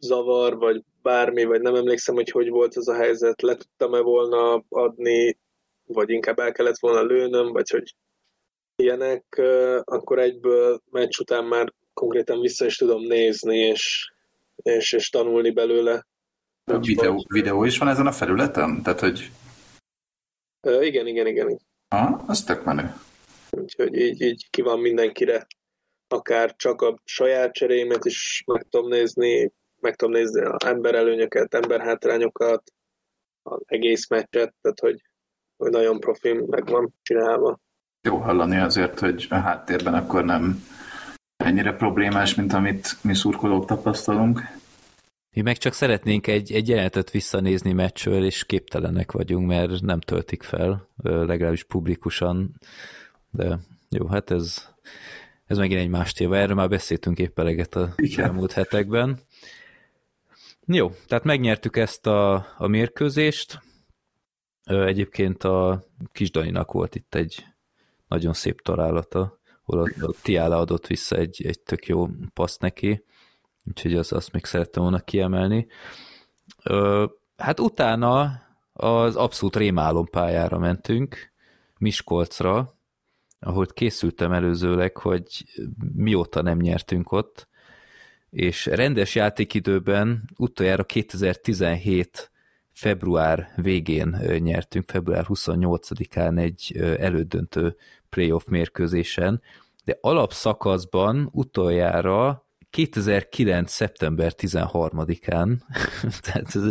zavar, 0.00 0.56
vagy 0.56 0.82
bármi, 1.08 1.44
vagy 1.44 1.60
nem 1.60 1.74
emlékszem, 1.74 2.14
hogy 2.14 2.30
hogy 2.30 2.48
volt 2.48 2.76
ez 2.76 2.86
a 2.86 2.94
helyzet, 2.94 3.42
le 3.42 3.54
tudtam-e 3.54 4.00
volna 4.00 4.64
adni, 4.68 5.38
vagy 5.84 6.10
inkább 6.10 6.38
el 6.38 6.52
kellett 6.52 6.78
volna 6.78 7.02
lőnöm, 7.02 7.52
vagy 7.52 7.70
hogy 7.70 7.94
ilyenek, 8.76 9.24
akkor 9.84 10.18
egyből 10.18 10.80
meccs 10.90 11.18
után 11.18 11.44
már 11.44 11.72
konkrétan 11.92 12.40
vissza 12.40 12.64
is 12.64 12.76
tudom 12.76 13.02
nézni, 13.02 13.58
és, 13.58 14.12
és, 14.56 14.92
és 14.92 15.10
tanulni 15.10 15.50
belőle. 15.50 16.06
A 16.64 16.78
videó, 16.78 17.24
videó 17.28 17.64
is 17.64 17.78
van 17.78 17.88
ezen 17.88 18.06
a 18.06 18.12
felületen? 18.12 18.82
Tehát, 18.82 19.00
hogy... 19.00 19.30
Igen, 20.80 21.06
igen, 21.06 21.26
igen. 21.26 21.58
Ha, 21.88 22.24
az 22.26 22.44
tök 22.44 22.64
menő. 22.64 22.92
Úgyhogy 23.50 23.94
így, 23.94 24.20
így 24.20 24.50
ki 24.50 24.62
van 24.62 24.80
mindenkire 24.80 25.46
akár 26.08 26.56
csak 26.56 26.82
a 26.82 26.98
saját 27.04 27.52
cserémet 27.52 28.04
is 28.04 28.42
meg 28.46 28.66
tudom 28.70 28.88
nézni, 28.88 29.52
meg 29.80 29.96
tudom 29.96 30.14
nézni 30.14 30.40
az 30.40 30.64
emberelőnyöket, 30.64 31.54
emberhátrányokat, 31.54 32.62
az 33.42 33.60
egész 33.64 34.08
meccset, 34.08 34.54
tehát 34.60 34.80
hogy, 34.80 35.02
hogy 35.56 35.70
nagyon 35.70 36.00
profi 36.00 36.32
meg 36.32 36.66
van 36.66 36.94
csinálva. 37.02 37.58
Jó 38.02 38.16
hallani 38.16 38.56
azért, 38.56 38.98
hogy 38.98 39.26
a 39.30 39.34
háttérben 39.34 39.94
akkor 39.94 40.24
nem 40.24 40.64
ennyire 41.36 41.72
problémás, 41.72 42.34
mint 42.34 42.52
amit 42.52 42.96
mi 43.02 43.14
szurkolók 43.14 43.66
tapasztalunk. 43.66 44.40
Mi 45.36 45.42
meg 45.42 45.56
csak 45.56 45.72
szeretnénk 45.72 46.26
egy, 46.26 46.52
egy 46.52 46.68
jelenetet 46.68 47.10
visszanézni 47.10 47.72
meccsről, 47.72 48.24
és 48.24 48.44
képtelenek 48.44 49.12
vagyunk, 49.12 49.46
mert 49.46 49.80
nem 49.80 50.00
töltik 50.00 50.42
fel, 50.42 50.88
legalábbis 51.02 51.64
publikusan. 51.64 52.54
De 53.30 53.58
jó, 53.90 54.06
hát 54.06 54.30
ez 54.30 54.68
ez 55.48 55.58
megint 55.58 55.80
egy 55.80 55.88
más 55.88 56.12
téva, 56.12 56.36
erről 56.36 56.54
már 56.54 56.68
beszéltünk 56.68 57.18
épp 57.18 57.38
eleget 57.38 57.74
a 57.74 57.94
elmúlt 58.16 58.52
hetekben. 58.52 59.18
Jó, 60.70 60.90
tehát 61.06 61.24
megnyertük 61.24 61.76
ezt 61.76 62.06
a, 62.06 62.34
a 62.58 62.66
mérkőzést. 62.66 63.62
Egyébként 64.64 65.44
a 65.44 65.84
kis 66.12 66.30
Daninak 66.30 66.72
volt 66.72 66.94
itt 66.94 67.14
egy 67.14 67.44
nagyon 68.08 68.32
szép 68.32 68.60
találata, 68.60 69.40
hol 69.62 69.78
a, 69.78 70.04
a 70.06 70.14
Tiála 70.22 70.56
adott 70.56 70.86
vissza 70.86 71.16
egy, 71.16 71.46
egy 71.46 71.60
tök 71.60 71.86
jó 71.86 72.08
paszt 72.34 72.60
neki, 72.60 73.04
úgyhogy 73.64 73.94
az, 73.94 74.12
azt 74.12 74.32
még 74.32 74.44
szerettem 74.44 74.82
volna 74.82 75.00
kiemelni. 75.00 75.66
Hát 77.36 77.60
utána 77.60 78.42
az 78.72 79.16
abszolút 79.16 79.56
rémálom 79.56 80.06
pályára 80.06 80.58
mentünk, 80.58 81.32
Miskolcra, 81.78 82.78
ahol 83.40 83.66
készültem 83.66 84.32
előzőleg, 84.32 84.96
hogy 84.96 85.44
mióta 85.94 86.42
nem 86.42 86.58
nyertünk 86.58 87.12
ott, 87.12 87.48
és 88.30 88.66
rendes 88.66 89.14
játékidőben 89.14 90.24
utoljára 90.36 90.84
2017 90.84 92.30
február 92.72 93.52
végén 93.56 94.18
nyertünk, 94.38 94.90
február 94.90 95.24
28-án 95.28 96.38
egy 96.38 96.76
elődöntő 96.98 97.76
playoff 98.08 98.44
mérkőzésen, 98.46 99.42
de 99.84 99.98
alapszakaszban 100.00 101.28
utoljára 101.32 102.46
2009. 102.70 103.72
szeptember 103.72 104.32
13-án, 104.36 105.60
tehát 106.22 106.54
ez, 106.54 106.62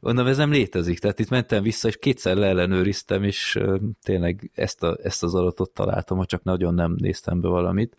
mondom, 0.00 0.26
ez 0.26 0.36
nem 0.36 0.50
létezik, 0.50 0.98
tehát 0.98 1.18
itt 1.18 1.28
mentem 1.28 1.62
vissza, 1.62 1.88
és 1.88 1.96
kétszer 1.96 2.36
leellenőriztem, 2.36 3.22
és 3.22 3.58
tényleg 4.02 4.50
ezt, 4.54 4.82
a, 4.82 4.98
ezt 5.02 5.22
az 5.22 5.34
adatot 5.34 5.70
találtam, 5.70 6.18
ha 6.18 6.26
csak 6.26 6.42
nagyon 6.42 6.74
nem 6.74 6.94
néztem 6.98 7.40
be 7.40 7.48
valamit. 7.48 7.96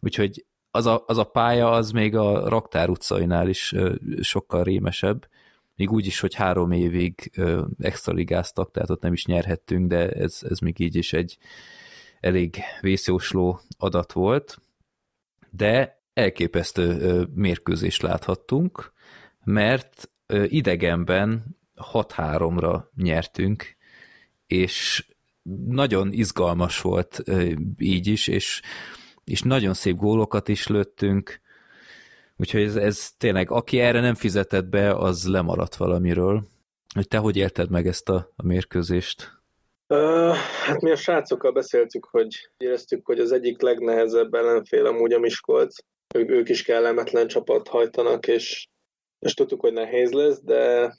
Úgyhogy 0.00 0.44
az 0.74 0.86
a, 0.86 1.04
az 1.06 1.18
a 1.18 1.24
pálya, 1.24 1.70
az 1.70 1.90
még 1.90 2.16
a 2.16 2.48
Raktár 2.48 2.88
utcainál 2.88 3.48
is 3.48 3.74
sokkal 4.20 4.62
rémesebb, 4.62 5.28
még 5.76 5.90
úgy 5.90 6.06
is, 6.06 6.20
hogy 6.20 6.34
három 6.34 6.70
évig 6.70 7.30
extra 7.78 8.12
ligáztak, 8.12 8.70
tehát 8.70 8.90
ott 8.90 9.02
nem 9.02 9.12
is 9.12 9.26
nyerhettünk, 9.26 9.88
de 9.88 10.08
ez, 10.08 10.38
ez 10.48 10.58
még 10.58 10.80
így 10.80 10.96
is 10.96 11.12
egy 11.12 11.38
elég 12.20 12.56
vészjósló 12.80 13.60
adat 13.78 14.12
volt. 14.12 14.60
De 15.50 16.02
elképesztő 16.14 17.22
mérkőzést 17.34 18.02
láthattunk, 18.02 18.92
mert 19.44 20.10
idegenben 20.46 21.56
6-3-ra 21.92 22.82
nyertünk, 22.96 23.76
és 24.46 25.06
nagyon 25.66 26.12
izgalmas 26.12 26.80
volt 26.80 27.22
így 27.78 28.06
is, 28.06 28.28
és, 28.28 28.62
és 29.24 29.42
nagyon 29.42 29.74
szép 29.74 29.96
gólokat 29.96 30.48
is 30.48 30.66
lőttünk, 30.66 31.40
úgyhogy 32.36 32.62
ez, 32.62 32.76
ez 32.76 33.10
tényleg, 33.18 33.50
aki 33.50 33.80
erre 33.80 34.00
nem 34.00 34.14
fizetett 34.14 34.66
be, 34.66 34.94
az 34.94 35.28
lemaradt 35.28 35.76
valamiről. 35.76 36.44
Hogy 36.94 37.08
te 37.08 37.18
hogy 37.18 37.36
élted 37.36 37.70
meg 37.70 37.86
ezt 37.86 38.08
a, 38.08 38.32
a 38.36 38.46
mérkőzést? 38.46 39.42
Uh, 39.88 40.34
hát 40.64 40.80
mi 40.80 40.90
a 40.90 40.96
srácokkal 40.96 41.52
beszéltük, 41.52 42.04
hogy 42.04 42.50
éreztük, 42.56 43.06
hogy 43.06 43.18
az 43.18 43.32
egyik 43.32 43.62
legnehezebb 43.62 44.34
ellenfél 44.34 44.86
amúgy 44.86 45.12
a 45.12 45.18
Miskolc, 45.18 45.76
ők, 46.14 46.30
ők 46.30 46.48
is 46.48 46.62
kellemetlen 46.62 47.26
csapat 47.26 47.68
hajtanak, 47.68 48.26
és, 48.26 48.68
és 49.18 49.34
tudtuk, 49.34 49.60
hogy 49.60 49.72
nehéz 49.72 50.12
lesz, 50.12 50.42
de, 50.42 50.94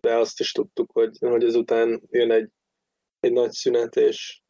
de 0.00 0.14
azt 0.14 0.40
is 0.40 0.52
tudtuk, 0.52 0.90
hogy, 0.92 1.16
hogy 1.18 1.44
ezután 1.44 2.02
jön 2.10 2.30
egy, 2.30 2.48
egy 3.20 3.32
nagy 3.32 3.50
szünet, 3.50 3.96
és, 3.96 4.40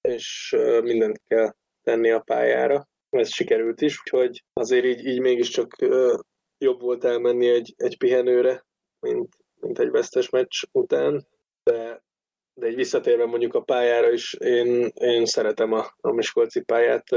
és 0.00 0.56
mindent 0.82 1.20
kell 1.26 1.54
tenni 1.82 2.10
a 2.10 2.20
pályára. 2.20 2.88
ez 3.10 3.32
sikerült 3.32 3.80
is, 3.80 3.98
úgyhogy 4.00 4.44
azért 4.52 4.84
így, 4.84 5.06
így 5.06 5.20
mégiscsak 5.20 5.76
jobb 6.58 6.80
volt 6.80 7.04
elmenni 7.04 7.48
egy, 7.48 7.74
egy 7.76 7.98
pihenőre, 7.98 8.64
mint, 9.00 9.36
mint 9.60 9.78
egy 9.78 9.90
vesztes 9.90 10.30
meccs 10.30 10.62
után, 10.72 11.26
de, 11.62 12.02
de 12.54 12.66
egy 12.66 12.74
visszatérve 12.74 13.24
mondjuk 13.24 13.54
a 13.54 13.60
pályára 13.60 14.10
is, 14.10 14.34
én, 14.34 14.90
én 14.94 15.24
szeretem 15.24 15.72
a, 15.72 15.94
a 16.00 16.12
Miskolci 16.12 16.60
pályát, 16.60 17.10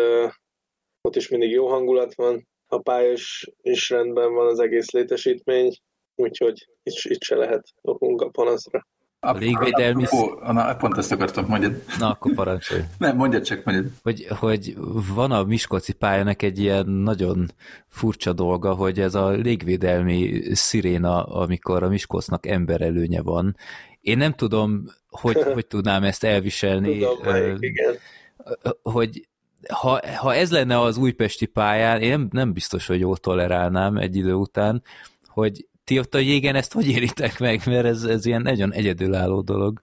ott 1.02 1.16
is 1.16 1.30
mindig 1.30 1.52
jó 1.52 1.68
hangulat 1.68 2.16
van, 2.16 2.48
a 2.68 2.80
pálya 2.80 3.12
is, 3.12 3.52
is 3.62 3.90
rendben 3.90 4.34
van, 4.34 4.48
az 4.48 4.60
egész 4.60 4.92
létesítmény, 4.92 5.78
úgyhogy 6.16 6.68
itt, 6.84 7.00
itt 7.04 7.22
se 7.22 7.36
lehet 7.36 7.64
okunk 7.82 8.22
a 8.22 8.30
panaszra. 8.30 8.88
A 9.26 9.38
légvédelmi... 9.38 10.06
Na, 10.46 10.76
pont 10.76 10.98
ezt 10.98 11.12
akartam 11.12 11.46
mondani. 11.48 11.76
Na, 12.00 12.10
akkor 12.10 12.34
parancsolj. 12.34 12.82
Nem, 12.98 13.16
mondjad 13.16 13.44
csak, 13.44 13.64
mondjad. 13.64 13.92
Hogy, 14.04 14.28
hogy 14.30 14.76
van 15.16 15.32
a 15.32 15.44
Miskolci 15.44 15.94
pályának 15.94 16.42
egy 16.42 16.60
ilyen 16.60 16.88
nagyon 16.90 17.52
furcsa 17.88 18.34
dolga, 18.34 18.74
hogy 18.74 19.00
ez 19.00 19.16
a 19.16 19.30
légvédelmi 19.30 20.42
sziréna, 20.52 21.24
amikor 21.24 21.84
a 21.84 21.90
Miskolcnak 21.90 22.46
emberelőnye 22.46 23.22
van. 23.22 23.58
Én 24.02 24.18
nem 24.18 24.34
tudom, 24.34 24.84
hogy, 25.10 25.44
hogy 25.54 25.68
tudnám 25.68 26.04
ezt 26.04 26.24
elviselni. 26.24 26.98
Tudom, 26.98 27.18
melyik, 27.24 27.58
igen. 27.60 27.96
Hogy 28.82 29.28
ha, 29.70 30.00
ha 30.16 30.36
ez 30.36 30.52
lenne 30.52 30.80
az 30.80 30.98
újpesti 30.98 31.46
pályán, 31.46 32.02
én 32.02 32.10
nem, 32.10 32.28
nem 32.32 32.54
biztos, 32.54 32.88
hogy 32.88 33.00
jól 33.00 33.18
tolerálnám 33.18 33.98
egy 33.98 34.16
idő 34.16 34.34
után, 34.34 34.84
hogy 35.28 35.66
ti 35.86 36.00
ott 36.00 36.14
a 36.14 36.20
jégen 36.20 36.56
ezt 36.56 36.74
hogy 36.74 36.88
éritek 36.88 37.40
meg, 37.40 37.62
mert 37.66 37.86
ez, 37.86 38.04
ez 38.04 38.26
ilyen 38.26 38.42
nagyon 38.42 38.74
egyedülálló 38.74 39.42
dolog. 39.42 39.80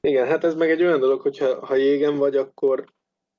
Igen, 0.00 0.26
hát 0.26 0.44
ez 0.44 0.54
meg 0.54 0.70
egy 0.70 0.82
olyan 0.82 1.00
dolog, 1.00 1.20
hogyha 1.20 1.66
ha 1.66 1.76
jégen 1.76 2.16
vagy, 2.16 2.36
akkor 2.36 2.84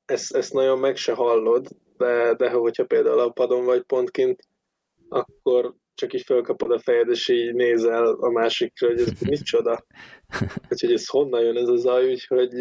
ezt, 0.05 0.35
ezt 0.35 0.53
nagyon 0.53 0.79
meg 0.79 0.95
se 0.95 1.13
hallod, 1.13 1.67
de, 1.97 2.33
de 2.33 2.49
hogyha 2.49 2.85
például 2.85 3.19
a 3.19 3.29
padon 3.29 3.65
vagy 3.65 3.81
pontként, 3.81 4.47
akkor 5.09 5.73
csak 5.95 6.13
így 6.13 6.23
felkapod 6.25 6.71
a 6.71 6.79
fejed, 6.79 7.09
és 7.09 7.29
így 7.29 7.53
nézel 7.53 8.05
a 8.05 8.29
másikra, 8.29 8.87
hogy 8.87 8.99
ez 8.99 9.19
micsoda. 9.19 9.85
Úgyhogy 10.69 10.91
ez 10.91 11.07
honnan 11.07 11.41
jön 11.41 11.57
ez 11.57 11.67
a 11.67 11.75
zaj, 11.75 12.11
úgyhogy 12.11 12.53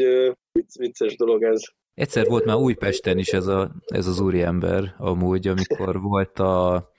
vicc, 0.52 0.78
vicces 0.78 1.16
dolog 1.16 1.42
ez. 1.42 1.60
Egyszer 1.94 2.26
volt 2.26 2.44
már 2.44 2.56
Újpesten 2.56 3.18
is 3.18 3.28
ez, 3.28 3.46
a, 3.46 3.70
ez 3.86 4.06
az 4.06 4.20
úriember 4.20 4.94
amúgy, 4.98 5.48
amikor 5.48 6.00
volt 6.00 6.38
a 6.38 6.91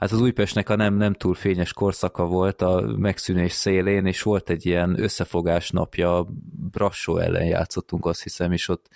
hát 0.00 0.12
az 0.12 0.20
Újpestnek 0.20 0.68
a 0.68 0.76
nem, 0.76 0.94
nem 0.94 1.12
túl 1.12 1.34
fényes 1.34 1.72
korszaka 1.72 2.26
volt 2.26 2.62
a 2.62 2.94
megszűnés 2.96 3.52
szélén, 3.52 4.06
és 4.06 4.22
volt 4.22 4.50
egy 4.50 4.66
ilyen 4.66 5.02
összefogás 5.02 5.70
napja, 5.70 6.26
Brassó 6.70 7.16
ellen 7.18 7.44
játszottunk, 7.44 8.06
azt 8.06 8.22
hiszem, 8.22 8.52
és 8.52 8.68
ott 8.68 8.88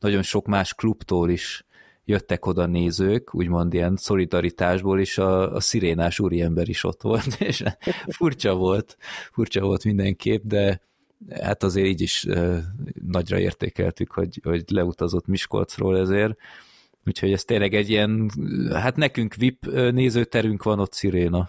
nagyon 0.00 0.22
sok 0.22 0.46
más 0.46 0.74
klubtól 0.74 1.30
is 1.30 1.64
jöttek 2.04 2.46
oda 2.46 2.66
nézők, 2.66 3.34
úgymond 3.34 3.74
ilyen 3.74 3.96
szolidaritásból, 3.96 5.00
és 5.00 5.18
a, 5.18 5.54
a 5.54 5.60
szirénás 5.60 6.18
úriember 6.18 6.68
is 6.68 6.84
ott 6.84 7.02
volt, 7.02 7.34
és 7.50 7.62
furcsa 8.06 8.54
volt, 8.54 8.96
furcsa 9.32 9.60
volt 9.60 9.84
mindenképp, 9.84 10.42
de 10.44 10.80
hát 11.40 11.62
azért 11.62 11.86
így 11.86 12.00
is 12.00 12.26
nagyra 13.06 13.38
értékeltük, 13.38 14.10
hogy, 14.12 14.40
hogy 14.42 14.64
leutazott 14.66 15.26
Miskolcról 15.26 15.98
ezért, 15.98 16.36
Úgyhogy 17.06 17.32
ez 17.32 17.44
tényleg 17.44 17.74
egy 17.74 17.90
ilyen, 17.90 18.30
hát 18.72 18.96
nekünk 18.96 19.34
VIP 19.34 19.66
nézőterünk 19.90 20.62
van 20.62 20.78
ott 20.78 20.92
Sziréna. 20.92 21.48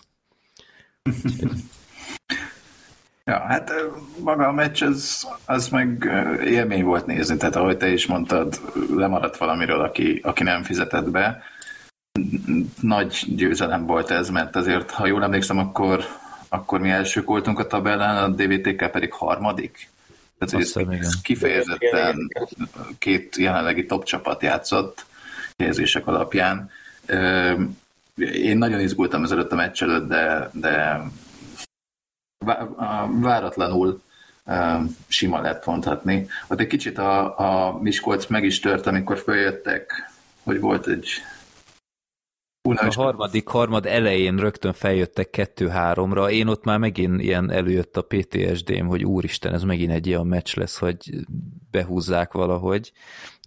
Ja, 3.26 3.40
hát 3.40 3.74
maga 4.20 4.48
a 4.48 4.52
meccs, 4.52 4.84
az, 4.84 5.28
az 5.46 5.70
meg 5.70 6.12
élmény 6.46 6.84
volt 6.84 7.06
nézni, 7.06 7.38
tehát 7.38 7.56
ahogy 7.56 7.78
te 7.78 7.92
is 7.92 8.06
mondtad, 8.06 8.60
lemaradt 8.96 9.38
valamiről, 9.38 9.82
aki, 9.82 10.20
aki 10.24 10.44
nem 10.44 10.64
fizetett 10.64 11.10
be. 11.10 11.44
Nagy 12.82 13.24
győzelem 13.36 13.86
volt 13.86 14.12
ez, 14.12 14.30
mert 14.30 14.56
azért, 14.56 14.92
ha 14.92 15.08
jól 15.08 15.24
emlékszem, 15.24 15.58
akkor, 15.58 16.04
akkor 16.50 16.80
mi 16.80 16.90
elsők 16.90 17.26
voltunk 17.26 17.60
a 17.60 17.68
tabellán, 17.68 18.24
a 18.24 18.36
DVTK 18.36 18.92
pedig 18.92 19.14
harmadik. 19.14 19.90
Tehát, 20.38 20.74
hogy 20.76 20.98
ez 21.00 21.22
kifejezetten 21.22 22.32
két 23.00 23.36
jelenlegi 23.36 23.86
top 23.86 24.04
csapat 24.04 24.42
játszott, 24.42 25.06
helyezések 25.64 26.08
alapján. 26.08 26.70
Én 28.16 28.58
nagyon 28.58 28.80
izgultam 28.80 29.24
ezelőtt 29.24 29.52
a 29.52 29.56
meccs 29.56 29.84
előtt, 29.84 30.08
de, 30.08 30.50
de 30.54 31.02
váratlanul 33.22 34.02
sima 35.08 35.42
lett 35.42 35.66
mondhatni. 35.66 36.28
Ott 36.48 36.60
egy 36.60 36.68
kicsit 36.68 36.98
a, 36.98 37.40
a 37.40 37.78
Miskolc 37.82 38.26
meg 38.26 38.44
is 38.44 38.60
tört, 38.60 38.88
amikor 38.88 39.18
följöttek, 39.18 40.12
hogy 40.44 40.60
volt 40.60 40.88
egy 40.88 41.10
a 42.64 42.94
harmadik 42.94 43.48
harmad 43.48 43.86
elején 43.86 44.38
rögtön 44.38 44.74
feljöttek 44.74 45.30
kettő-háromra, 45.30 46.32
én 46.32 46.48
ott 46.48 46.64
már 46.64 46.78
megint 46.78 47.22
ilyen 47.22 47.52
előjött 47.52 47.98
a 47.98 48.02
PTSD-m, 48.02 48.86
hogy 48.86 49.04
úristen, 49.06 49.54
ez 49.54 49.64
megint 49.64 49.92
egy 49.92 50.08
ilyen 50.08 50.28
meccs 50.28 50.56
lesz, 50.56 50.78
hogy 50.78 50.98
behúzzák 51.72 52.34
valahogy. 52.34 52.92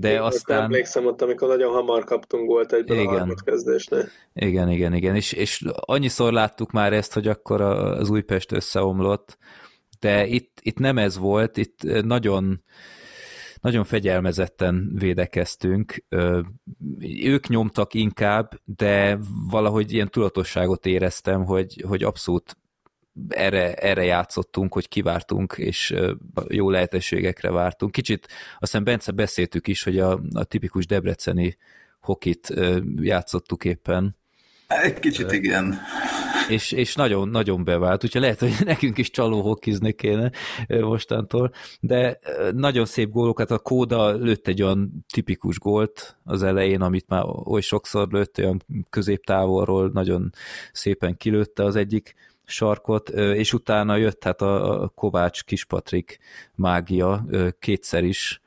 De 0.00 0.12
én 0.12 0.20
aztán... 0.20 0.62
emlékszem 0.62 1.06
ott, 1.06 1.22
amikor 1.22 1.48
nagyon 1.48 1.72
hamar 1.72 2.04
kaptunk 2.04 2.46
volt 2.46 2.72
egy 2.72 2.90
igen. 2.90 3.30
a 3.30 3.42
kezdésnél. 3.44 4.08
Igen, 4.32 4.70
igen, 4.70 4.94
igen, 4.94 5.14
és, 5.14 5.32
és 5.32 5.64
annyiszor 5.74 6.32
láttuk 6.32 6.70
már 6.70 6.92
ezt, 6.92 7.12
hogy 7.12 7.28
akkor 7.28 7.60
az 7.60 8.10
Újpest 8.10 8.52
összeomlott, 8.52 9.38
de 10.00 10.26
itt, 10.26 10.58
itt 10.62 10.78
nem 10.78 10.98
ez 10.98 11.18
volt, 11.18 11.56
itt 11.56 12.02
nagyon 12.02 12.62
nagyon 13.66 13.84
fegyelmezetten 13.84 14.90
védekeztünk. 14.94 16.04
Ők 17.22 17.48
nyomtak 17.48 17.94
inkább, 17.94 18.60
de 18.64 19.18
valahogy 19.50 19.92
ilyen 19.92 20.10
tudatosságot 20.10 20.86
éreztem, 20.86 21.44
hogy, 21.44 21.84
hogy 21.86 22.02
abszolút 22.02 22.56
erre, 23.28 23.74
erre 23.74 24.04
játszottunk, 24.04 24.72
hogy 24.72 24.88
kivártunk, 24.88 25.54
és 25.56 25.94
jó 26.48 26.70
lehetőségekre 26.70 27.50
vártunk. 27.50 27.92
Kicsit, 27.92 28.24
azt 28.24 28.58
hiszem 28.58 28.84
Bence 28.84 29.12
beszéltük 29.12 29.68
is, 29.68 29.82
hogy 29.82 29.98
a, 29.98 30.20
a 30.34 30.44
tipikus 30.44 30.86
debreceni 30.86 31.56
hokit 32.00 32.54
játszottuk 32.96 33.64
éppen. 33.64 34.16
Egy 34.66 34.98
kicsit 34.98 35.32
igen 35.32 35.78
és, 36.48 36.72
és 36.72 36.94
nagyon, 36.94 37.28
nagyon 37.28 37.64
bevált, 37.64 38.04
úgyhogy 38.04 38.20
lehet, 38.20 38.38
hogy 38.38 38.54
nekünk 38.64 38.98
is 38.98 39.10
csaló 39.10 39.40
hokizni 39.40 39.92
kéne 39.92 40.30
mostantól, 40.68 41.52
de 41.80 42.18
nagyon 42.52 42.84
szép 42.84 43.10
gólokat, 43.10 43.50
a 43.50 43.58
Kóda 43.58 44.10
lőtt 44.10 44.48
egy 44.48 44.62
olyan 44.62 45.04
tipikus 45.12 45.58
gólt 45.58 46.16
az 46.24 46.42
elején, 46.42 46.80
amit 46.80 47.08
már 47.08 47.24
oly 47.44 47.60
sokszor 47.60 48.08
lőtt, 48.10 48.38
olyan 48.38 48.62
középtávolról 48.90 49.90
nagyon 49.92 50.32
szépen 50.72 51.16
kilőtte 51.16 51.64
az 51.64 51.76
egyik 51.76 52.14
sarkot, 52.44 53.08
és 53.08 53.52
utána 53.52 53.96
jött 53.96 54.24
hát 54.24 54.42
a 54.42 54.92
Kovács 54.94 55.44
Kispatrik 55.44 56.18
mágia 56.54 57.24
kétszer 57.58 58.04
is, 58.04 58.40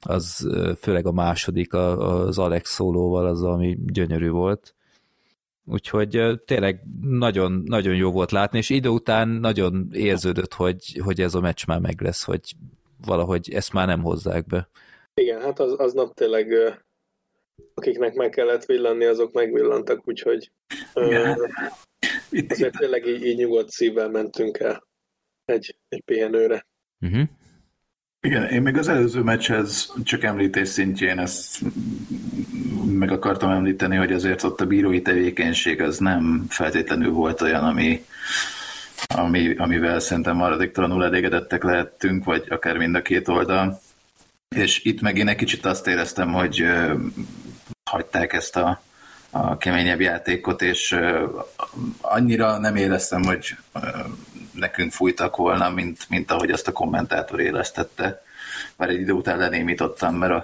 az 0.00 0.48
főleg 0.80 1.06
a 1.06 1.12
második, 1.12 1.74
az 1.74 2.38
Alex 2.38 2.74
szólóval, 2.74 3.26
az, 3.26 3.42
ami 3.42 3.78
gyönyörű 3.86 4.28
volt. 4.28 4.74
Úgyhogy 5.70 6.40
tényleg 6.44 6.80
nagyon, 7.02 7.62
nagyon 7.66 7.94
jó 7.94 8.10
volt 8.10 8.30
látni, 8.30 8.58
és 8.58 8.70
idő 8.70 8.88
után 8.88 9.28
nagyon 9.28 9.88
érződött, 9.92 10.54
hogy, 10.54 11.00
hogy 11.04 11.20
ez 11.20 11.34
a 11.34 11.40
meccs 11.40 11.66
már 11.66 11.78
meg 11.78 12.00
lesz, 12.00 12.24
hogy 12.24 12.40
valahogy 13.06 13.52
ezt 13.52 13.72
már 13.72 13.86
nem 13.86 14.02
hozzák 14.02 14.46
be. 14.46 14.68
Igen, 15.14 15.40
hát 15.40 15.58
az, 15.58 15.72
aznap 15.72 16.14
tényleg 16.14 16.52
akiknek 17.74 18.14
meg 18.14 18.30
kellett 18.30 18.64
villanni, 18.64 19.04
azok 19.04 19.32
megvillantak, 19.32 20.08
úgyhogy 20.08 20.50
Igen. 20.94 21.38
Itt, 22.30 22.52
azért 22.52 22.76
tényleg 22.78 23.06
így, 23.06 23.24
így 23.24 23.36
nyugodt 23.36 23.70
szívvel 23.70 24.08
mentünk 24.08 24.58
el 24.58 24.86
egy, 25.44 25.76
egy 25.88 26.02
pihenőre. 26.04 26.66
Uh-huh. 27.00 27.28
Igen, 28.20 28.48
én 28.50 28.62
még 28.62 28.76
az 28.76 28.88
előző 28.88 29.22
meccshez 29.22 29.94
csak 30.04 30.22
említés 30.22 30.68
szintjén 30.68 31.18
ezt 31.18 31.60
meg 33.00 33.10
akartam 33.10 33.50
említeni, 33.50 33.96
hogy 33.96 34.12
azért 34.12 34.42
ott 34.42 34.60
a 34.60 34.66
bírói 34.66 35.02
tevékenység 35.02 35.80
az 35.80 35.98
nem 35.98 36.44
feltétlenül 36.48 37.12
volt 37.12 37.40
olyan, 37.40 37.64
ami, 37.64 38.04
ami, 39.14 39.54
amivel 39.56 40.00
szerintem 40.00 40.36
maradéktalanul 40.36 41.04
elégedettek 41.04 41.62
lehettünk, 41.62 42.24
vagy 42.24 42.44
akár 42.48 42.76
mind 42.76 42.94
a 42.94 43.02
két 43.02 43.28
oldal. 43.28 43.80
És 44.56 44.84
itt 44.84 45.00
meg 45.00 45.16
én 45.16 45.28
egy 45.28 45.36
kicsit 45.36 45.66
azt 45.66 45.86
éreztem, 45.86 46.32
hogy 46.32 46.66
hagyták 47.90 48.32
ezt 48.32 48.56
a, 48.56 48.82
a 49.30 49.56
keményebb 49.56 50.00
játékot, 50.00 50.62
és 50.62 50.98
annyira 52.00 52.58
nem 52.58 52.76
éreztem, 52.76 53.22
hogy 53.22 53.56
nekünk 54.52 54.92
fújtak 54.92 55.36
volna, 55.36 55.70
mint, 55.70 56.08
mint 56.08 56.30
ahogy 56.30 56.50
azt 56.50 56.68
a 56.68 56.72
kommentátor 56.72 57.40
élesztette. 57.40 58.22
Már 58.76 58.88
egy 58.88 59.00
idő 59.00 59.12
után 59.12 59.38
lenémítottam, 59.38 60.14
mert 60.14 60.32
a 60.32 60.40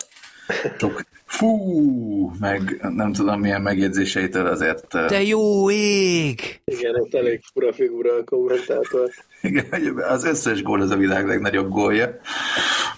sok 0.79 1.05
fú, 1.25 2.33
meg 2.41 2.87
nem 2.95 3.13
tudom 3.13 3.41
milyen 3.41 3.63
megjegyzéseitől 3.63 4.47
azért... 4.47 4.87
De 4.89 5.23
jó 5.23 5.71
ég! 5.71 6.61
Igen, 6.65 6.97
ez 6.97 7.15
elég 7.15 7.41
fura 7.53 7.73
figura 7.73 8.13
a 8.13 8.25
kommentátor. 8.25 9.11
Igen, 9.43 9.99
az 10.09 10.25
összes 10.25 10.63
gól 10.63 10.81
az 10.81 10.91
a 10.91 10.97
világ 10.97 11.27
legnagyobb 11.27 11.69
gólja. 11.69 12.19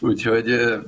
Úgyhogy... 0.00 0.44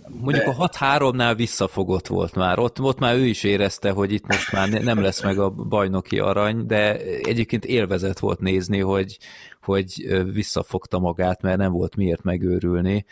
Mondjuk 0.08 0.44
de... 0.44 0.54
a 0.58 0.68
6-3-nál 0.68 1.32
visszafogott 1.36 2.06
volt 2.06 2.34
már. 2.34 2.58
Ott, 2.58 2.80
ott 2.80 2.98
már 2.98 3.14
ő 3.14 3.24
is 3.24 3.44
érezte, 3.44 3.90
hogy 3.90 4.12
itt 4.12 4.26
most 4.26 4.52
már 4.52 4.68
nem 4.68 5.00
lesz 5.00 5.22
meg 5.22 5.38
a 5.38 5.50
bajnoki 5.50 6.18
arany, 6.18 6.66
de 6.66 6.96
egyébként 7.22 7.64
élvezet 7.64 8.18
volt 8.18 8.40
nézni, 8.40 8.78
hogy, 8.80 9.18
hogy 9.62 10.08
visszafogta 10.32 10.98
magát, 10.98 11.42
mert 11.42 11.58
nem 11.58 11.72
volt 11.72 11.96
miért 11.96 12.22
megőrülni. 12.22 13.04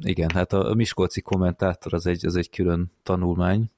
Igen, 0.00 0.30
hát 0.30 0.52
a 0.52 0.74
Miskolci 0.74 1.20
kommentátor 1.20 1.94
az 1.94 2.06
egy, 2.06 2.26
az 2.26 2.36
egy 2.36 2.50
külön 2.50 2.92
tanulmány. 3.02 3.70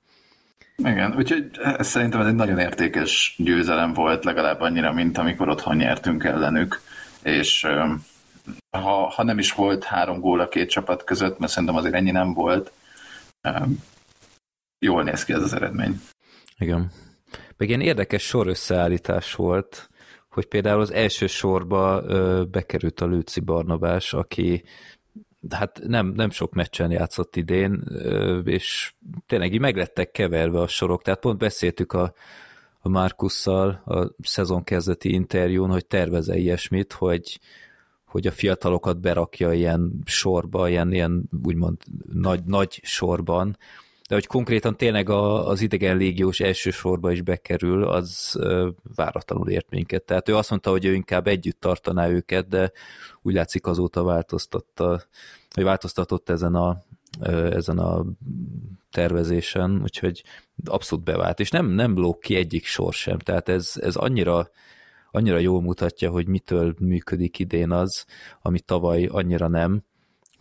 Igen, 0.77 1.17
úgyhogy 1.17 1.51
szerintem 1.79 2.21
ez 2.21 2.27
egy 2.27 2.35
nagyon 2.35 2.59
értékes 2.59 3.35
győzelem 3.39 3.93
volt, 3.93 4.25
legalább 4.25 4.61
annyira, 4.61 4.93
mint 4.93 5.19
amikor 5.19 5.49
otthon 5.49 5.77
nyertünk 5.77 6.25
ellenük, 6.25 6.81
és 7.23 7.67
ha, 8.71 9.09
ha 9.09 9.23
nem 9.23 9.39
is 9.39 9.53
volt 9.53 9.85
három 9.85 10.21
gól 10.21 10.41
a 10.41 10.49
két 10.49 10.71
csapat 10.71 11.05
között, 11.05 11.39
mert 11.39 11.53
szerintem 11.53 11.77
azért 11.77 11.95
ennyi 11.95 12.11
nem 12.11 12.33
volt, 12.33 12.73
jól 14.79 15.03
néz 15.03 15.25
ki 15.25 15.33
ez 15.33 15.43
az 15.43 15.53
eredmény. 15.53 16.01
Igen. 16.59 16.91
Meg 17.57 17.69
ilyen 17.69 17.81
érdekes 17.81 18.23
sor 18.23 18.47
összeállítás 18.47 19.35
volt, 19.35 19.89
hogy 20.29 20.47
például 20.47 20.81
az 20.81 20.93
első 20.93 21.27
sorba 21.27 22.03
ö, 22.07 22.43
bekerült 22.51 23.01
a 23.01 23.07
Lőci 23.07 23.41
Barnabás, 23.41 24.13
aki 24.13 24.65
hát 25.51 25.81
nem, 25.87 26.07
nem 26.07 26.31
sok 26.31 26.53
meccsen 26.53 26.91
játszott 26.91 27.37
idén, 27.37 27.85
és 28.45 28.95
tényleg 29.27 29.53
így 29.53 29.61
meglettek 29.61 30.11
keverve 30.11 30.61
a 30.61 30.67
sorok, 30.67 31.03
tehát 31.03 31.21
pont 31.21 31.39
beszéltük 31.39 31.93
a, 31.93 32.13
a 32.81 32.89
Markusszal 32.89 33.69
a 33.69 34.15
szezon 34.23 34.65
kezdeti 34.65 35.13
interjún, 35.13 35.71
hogy 35.71 35.87
terveze 35.87 36.37
ilyesmit, 36.37 36.93
hogy, 36.93 37.41
hogy 38.05 38.27
a 38.27 38.33
fiatalokat 38.33 39.01
berakja 39.01 39.53
ilyen 39.53 39.93
sorba, 40.05 40.69
ilyen, 40.69 40.93
ilyen 40.93 41.29
úgymond 41.43 41.77
nagy, 42.13 42.45
nagy 42.45 42.81
sorban, 42.83 43.57
de 44.09 44.15
hogy 44.15 44.27
konkrétan 44.27 44.77
tényleg 44.77 45.09
a, 45.09 45.49
az 45.49 45.61
idegen 45.61 45.97
légiós 45.97 46.41
első 46.41 46.71
sorba 46.71 47.13
is 47.13 47.23
bekerül, 47.23 47.85
az 47.85 48.39
váratlanul 48.95 49.49
ért 49.49 49.71
minket. 49.71 50.03
Tehát 50.03 50.29
ő 50.29 50.37
azt 50.37 50.51
mondta, 50.51 50.71
hogy 50.71 50.85
ő 50.85 50.95
inkább 50.95 51.27
együtt 51.27 51.61
tartaná 51.61 52.09
őket, 52.09 52.49
de 52.49 52.73
úgy 53.23 53.35
látszik 53.35 53.67
azóta 53.67 54.03
változtatta, 54.03 55.03
hogy 55.55 55.65
változtatott 55.65 56.29
ezen 56.29 56.55
a, 56.55 56.83
ezen 57.51 57.79
a 57.79 58.05
tervezésen, 58.91 59.81
úgyhogy 59.83 60.23
abszolút 60.65 61.05
bevált, 61.05 61.41
és 61.41 61.51
nem, 61.51 61.67
nem 61.67 61.97
lóg 61.97 62.19
ki 62.19 62.35
egyik 62.35 62.65
sor 62.65 62.93
sem, 62.93 63.19
tehát 63.19 63.49
ez, 63.49 63.73
ez 63.81 63.97
annyira 63.97 64.51
annyira 65.11 65.39
jól 65.39 65.63
mutatja, 65.63 66.11
hogy 66.11 66.27
mitől 66.27 66.75
működik 66.79 67.39
idén 67.39 67.71
az, 67.71 68.05
ami 68.43 68.61
tavaly 68.61 69.05
annyira 69.05 69.49
nem, 69.49 69.83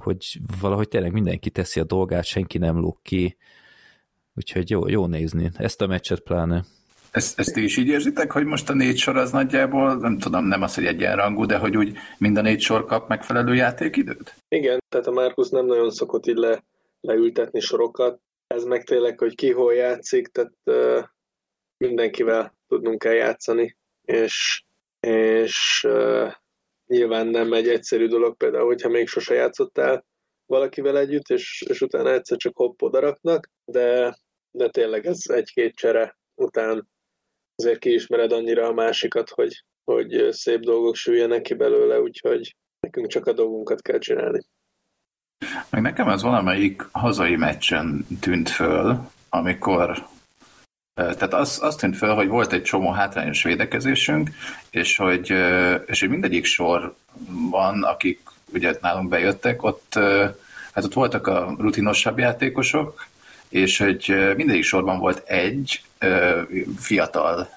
hogy 0.06 0.40
valahogy 0.62 0.88
tényleg 0.88 1.12
mindenki 1.12 1.50
teszi 1.50 1.80
a 1.80 1.84
dolgát, 1.84 2.24
senki 2.26 2.58
nem 2.58 2.78
lóg 2.78 3.02
ki, 3.02 3.38
úgyhogy 4.36 4.70
jó, 4.70 4.88
jó 4.88 5.06
nézni. 5.06 5.52
Ezt 5.54 5.82
a 5.82 5.88
meccset 5.88 6.20
pláne. 6.20 6.64
Ezt, 7.12 7.40
ezt 7.40 7.54
ti 7.54 7.64
is 7.64 7.78
így 7.78 7.88
érzitek, 7.88 8.32
hogy 8.32 8.46
most 8.46 8.70
a 8.70 8.74
négy 8.74 8.98
sor 8.98 9.18
az 9.18 9.32
nagyjából, 9.32 9.96
nem 9.96 10.18
tudom, 10.18 10.46
nem 10.46 10.62
az, 10.62 10.76
hogy 10.76 10.86
egyenrangú, 10.86 11.46
de 11.46 11.58
hogy 11.58 11.78
úgy 11.78 11.98
mind 12.18 12.38
a 12.38 12.42
négy 12.42 12.62
sor 12.62 12.86
kap 12.86 13.08
megfelelő 13.08 13.56
játékidőt? 13.56 14.36
Igen, 14.48 14.80
tehát 14.90 15.08
a 15.08 15.12
Márkusz 15.12 15.50
nem 15.50 15.66
nagyon 15.66 15.92
szokott 15.92 16.26
így 16.26 16.36
le, 16.36 16.64
leültetni 17.02 17.60
sorokat. 17.60 18.20
Ez 18.48 18.64
meg 18.64 18.84
tényleg, 18.84 19.20
hogy 19.20 19.36
ki 19.36 19.52
hol 19.52 19.74
játszik, 19.74 20.28
tehát 20.28 20.54
uh, 20.64 21.04
mindenkivel 21.78 22.58
tudnunk 22.68 23.00
kell 23.00 23.14
játszani, 23.14 23.78
és, 24.02 24.64
és 25.00 25.86
uh, 25.88 26.34
nyilván 26.88 27.28
nem 27.28 27.54
egy 27.54 27.68
egyszerű 27.68 28.08
dolog, 28.08 28.38
például, 28.38 28.66
hogyha 28.66 28.90
még 28.90 29.08
sose 29.08 29.34
játszottál 29.34 30.06
valakivel 30.46 30.98
együtt, 30.98 31.28
és, 31.28 31.64
és 31.70 31.82
utána 31.82 32.12
egyszer 32.12 32.38
csak 32.38 32.56
hopp 32.56 32.82
odaraknak, 32.82 33.50
de, 33.66 34.18
de 34.52 34.70
tényleg 34.70 35.06
ez 35.06 35.20
egy-két 35.26 35.76
csere 35.76 36.18
után 36.36 36.88
azért 37.56 37.80
kiismered 37.80 38.32
annyira 38.32 38.68
a 38.68 38.74
másikat, 38.74 39.30
hogy, 39.30 39.64
hogy 39.84 40.32
szép 40.32 40.60
dolgok 40.60 40.96
süljenek 40.96 41.42
ki 41.42 41.54
belőle, 41.54 42.02
úgyhogy 42.02 42.56
nekünk 42.80 43.08
csak 43.08 43.26
a 43.26 43.34
dolgunkat 43.34 43.82
kell 43.82 44.00
csinálni. 44.00 44.42
Meg 45.70 45.82
nekem 45.82 46.08
ez 46.08 46.22
valamelyik 46.22 46.82
hazai 46.92 47.36
meccsen 47.36 48.06
tűnt 48.20 48.50
föl, 48.50 49.00
amikor 49.30 50.08
tehát 50.96 51.34
az, 51.34 51.60
az 51.62 51.76
tűnt 51.76 51.98
fel, 51.98 52.14
hogy 52.14 52.28
volt 52.28 52.54
egy 52.54 52.64
csomó 52.64 52.92
hátrányos 52.92 53.44
védekezésünk, 53.44 54.30
és 54.70 54.98
hogy, 54.98 55.34
és 55.86 56.00
hogy 56.00 56.10
mindegyik 56.10 56.46
sorban, 56.46 57.84
akik 57.84 58.20
ugye 58.54 58.74
nálunk 58.82 59.10
bejöttek, 59.10 59.64
ott, 59.64 59.94
hát 60.74 60.84
ott 60.84 60.94
voltak 60.94 61.28
a 61.28 61.56
rutinosabb 61.58 62.20
játékosok, 62.20 63.08
és 63.50 63.78
hogy 63.78 64.34
mindegyik 64.36 64.64
sorban 64.64 65.00
volt 65.00 65.24
egy 65.28 65.82
fiatal 66.80 67.50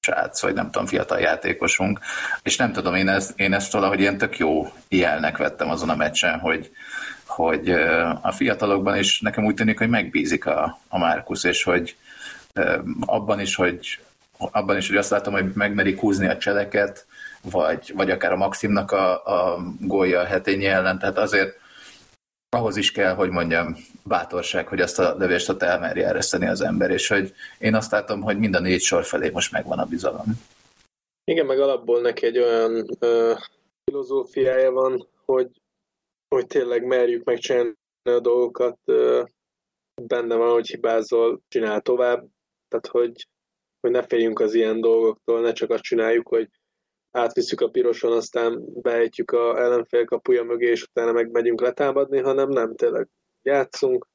srác, 0.00 0.42
vagy 0.42 0.54
nem 0.54 0.70
tudom, 0.70 0.86
fiatal 0.86 1.18
játékosunk, 1.20 1.98
és 2.42 2.56
nem 2.56 2.72
tudom, 2.72 2.94
én 2.94 3.08
ezt, 3.08 3.32
én 3.40 3.52
ezt 3.52 3.72
valahogy 3.72 4.00
ilyen 4.00 4.18
tök 4.18 4.38
jó 4.38 4.72
jelnek 4.88 5.36
vettem 5.36 5.70
azon 5.70 5.88
a 5.88 5.96
meccsen, 5.96 6.38
hogy, 6.38 6.70
hogy 7.26 7.70
a 8.20 8.32
fiatalokban 8.32 8.98
is 8.98 9.20
nekem 9.20 9.44
úgy 9.44 9.54
tűnik, 9.54 9.78
hogy 9.78 9.88
megbízik 9.88 10.46
a, 10.46 10.78
a 10.88 10.98
Márkusz, 10.98 11.44
és 11.44 11.62
hogy 11.62 11.96
abban 13.00 13.40
is, 13.40 13.54
hogy 13.54 14.00
abban 14.38 14.76
is, 14.76 14.88
hogy 14.88 14.96
azt 14.96 15.10
látom, 15.10 15.32
hogy 15.32 15.52
megmerik 15.54 16.00
húzni 16.00 16.26
a 16.26 16.38
cseleket, 16.38 17.06
vagy, 17.50 17.92
vagy 17.94 18.10
akár 18.10 18.32
a 18.32 18.36
Maximnak 18.36 18.90
a, 18.90 19.24
a 19.24 19.58
gólja 19.80 20.20
a 20.20 20.24
hetényi 20.24 20.66
ellen, 20.66 20.98
tehát 20.98 21.18
azért 21.18 21.62
ahhoz 22.48 22.76
is 22.76 22.92
kell, 22.92 23.14
hogy 23.14 23.30
mondjam, 23.30 23.76
bátorság, 24.02 24.68
hogy 24.68 24.80
azt 24.80 24.98
a 24.98 25.14
lövést 25.18 25.48
ott 25.48 25.62
elmerje 25.62 26.06
ereszteni 26.06 26.46
az 26.46 26.60
ember, 26.60 26.90
és 26.90 27.08
hogy 27.08 27.34
én 27.58 27.74
azt 27.74 27.90
látom, 27.90 28.20
hogy 28.20 28.38
mind 28.38 28.54
a 28.54 28.60
négy 28.60 28.80
sor 28.80 29.04
felé 29.04 29.30
most 29.30 29.52
megvan 29.52 29.78
a 29.78 29.84
bizalom. 29.84 30.24
Igen, 31.24 31.46
meg 31.46 31.60
alapból 31.60 32.00
neki 32.00 32.26
egy 32.26 32.38
olyan 32.38 32.86
ö, 32.98 33.32
filozófiája 33.84 34.70
van, 34.70 35.08
hogy 35.24 35.48
hogy 36.34 36.46
tényleg 36.46 36.84
merjük 36.84 37.24
megcsinálni 37.24 37.74
a 38.02 38.20
dolgokat, 38.20 38.78
benne 40.02 40.36
van, 40.36 40.52
hogy 40.52 40.66
hibázol, 40.66 41.40
csinál 41.48 41.80
tovább, 41.80 42.26
tehát 42.68 42.86
hogy, 42.86 43.28
hogy 43.80 43.90
ne 43.90 44.02
féljünk 44.02 44.40
az 44.40 44.54
ilyen 44.54 44.80
dolgoktól, 44.80 45.40
ne 45.40 45.52
csak 45.52 45.70
azt 45.70 45.82
csináljuk, 45.82 46.28
hogy 46.28 46.48
átviszük 47.10 47.60
a 47.60 47.68
piroson, 47.68 48.12
aztán 48.12 48.64
beejtjük 48.82 49.30
a 49.30 49.58
ellenfél 49.58 50.04
kapuja 50.04 50.42
mögé, 50.42 50.70
és 50.70 50.82
utána 50.82 51.12
meg 51.12 51.30
megyünk 51.30 51.60
letámadni, 51.60 52.18
hanem 52.18 52.48
nem, 52.48 52.74
tényleg 52.74 53.08
játszunk, 53.42 54.06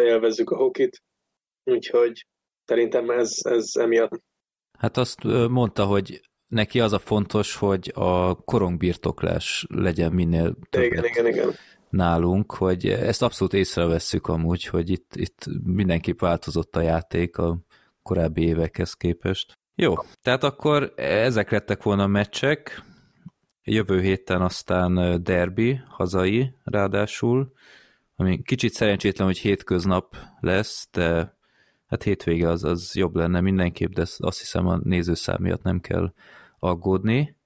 élvezzük 0.00 0.50
a 0.50 0.56
hokit, 0.56 1.02
úgyhogy 1.64 2.26
szerintem 2.64 3.10
ez, 3.10 3.30
ez 3.42 3.70
emiatt. 3.74 4.22
Hát 4.78 4.96
azt 4.96 5.22
mondta, 5.48 5.84
hogy 5.84 6.20
neki 6.52 6.80
az 6.80 6.92
a 6.92 6.98
fontos, 6.98 7.56
hogy 7.56 7.92
a 7.94 8.34
korongbirtoklás 8.34 9.66
legyen 9.68 10.12
minél 10.12 10.56
többet 10.70 10.86
igen, 10.86 11.04
igen, 11.04 11.26
igen. 11.26 11.50
nálunk, 11.90 12.54
hogy 12.54 12.88
ezt 12.88 13.22
abszolút 13.22 13.52
észrevesszük 13.54 14.26
amúgy, 14.26 14.64
hogy 14.64 14.90
itt, 14.90 15.12
itt 15.14 15.44
mindenképp 15.64 16.20
változott 16.20 16.76
a 16.76 16.80
játék 16.80 17.36
a 17.36 17.58
korábbi 18.02 18.42
évekhez 18.42 18.94
képest. 18.94 19.58
Jó, 19.74 19.94
tehát 20.22 20.44
akkor 20.44 20.92
ezek 20.96 21.50
lettek 21.50 21.82
volna 21.82 22.02
a 22.02 22.06
meccsek, 22.06 22.82
jövő 23.64 24.00
héten 24.00 24.40
aztán 24.40 25.22
derbi, 25.22 25.80
hazai 25.88 26.54
ráadásul, 26.64 27.52
ami 28.16 28.42
kicsit 28.42 28.72
szerencsétlen, 28.72 29.26
hogy 29.26 29.38
hétköznap 29.38 30.16
lesz, 30.40 30.88
de 30.92 31.36
hát 31.86 32.02
hétvége 32.02 32.48
az, 32.48 32.64
az 32.64 32.94
jobb 32.94 33.14
lenne 33.14 33.40
mindenképp, 33.40 33.92
de 33.92 34.02
azt 34.18 34.38
hiszem 34.38 34.66
a 34.66 34.80
nézőszám 34.82 35.36
miatt 35.40 35.62
nem 35.62 35.80
kell 35.80 36.12
aggódni. 36.62 37.36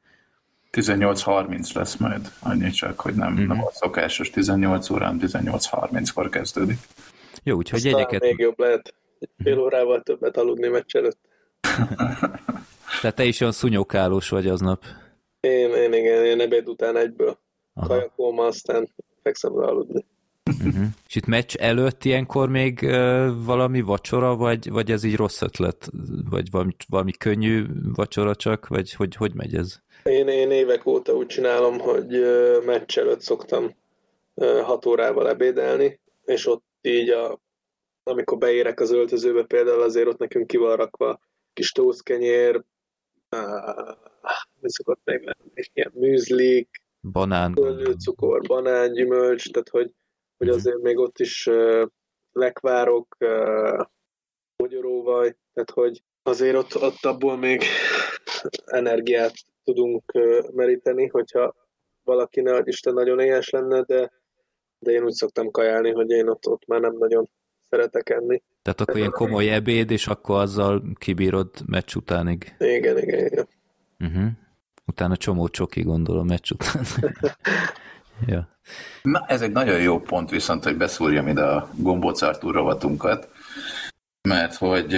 18.30 0.73 1.75
lesz 1.75 1.97
majd, 1.97 2.33
annyi 2.41 2.71
csak, 2.71 3.01
hogy 3.01 3.15
nem, 3.15 3.33
mm-hmm. 3.33 3.47
nem 3.47 3.65
a 3.65 3.71
szokásos 3.73 4.31
18 4.31 4.91
órán, 4.91 5.19
18.30-kor 5.21 6.29
kezdődik. 6.29 6.79
Jó, 7.43 7.57
úgyhogy 7.57 7.79
Aztán 7.79 7.93
jegyeket... 7.93 8.21
még 8.21 8.39
jobb 8.39 8.59
lehet 8.59 8.95
fél 9.43 9.59
órával 9.59 10.03
többet 10.03 10.37
aludni 10.37 10.69
meccs 10.69 10.97
előtt. 10.97 11.19
Tehát 13.01 13.17
te 13.17 13.25
is 13.25 13.41
olyan 13.41 13.53
szunyókálós 13.53 14.29
vagy 14.29 14.47
aznap. 14.47 14.85
Én, 15.41 15.71
én 15.71 15.93
igen, 15.93 16.25
én 16.25 16.41
ebéd 16.41 16.69
után 16.69 16.97
egyből. 16.97 17.39
Kajakóma, 17.75 18.45
aztán 18.45 18.89
fekszem 19.23 19.61
rá 19.61 19.67
aludni. 19.67 20.05
Uh-huh. 20.65 20.87
És 21.09 21.15
itt 21.15 21.27
meccs 21.27 21.57
előtt 21.57 22.05
ilyenkor 22.05 22.49
még 22.49 22.81
uh, 22.83 23.45
valami 23.45 23.81
vacsora, 23.81 24.37
vagy, 24.37 24.71
vagy 24.71 24.91
ez 24.91 25.05
így 25.05 25.17
rossz 25.17 25.43
ötlet? 25.43 25.89
Vagy 26.31 26.51
valami, 26.51 26.73
valami 26.89 27.13
könnyű 27.13 27.65
vacsora 27.95 28.35
csak? 28.35 28.67
Vagy 28.67 28.93
hogy, 28.93 29.15
hogy 29.15 29.35
megy 29.35 29.55
ez? 29.55 29.79
Én, 30.03 30.29
én 30.29 30.51
évek 30.51 30.87
óta 30.87 31.13
úgy 31.13 31.27
csinálom, 31.27 31.79
hogy 31.79 32.17
uh, 32.17 32.65
meccs 32.65 32.99
előtt 32.99 33.21
szoktam 33.21 33.75
uh, 34.35 34.61
hat 34.61 34.87
órával 34.87 35.29
ebédelni, 35.29 36.01
és 36.25 36.47
ott 36.47 36.65
így, 36.83 37.09
a, 37.09 37.41
amikor 38.03 38.39
beérek 38.39 38.81
az 38.81 38.93
öltözőbe 38.93 39.45
például, 39.45 39.83
azért 39.83 40.07
ott 40.09 40.19
nekünk 40.19 40.47
ki 40.47 40.57
van 40.57 40.77
rakva 40.77 41.21
kis 41.53 41.73
tózkenyér, 41.73 42.65
mi 44.61 44.71
szokott 44.71 45.01
még 45.05 45.21
lenni, 45.21 45.69
ilyen 45.73 45.93
műzlik, 45.95 46.69
Banán. 47.13 47.55
cukor, 47.99 48.41
banán, 48.41 48.93
gyümölcs, 48.93 49.51
tehát 49.51 49.69
hogy, 49.69 49.93
hogy 50.37 50.47
Mhm. 50.47 50.57
azért 50.57 50.81
még 50.83 50.99
ott 50.99 51.19
is 51.19 51.49
lekvárok, 52.33 53.17
magyaróvaj, 54.57 55.37
tehát 55.53 55.71
hogy 55.71 56.03
azért 56.23 56.57
ott, 56.57 56.83
ott 56.83 57.05
abból 57.05 57.37
még 57.37 57.63
energiát 58.65 59.33
tudunk 59.65 60.13
meríteni, 60.53 61.07
hogyha 61.07 61.55
valaki 62.03 62.41
ne 62.41 62.61
Isten 62.65 62.95
nagyon 62.95 63.21
éhes 63.21 63.51
lenne, 63.51 63.83
de, 63.83 64.13
de 64.79 64.91
én 64.91 65.05
úgy 65.05 65.13
szoktam 65.13 65.51
kajálni, 65.51 65.91
hogy 65.91 66.11
én 66.11 66.29
ott, 66.29 66.47
ott 66.47 66.67
már 66.67 66.81
nem 66.81 66.97
nagyon 66.99 67.31
szeretek 67.71 68.11
enni. 68.11 68.43
Tehát 68.63 68.81
akkor 68.81 68.97
ilyen 68.97 69.11
komoly 69.11 69.49
ebéd, 69.49 69.91
és 69.91 70.07
akkor 70.07 70.41
azzal 70.41 70.83
kibírod 70.99 71.51
meccs 71.67 71.95
utánig. 71.95 72.55
Igen, 72.59 72.99
igen, 72.99 73.27
igen. 73.27 73.49
Uh-huh. 73.99 74.29
Utána 74.87 75.17
csomó 75.17 75.49
csoki, 75.49 75.83
gondolom, 75.83 76.27
meccs 76.27 76.51
után. 76.51 76.85
ja. 78.27 78.49
Na, 79.03 79.25
ez 79.27 79.41
egy 79.41 79.53
nagyon 79.53 79.81
jó 79.81 80.01
pont 80.01 80.31
viszont, 80.31 80.65
hogy 80.65 80.77
beszúrjam 80.77 81.29
ide 81.29 81.43
a 81.43 81.71
gombóc 81.75 82.23
Artúr 82.23 82.55
rovatunkat, 82.55 83.29
mert 84.29 84.55
hogy 84.55 84.95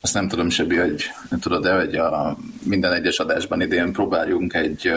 azt 0.00 0.14
nem 0.14 0.28
tudom, 0.28 0.48
Sebi, 0.48 0.76
hogy 0.76 1.10
tudod 1.40 1.62
de 1.62 1.74
hogy 1.74 1.96
a 1.96 2.36
minden 2.64 2.92
egyes 2.92 3.18
adásban 3.18 3.60
idén 3.60 3.92
próbáljunk 3.92 4.54
egy, 4.54 4.92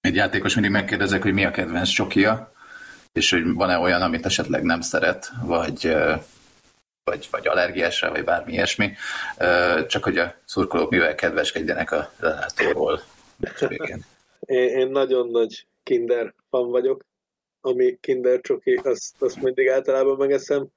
egy 0.00 0.14
játékos 0.14 0.54
mindig 0.54 0.72
megkérdezek, 0.72 1.22
hogy 1.22 1.32
mi 1.32 1.44
a 1.44 1.50
kedvenc 1.50 1.88
csokia, 1.88 2.52
és 3.12 3.30
hogy 3.30 3.52
van-e 3.52 3.78
olyan, 3.78 4.02
amit 4.02 4.26
esetleg 4.26 4.62
nem 4.62 4.80
szeret, 4.80 5.32
vagy, 5.42 5.96
vagy, 7.04 7.28
vagy 7.30 7.46
allergiás 7.46 8.00
rá, 8.00 8.08
vagy 8.08 8.24
bármi 8.24 8.52
ilyesmi, 8.52 8.92
csak 9.86 10.04
hogy 10.04 10.18
a 10.18 10.34
szurkolók 10.44 10.90
mivel 10.90 11.14
kedveskedjenek 11.14 11.92
a 11.92 12.10
látóról. 12.18 13.02
végén. 13.68 14.04
Én, 14.40 14.68
én 14.68 14.88
nagyon 14.88 15.30
nagy 15.30 15.66
kinder 15.90 16.34
fan 16.50 16.70
vagyok, 16.70 17.04
ami 17.60 17.98
kinder 18.00 18.40
csoki, 18.40 18.74
azt, 18.74 19.22
azt 19.22 19.40
mindig 19.40 19.68
általában 19.68 20.16
megeszem, 20.16 20.68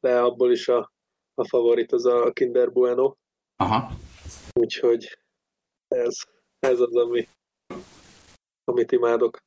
de 0.00 0.20
abból 0.20 0.52
is 0.52 0.68
a, 0.68 0.92
a 1.34 1.48
favorit 1.48 1.92
az 1.92 2.06
a 2.06 2.32
kinder 2.32 2.72
bueno, 2.72 3.14
Aha. 3.56 3.90
úgyhogy 4.52 5.18
ez, 5.88 6.16
ez 6.58 6.80
az, 6.80 6.96
ami, 6.96 7.28
amit 8.64 8.92
imádok. 8.92 9.38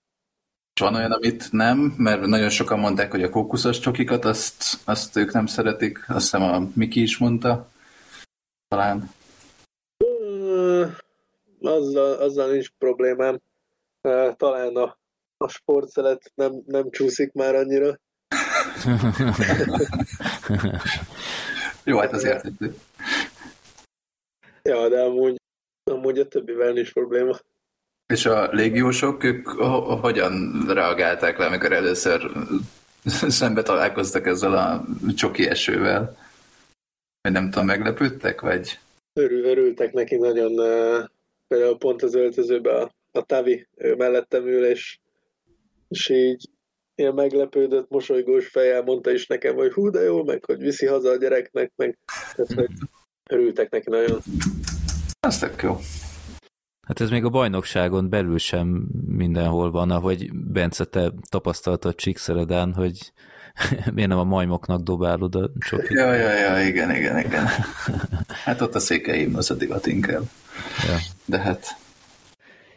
És 0.74 0.82
van 0.82 0.96
olyan, 0.96 1.12
amit 1.12 1.52
nem, 1.52 1.78
mert 1.98 2.26
nagyon 2.26 2.50
sokan 2.50 2.80
mondták, 2.80 3.12
hogy 3.12 3.24
a 3.24 3.30
kókuszos 3.30 3.80
csokikat, 3.80 4.26
azt, 4.26 4.64
azt 4.86 5.16
ők 5.16 5.32
nem 5.32 5.46
szeretik. 5.46 6.10
Azt 6.10 6.32
hiszem 6.32 6.42
a 6.42 6.70
Miki 6.76 7.02
is 7.02 7.18
mondta. 7.18 7.72
Talán. 8.68 9.10
Azzal, 11.62 12.14
azzal 12.14 12.52
nincs 12.52 12.70
problémám. 12.70 13.42
Talán 14.38 14.76
a, 14.76 14.98
a 15.46 15.50
sportszelet 15.50 16.32
nem, 16.36 16.62
nem 16.66 16.90
csúszik 16.90 17.32
már 17.32 17.56
annyira. 17.56 18.00
Jó, 21.84 21.98
hát 21.98 22.14
azért. 22.14 22.46
Ja, 24.62 24.90
de 24.90 25.02
amúgy, 25.02 25.36
amúgy 25.92 26.20
a 26.20 26.28
többivel 26.28 26.72
nincs 26.72 26.94
probléma. 26.94 27.38
És 28.14 28.26
a 28.26 28.52
légiósok, 28.52 29.24
ők 29.24 29.48
ho- 29.48 30.00
hogyan 30.00 30.66
reagálták 30.68 31.38
le, 31.38 31.46
amikor 31.46 31.72
először 31.72 32.32
szembe 33.40 33.62
találkoztak 33.62 34.26
ezzel 34.26 34.54
a 34.54 34.86
csoki 35.16 35.48
esővel? 35.48 36.18
Vagy 37.22 37.32
nem 37.32 37.50
tudom, 37.50 37.66
meglepődtek, 37.66 38.42
vagy? 38.42 38.80
Örül, 39.14 39.46
örültek 39.46 39.94
neki 39.94 40.16
nagyon, 40.16 40.56
például 41.48 41.78
pont 41.78 42.04
az 42.04 42.16
öltözőben 42.16 42.76
a, 42.76 42.92
a 43.20 43.22
Tavi 43.22 43.68
ő 43.76 43.96
mellettem 43.96 44.48
ül, 44.48 44.66
és, 44.66 45.00
és 45.96 46.10
így 46.10 46.50
ilyen 46.96 47.14
meglepődött, 47.14 47.90
mosolygós 47.90 48.48
fejjel 48.48 48.82
mondta 48.82 49.12
is 49.12 49.28
nekem, 49.28 49.56
hogy 49.56 49.74
hú, 49.74 49.90
de 49.90 50.02
jó, 50.02 50.24
meg 50.24 50.46
hogy 50.46 50.58
viszi 50.58 50.86
haza 50.86 51.10
a 51.10 51.18
gyereknek, 51.18 51.72
meg 51.76 51.98
tehát, 52.36 52.54
hogy 52.54 52.70
örültek 53.30 53.70
neki 53.70 53.90
nagyon. 53.90 54.20
Az 55.20 55.40
tök 55.40 55.62
jó. 55.62 55.78
Hát 56.88 57.02
ez 57.02 57.10
még 57.10 57.24
a 57.24 57.30
bajnokságon 57.30 58.10
belül 58.10 58.38
sem 58.38 58.68
mindenhol 59.08 59.72
van, 59.72 59.92
ahogy 59.92 60.34
Bence, 60.34 60.86
te 60.86 61.12
tapasztaltad 61.30 61.96
Csíkszeredán, 61.96 62.74
hogy 62.74 63.14
miért 63.94 64.10
nem 64.10 64.18
a 64.18 64.24
majmoknak 64.24 64.82
dobálod 64.82 65.36
a 65.36 65.52
csokit. 65.60 65.90
Ja, 65.90 66.14
ja, 66.14 66.32
ja, 66.32 66.68
igen, 66.68 66.96
igen, 66.96 67.20
igen. 67.20 67.46
Hát 68.28 68.62
ott 68.62 68.76
a 68.76 68.80
székeim 68.80 69.36
az 69.36 69.52
a 69.52 69.56
divat 69.56 69.86
inkább. 69.86 70.24
Ja. 70.88 70.98
De 71.26 71.40
hát, 71.40 71.78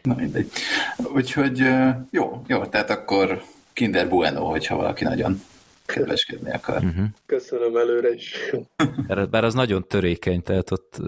na 0.01 0.15
mindegy. 0.15 0.51
Úgyhogy 1.13 1.63
jó, 2.11 2.43
jó, 2.47 2.65
tehát 2.65 2.89
akkor 2.89 3.41
Kinder 3.73 4.09
Bueno, 4.09 4.43
hogyha 4.45 4.75
valaki 4.75 5.03
nagyon 5.03 5.41
kedveskedni 5.85 6.51
akar. 6.51 6.83
Uh-huh. 6.83 7.05
Köszönöm 7.25 7.77
előre 7.77 8.13
is. 8.13 8.51
Bár, 9.29 9.43
az 9.43 9.53
nagyon 9.53 9.87
törékeny, 9.87 10.43
tehát 10.43 10.71
ott, 10.71 10.99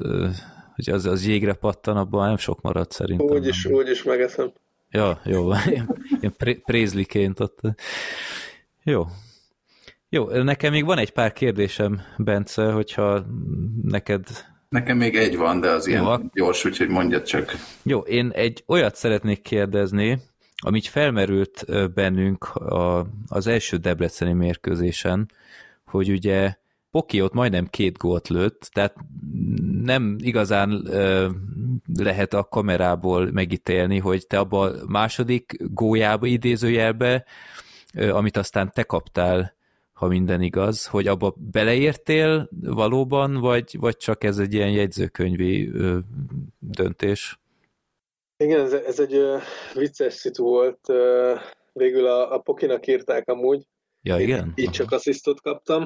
hogy 0.76 0.90
az, 0.90 1.06
az 1.06 1.28
jégre 1.28 1.54
pattan, 1.54 1.98
abban 1.98 2.28
nem 2.28 2.38
sok 2.38 2.62
marad 2.62 2.92
szerintem. 2.92 3.38
Úgy 3.38 3.48
is, 3.48 3.66
úgy 3.66 3.90
is 3.90 4.04
megeszem. 4.04 4.52
Ja, 4.90 5.22
jó, 5.26 5.54
ilyen, 5.72 5.96
ilyen 6.20 6.34
pré- 6.38 6.62
prézliként 6.66 7.40
ott. 7.40 7.60
Jó. 8.84 9.06
Jó, 10.10 10.28
nekem 10.28 10.72
még 10.72 10.86
van 10.86 10.98
egy 10.98 11.12
pár 11.12 11.34
kérdésem, 11.34 12.02
Bence, 12.18 12.72
hogyha 12.72 13.26
neked... 13.82 14.28
Nekem 14.72 14.98
még 14.98 15.16
egy 15.16 15.38
van, 15.38 15.60
de 15.60 15.70
az 15.70 15.88
ilyen 15.88 16.04
Jó, 16.04 16.16
gyors, 16.34 16.66
úgyhogy 16.66 16.88
mondjad 16.88 17.24
csak. 17.24 17.54
Jó, 17.84 18.00
én 18.00 18.30
egy 18.30 18.64
olyat 18.68 18.96
szeretnék 18.96 19.42
kérdezni, 19.42 20.20
ami 20.56 20.78
így 20.78 20.88
felmerült 20.88 21.66
bennünk 21.94 22.44
a, 22.56 23.08
az 23.28 23.48
első 23.48 23.78
debreceni 23.78 24.34
mérkőzésen, 24.34 25.32
hogy 25.86 26.10
ugye 26.10 26.54
Poki 26.92 27.22
ott 27.22 27.34
majdnem 27.34 27.68
két 27.70 27.98
gólt 27.98 28.28
lőtt, 28.28 28.70
tehát 28.74 28.96
nem 29.82 30.16
igazán 30.20 30.86
ö, 30.86 31.30
lehet 31.98 32.34
a 32.34 32.44
kamerából 32.44 33.32
megítélni, 33.32 33.98
hogy 34.00 34.28
te 34.28 34.40
abba 34.40 34.62
a 34.62 34.74
második 34.88 35.56
gólyába, 35.74 36.26
idézőjelbe, 36.26 37.26
ö, 37.94 38.14
amit 38.14 38.38
aztán 38.38 38.72
te 38.74 38.84
kaptál, 38.84 39.54
ha 40.02 40.08
minden 40.08 40.42
igaz, 40.42 40.86
hogy 40.86 41.08
abba 41.08 41.36
beleértél 41.38 42.50
valóban, 42.62 43.40
vagy, 43.40 43.78
vagy 43.80 43.98
csak 43.98 44.24
ez 44.24 44.38
egy 44.38 44.54
ilyen 44.54 44.72
jegyzőkönyvi 44.72 45.70
ö, 45.70 45.98
döntés? 46.60 47.40
Igen, 48.38 48.60
ez, 48.60 48.74
ez 48.74 49.00
egy 49.00 49.14
ö, 49.14 49.38
vicces 49.74 50.14
szitu 50.14 50.44
volt. 50.44 50.90
Ö, 50.90 51.36
végül 51.74 52.06
a, 52.06 52.34
a 52.34 52.38
Pokinak 52.40 52.88
írták 52.88 53.30
amúgy, 53.30 53.68
Ja, 54.02 54.20
igen? 54.20 54.52
így 54.56 54.70
csak 54.70 54.92
asszisztot 54.92 55.42
kaptam, 55.42 55.86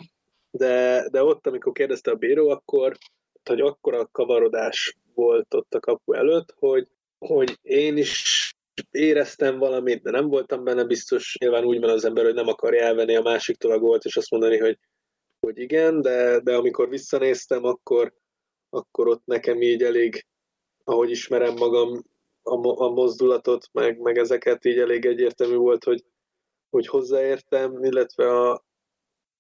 de, 0.52 1.08
de 1.12 1.24
ott, 1.24 1.48
amikor 1.48 1.72
kérdezte 1.72 2.12
a 2.12 2.16
bíró, 2.16 2.50
akkor 2.50 2.98
hogy 3.44 3.62
akkora 3.62 4.08
kavarodás 4.12 4.98
volt 5.14 5.54
ott 5.54 5.74
a 5.74 5.80
kapu 5.80 6.14
előtt, 6.14 6.56
hogy, 6.60 6.88
hogy 7.18 7.58
én 7.62 7.98
is 7.98 8.55
éreztem 8.92 9.58
valamit, 9.58 10.02
de 10.02 10.12
nem 10.12 10.28
voltam 10.28 10.64
benne 10.64 10.84
biztos. 10.84 11.38
Nyilván 11.40 11.64
úgy 11.66 11.80
van 11.80 11.90
az 11.90 12.06
ember, 12.06 12.24
hogy 12.24 12.34
nem 12.34 12.48
akarja 12.48 12.84
elvenni 12.84 13.16
a 13.16 13.22
másiktól 13.22 13.72
a 13.72 13.80
gólt, 13.80 14.04
és 14.04 14.18
azt 14.18 14.32
mondani, 14.32 14.58
hogy, 14.58 14.80
hogy 15.40 15.60
igen, 15.60 16.02
de, 16.02 16.40
de 16.40 16.56
amikor 16.56 16.90
visszanéztem, 16.90 17.64
akkor, 17.64 18.14
akkor 18.70 19.08
ott 19.08 19.26
nekem 19.26 19.62
így 19.62 19.84
elég, 19.84 20.26
ahogy 20.84 21.10
ismerem 21.10 21.54
magam, 21.54 22.04
a, 22.44 22.84
a 22.84 22.90
mozdulatot, 22.90 23.70
meg, 23.72 24.00
meg 24.00 24.18
ezeket 24.18 24.66
így 24.66 24.80
elég 24.80 25.06
egyértelmű 25.06 25.56
volt, 25.56 25.84
hogy, 25.84 26.04
hogy 26.70 26.88
hozzáértem, 26.88 27.84
illetve 27.84 28.32
a, 28.32 28.66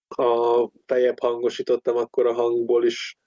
a 0.07 0.69
fejebb 0.86 1.19
hangosítottam 1.19 1.97
akkor 1.97 2.25
a 2.25 2.33
hangból 2.33 2.86
is, 2.86 3.17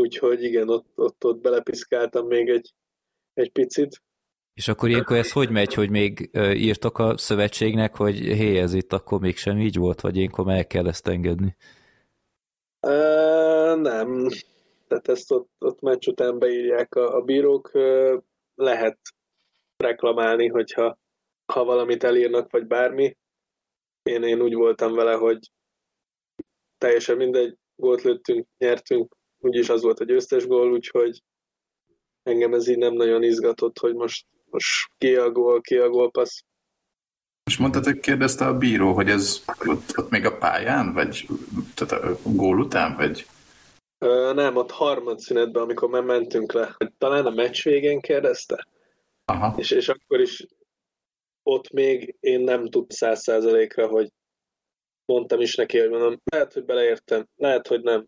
úgyhogy 0.00 0.42
igen, 0.42 0.68
ott, 0.68 0.86
ott, 0.94 1.24
ott 1.24 1.40
belepiszkáltam 1.40 2.26
még 2.26 2.48
egy, 2.48 2.74
egy 3.34 3.52
picit. 3.52 4.02
És 4.54 4.68
akkor 4.68 4.88
ilyenkor 4.88 5.16
ez 5.16 5.32
hogy 5.32 5.50
megy, 5.50 5.74
hogy 5.74 5.90
még 5.90 6.30
ö, 6.32 6.50
írtok 6.50 6.98
a 6.98 7.16
szövetségnek, 7.16 7.96
hogy 7.96 8.16
hé, 8.16 8.58
ez 8.58 8.74
itt 8.74 8.92
akkor 8.92 9.20
mégsem 9.20 9.58
így 9.58 9.76
volt, 9.76 10.00
vagy 10.00 10.16
ilyenkor 10.16 10.44
meg 10.44 10.66
kell 10.66 10.86
ezt 10.86 11.08
engedni? 11.08 11.56
Uh, 12.86 13.80
nem, 13.80 14.28
tehát 14.88 15.08
ezt 15.08 15.32
ott, 15.32 15.50
ott 15.58 15.80
meccs 15.80 16.06
után 16.06 16.38
beírják 16.38 16.94
a, 16.94 17.16
a 17.16 17.20
bírók, 17.20 17.70
lehet 18.54 18.98
reklamálni, 19.76 20.48
hogyha 20.48 20.98
ha 21.52 21.64
valamit 21.64 22.04
elírnak, 22.04 22.50
vagy 22.50 22.66
bármi. 22.66 23.16
Én, 24.02 24.22
én 24.22 24.40
úgy 24.40 24.54
voltam 24.54 24.94
vele, 24.94 25.14
hogy 25.14 25.38
teljesen 26.78 27.16
mindegy, 27.16 27.56
gólt 27.76 28.02
lőttünk, 28.02 28.46
nyertünk, 28.58 29.16
úgyis 29.38 29.68
az 29.68 29.82
volt 29.82 30.00
a 30.00 30.04
győztes 30.04 30.46
gól, 30.46 30.72
úgyhogy 30.72 31.22
engem 32.22 32.54
ez 32.54 32.68
így 32.68 32.78
nem 32.78 32.92
nagyon 32.92 33.22
izgatott, 33.22 33.78
hogy 33.78 33.94
most, 33.94 34.26
most 34.54 34.90
ki 34.98 35.14
a 35.16 35.30
gól, 35.30 35.60
ki 35.60 35.76
a 35.76 35.88
gólpassz. 35.88 36.40
Most 37.44 37.58
mondtad, 37.58 37.84
hogy 37.84 38.00
kérdezte 38.00 38.46
a 38.46 38.58
bíró, 38.58 38.92
hogy 38.92 39.08
ez 39.08 39.44
ott, 39.66 39.98
ott 39.98 40.10
még 40.10 40.24
a 40.24 40.38
pályán, 40.38 40.92
vagy 40.92 41.26
tehát 41.74 42.04
a 42.04 42.18
gól 42.22 42.58
után, 42.58 42.96
vagy? 42.96 43.26
Ö, 43.98 44.32
nem, 44.34 44.56
ott 44.56 44.70
harmad 44.70 45.18
szünetben, 45.18 45.62
amikor 45.62 45.88
már 45.88 46.02
mentünk 46.02 46.52
le, 46.52 46.76
talán 46.98 47.26
a 47.26 47.30
meccs 47.30 47.62
végén 47.62 48.00
kérdezte, 48.00 48.66
Aha. 49.24 49.54
és, 49.56 49.70
és 49.70 49.88
akkor 49.88 50.20
is 50.20 50.46
ott 51.42 51.70
még 51.70 52.16
én 52.20 52.40
nem 52.40 52.68
tud 52.68 52.90
száz 52.90 53.22
százalékra, 53.22 53.86
hogy 53.86 54.12
mondtam 55.04 55.40
is 55.40 55.54
neki, 55.54 55.78
hogy 55.78 55.90
mondom, 55.90 56.20
lehet, 56.24 56.52
hogy 56.52 56.64
beleértem, 56.64 57.28
lehet, 57.36 57.66
hogy 57.66 57.82
nem. 57.82 58.06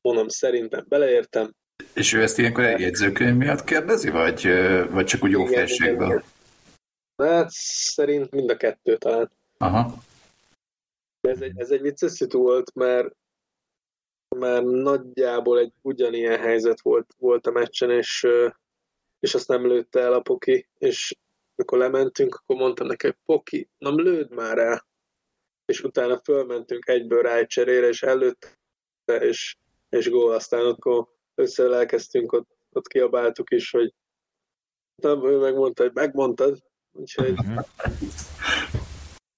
Mondom, 0.00 0.28
szerintem 0.28 0.84
beleértem. 0.88 1.54
És 1.94 2.12
ő 2.12 2.22
ezt 2.22 2.38
ilyenkor 2.38 2.64
egy 2.64 2.80
jegyzőkönyv 2.80 3.36
miatt 3.36 3.64
kérdezi, 3.64 4.10
vagy, 4.10 4.48
vagy 4.90 5.04
csak 5.04 5.24
úgy 5.24 5.30
jó 5.30 5.44
felségből? 5.44 6.22
Hát 7.22 7.50
szerint 7.50 8.30
mind 8.30 8.50
a 8.50 8.56
kettő 8.56 8.96
talán. 8.96 9.30
Aha. 9.58 9.94
Ez 11.20 11.40
egy, 11.40 11.58
ez 11.58 11.70
egy 11.70 11.80
vicces 11.80 12.10
szitu 12.10 12.38
volt, 12.38 12.74
mert 12.74 13.14
mert 14.36 14.64
nagyjából 14.64 15.58
egy 15.58 15.72
ugyanilyen 15.82 16.38
helyzet 16.38 16.80
volt, 16.80 17.14
volt 17.18 17.46
a 17.46 17.50
meccsen, 17.50 17.90
és, 17.90 18.26
és 19.18 19.34
azt 19.34 19.48
nem 19.48 19.66
lőtte 19.66 20.00
el 20.00 20.12
a 20.12 20.20
Poki, 20.20 20.68
és 20.78 21.16
amikor 21.54 21.78
lementünk, 21.78 22.34
akkor 22.34 22.56
mondtam 22.56 22.86
neki, 22.86 23.06
hogy 23.06 23.16
Poki, 23.24 23.68
nem 23.78 23.98
lőd 23.98 24.30
már 24.30 24.58
el. 24.58 24.86
És 25.64 25.82
utána 25.82 26.20
fölmentünk 26.24 26.88
egyből 26.88 27.22
rá 27.22 27.36
egy 27.36 27.46
cserére, 27.46 27.88
és 27.88 28.02
előtte, 28.02 28.56
és, 29.20 29.56
és 29.88 30.10
gól. 30.10 30.32
Aztán 30.34 30.66
akkor 30.66 31.08
összelelkeztünk, 31.36 32.32
ott, 32.32 32.48
ott 32.72 32.86
kiabáltuk 32.86 33.50
is, 33.50 33.70
hogy 33.70 33.94
nem, 35.02 35.26
ő 35.26 35.38
megmondta, 35.38 35.82
hogy 35.82 35.94
megmondtad. 35.94 36.58
Úgyhogy, 36.92 37.30
uh-huh. 37.30 37.64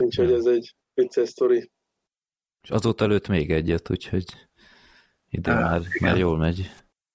úgyhogy 0.04 0.32
ez 0.32 0.46
egy 0.46 0.74
vicces 0.94 1.28
sztori. 1.28 1.70
És 2.62 2.70
azóta 2.70 3.06
lőtt 3.06 3.28
még 3.28 3.50
egyet, 3.50 3.90
úgyhogy 3.90 4.24
ide 5.30 5.52
hát, 5.52 5.70
már, 5.70 5.82
már 6.00 6.18
jól 6.18 6.36
megy. 6.36 6.70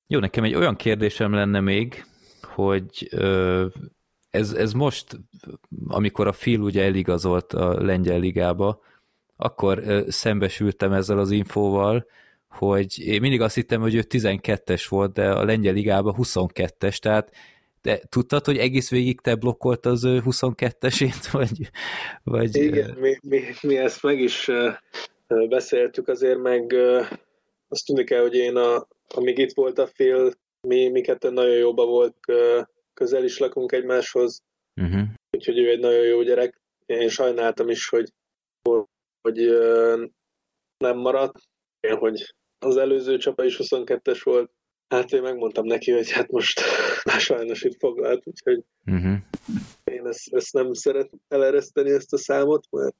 Jó, 0.07 0.19
nekem 0.19 0.43
egy 0.43 0.55
olyan 0.55 0.75
kérdésem 0.75 1.33
lenne 1.33 1.59
még, 1.59 2.05
hogy 2.41 3.07
ö, 3.11 3.67
ez, 4.29 4.51
ez 4.51 4.73
most, 4.73 5.19
amikor 5.87 6.27
a 6.27 6.31
Phil 6.31 6.59
ugye 6.59 6.83
eligazolt 6.83 7.53
a 7.53 7.83
lengyel 7.83 8.19
ligába, 8.19 8.81
akkor 9.35 9.77
ö, 9.77 10.03
szembesültem 10.07 10.91
ezzel 10.91 11.19
az 11.19 11.31
infóval, 11.31 12.05
hogy 12.53 12.99
én 12.99 13.21
mindig 13.21 13.41
azt 13.41 13.55
hittem, 13.55 13.81
hogy 13.81 13.95
ő 13.95 14.03
12-es 14.09 14.85
volt, 14.89 15.13
de 15.13 15.29
a 15.29 15.43
lengyel 15.43 15.73
ligában 15.73 16.15
22-es, 16.17 16.97
tehát 16.97 17.31
de 17.81 17.99
tudtad, 18.09 18.45
hogy 18.45 18.57
egész 18.57 18.89
végig 18.89 19.21
te 19.21 19.35
blokkolt 19.35 19.85
az 19.85 20.03
ő 20.03 20.21
22-esét, 20.25 21.27
vagy... 21.31 21.69
vagy 22.23 22.55
Igen, 22.55 22.97
mi, 22.99 23.17
mi, 23.21 23.41
mi 23.61 23.77
ezt 23.77 24.03
meg 24.03 24.19
is 24.19 24.49
beszéltük 25.49 26.07
azért, 26.07 26.39
meg 26.39 26.75
azt 27.67 27.85
tudni 27.85 28.03
kell, 28.03 28.21
hogy 28.21 28.35
én, 28.35 28.55
a, 28.55 28.87
amíg 29.07 29.37
itt 29.37 29.53
volt 29.53 29.79
a 29.79 29.87
fél, 29.87 30.33
mi, 30.67 30.89
mi 30.89 31.01
ketten 31.01 31.33
nagyon 31.33 31.55
jóba 31.55 31.85
volt, 31.85 32.15
közel 32.93 33.23
is 33.23 33.37
lakunk 33.37 33.71
egymáshoz, 33.71 34.41
uh-huh. 34.81 35.01
úgyhogy 35.31 35.57
ő 35.57 35.69
egy 35.69 35.79
nagyon 35.79 36.05
jó 36.05 36.21
gyerek. 36.21 36.61
Én 36.85 37.09
sajnáltam 37.09 37.69
is, 37.69 37.89
hogy, 37.89 38.09
hogy 39.21 39.37
nem 40.77 40.97
maradt, 40.97 41.39
én, 41.79 41.97
hogy 41.97 42.33
az 42.63 42.77
előző 42.77 43.17
csapa 43.17 43.43
is 43.43 43.59
22-es 43.63 44.21
volt, 44.23 44.51
hát 44.87 45.11
én 45.11 45.21
megmondtam 45.21 45.65
neki, 45.65 45.91
hogy 45.91 46.11
hát 46.11 46.31
most 46.31 46.61
már 47.09 47.19
sajnos 47.19 47.63
itt 47.63 47.79
foglalt, 47.79 48.27
úgyhogy 48.27 48.63
uh-huh. 48.85 49.15
én 49.83 50.07
ezt, 50.07 50.33
ezt 50.33 50.53
nem 50.53 50.73
szeretem 50.73 51.19
elereszteni 51.27 51.91
ezt 51.91 52.13
a 52.13 52.17
számot, 52.17 52.67
mert 52.71 52.95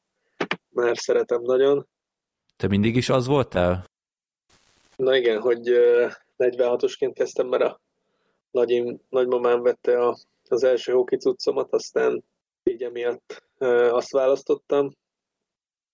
már 0.70 0.98
szeretem 0.98 1.42
nagyon. 1.42 1.88
Te 2.56 2.68
mindig 2.68 2.96
is 2.96 3.10
az 3.10 3.28
voltál? 3.28 3.86
Na 4.96 5.16
igen, 5.16 5.40
hogy 5.40 5.70
46-osként 6.38 7.12
kezdtem, 7.14 7.48
mert 7.48 7.64
a 7.64 7.82
nagyim, 8.52 9.00
nagymamám 9.10 9.62
vette 9.62 10.00
a, 10.00 10.18
az 10.50 10.64
első 10.64 10.92
hoki 10.92 11.18
cuccomat, 11.18 11.74
aztán 11.74 12.24
így 12.64 12.84
emiatt 12.84 13.44
azt 13.90 14.12
választottam. 14.12 14.92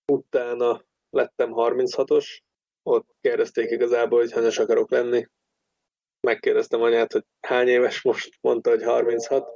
Utána 0.06 0.84
lettem 1.10 1.50
36-os, 1.54 2.38
ott 2.90 3.06
kérdezték 3.20 3.70
igazából, 3.70 4.18
hogy 4.18 4.32
hanyas 4.32 4.58
akarok 4.58 4.90
lenni. 4.90 5.26
Megkérdeztem 6.20 6.82
anyát, 6.82 7.12
hogy 7.12 7.24
hány 7.40 7.68
éves 7.68 8.02
most, 8.02 8.38
mondta, 8.40 8.70
hogy 8.70 8.82
36, 8.82 9.48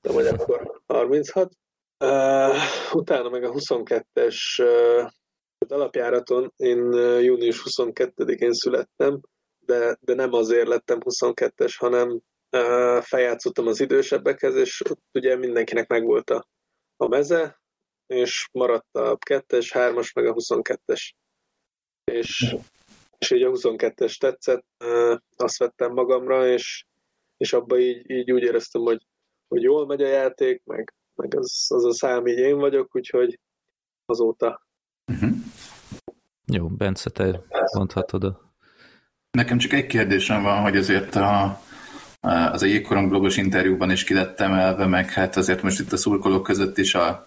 de 0.00 0.12
vagy 0.12 0.26
akkor 0.26 0.82
36. 0.86 1.52
Uh, 2.04 2.56
utána 2.92 3.28
meg 3.28 3.44
a 3.44 3.50
22-es 3.50 4.36
uh, 4.62 5.10
alapjáraton 5.68 6.52
én 6.56 6.92
június 7.22 7.62
22-én 7.64 8.52
születtem, 8.52 9.20
de, 9.58 9.96
de 10.00 10.14
nem 10.14 10.32
azért 10.32 10.68
lettem 10.68 10.98
22-es, 11.04 11.74
hanem 11.76 12.08
uh, 12.10 13.02
feljátszottam 13.02 13.66
az 13.66 13.80
idősebbekhez, 13.80 14.54
és 14.54 14.82
ott 14.90 15.02
ugye 15.12 15.36
mindenkinek 15.36 15.88
megvolt 15.88 16.30
a, 16.30 16.46
a 16.96 17.08
meze, 17.08 17.60
és 18.06 18.48
maradt 18.52 18.96
a 18.96 19.18
2-es, 19.18 19.70
3-as, 19.72 20.14
meg 20.14 20.26
a 20.26 20.34
22-es. 20.34 21.10
És, 22.12 22.56
és 23.18 23.30
így 23.30 23.42
a 23.42 23.50
22-es 23.50 24.16
tetszett, 24.16 24.64
azt 25.36 25.58
vettem 25.58 25.92
magamra, 25.92 26.46
és, 26.48 26.84
és 27.36 27.52
abba 27.52 27.78
így, 27.78 28.10
így 28.10 28.32
úgy 28.32 28.42
éreztem, 28.42 28.82
hogy, 28.82 29.06
hogy 29.48 29.62
jól 29.62 29.86
megy 29.86 30.02
a 30.02 30.08
játék, 30.08 30.62
meg, 30.64 30.94
meg 31.14 31.34
az, 31.36 31.66
az 31.68 31.84
a 31.84 31.92
szám 31.92 32.26
így 32.26 32.38
én 32.38 32.56
vagyok, 32.56 32.96
úgyhogy 32.96 33.38
azóta. 34.04 34.66
Uh-huh. 35.12 35.30
Jó, 36.46 36.68
Bence, 36.68 37.10
te 37.10 37.42
mondhatod 37.76 38.24
a... 38.24 38.54
Nekem 39.30 39.58
csak 39.58 39.72
egy 39.72 39.86
kérdésem 39.86 40.42
van, 40.42 40.62
hogy 40.62 40.76
azért 40.76 41.14
a, 41.14 41.60
az 42.20 42.62
a 42.62 42.66
jégkorong 42.66 43.08
blogos 43.08 43.36
interjúban 43.36 43.90
is 43.90 44.04
ki 44.04 44.14
lett 44.14 44.40
emelve, 44.40 44.86
meg 44.86 45.10
hát 45.10 45.36
azért 45.36 45.62
most 45.62 45.80
itt 45.80 45.92
a 45.92 45.96
szurkolók 45.96 46.42
között 46.42 46.78
is 46.78 46.94
a, 46.94 47.26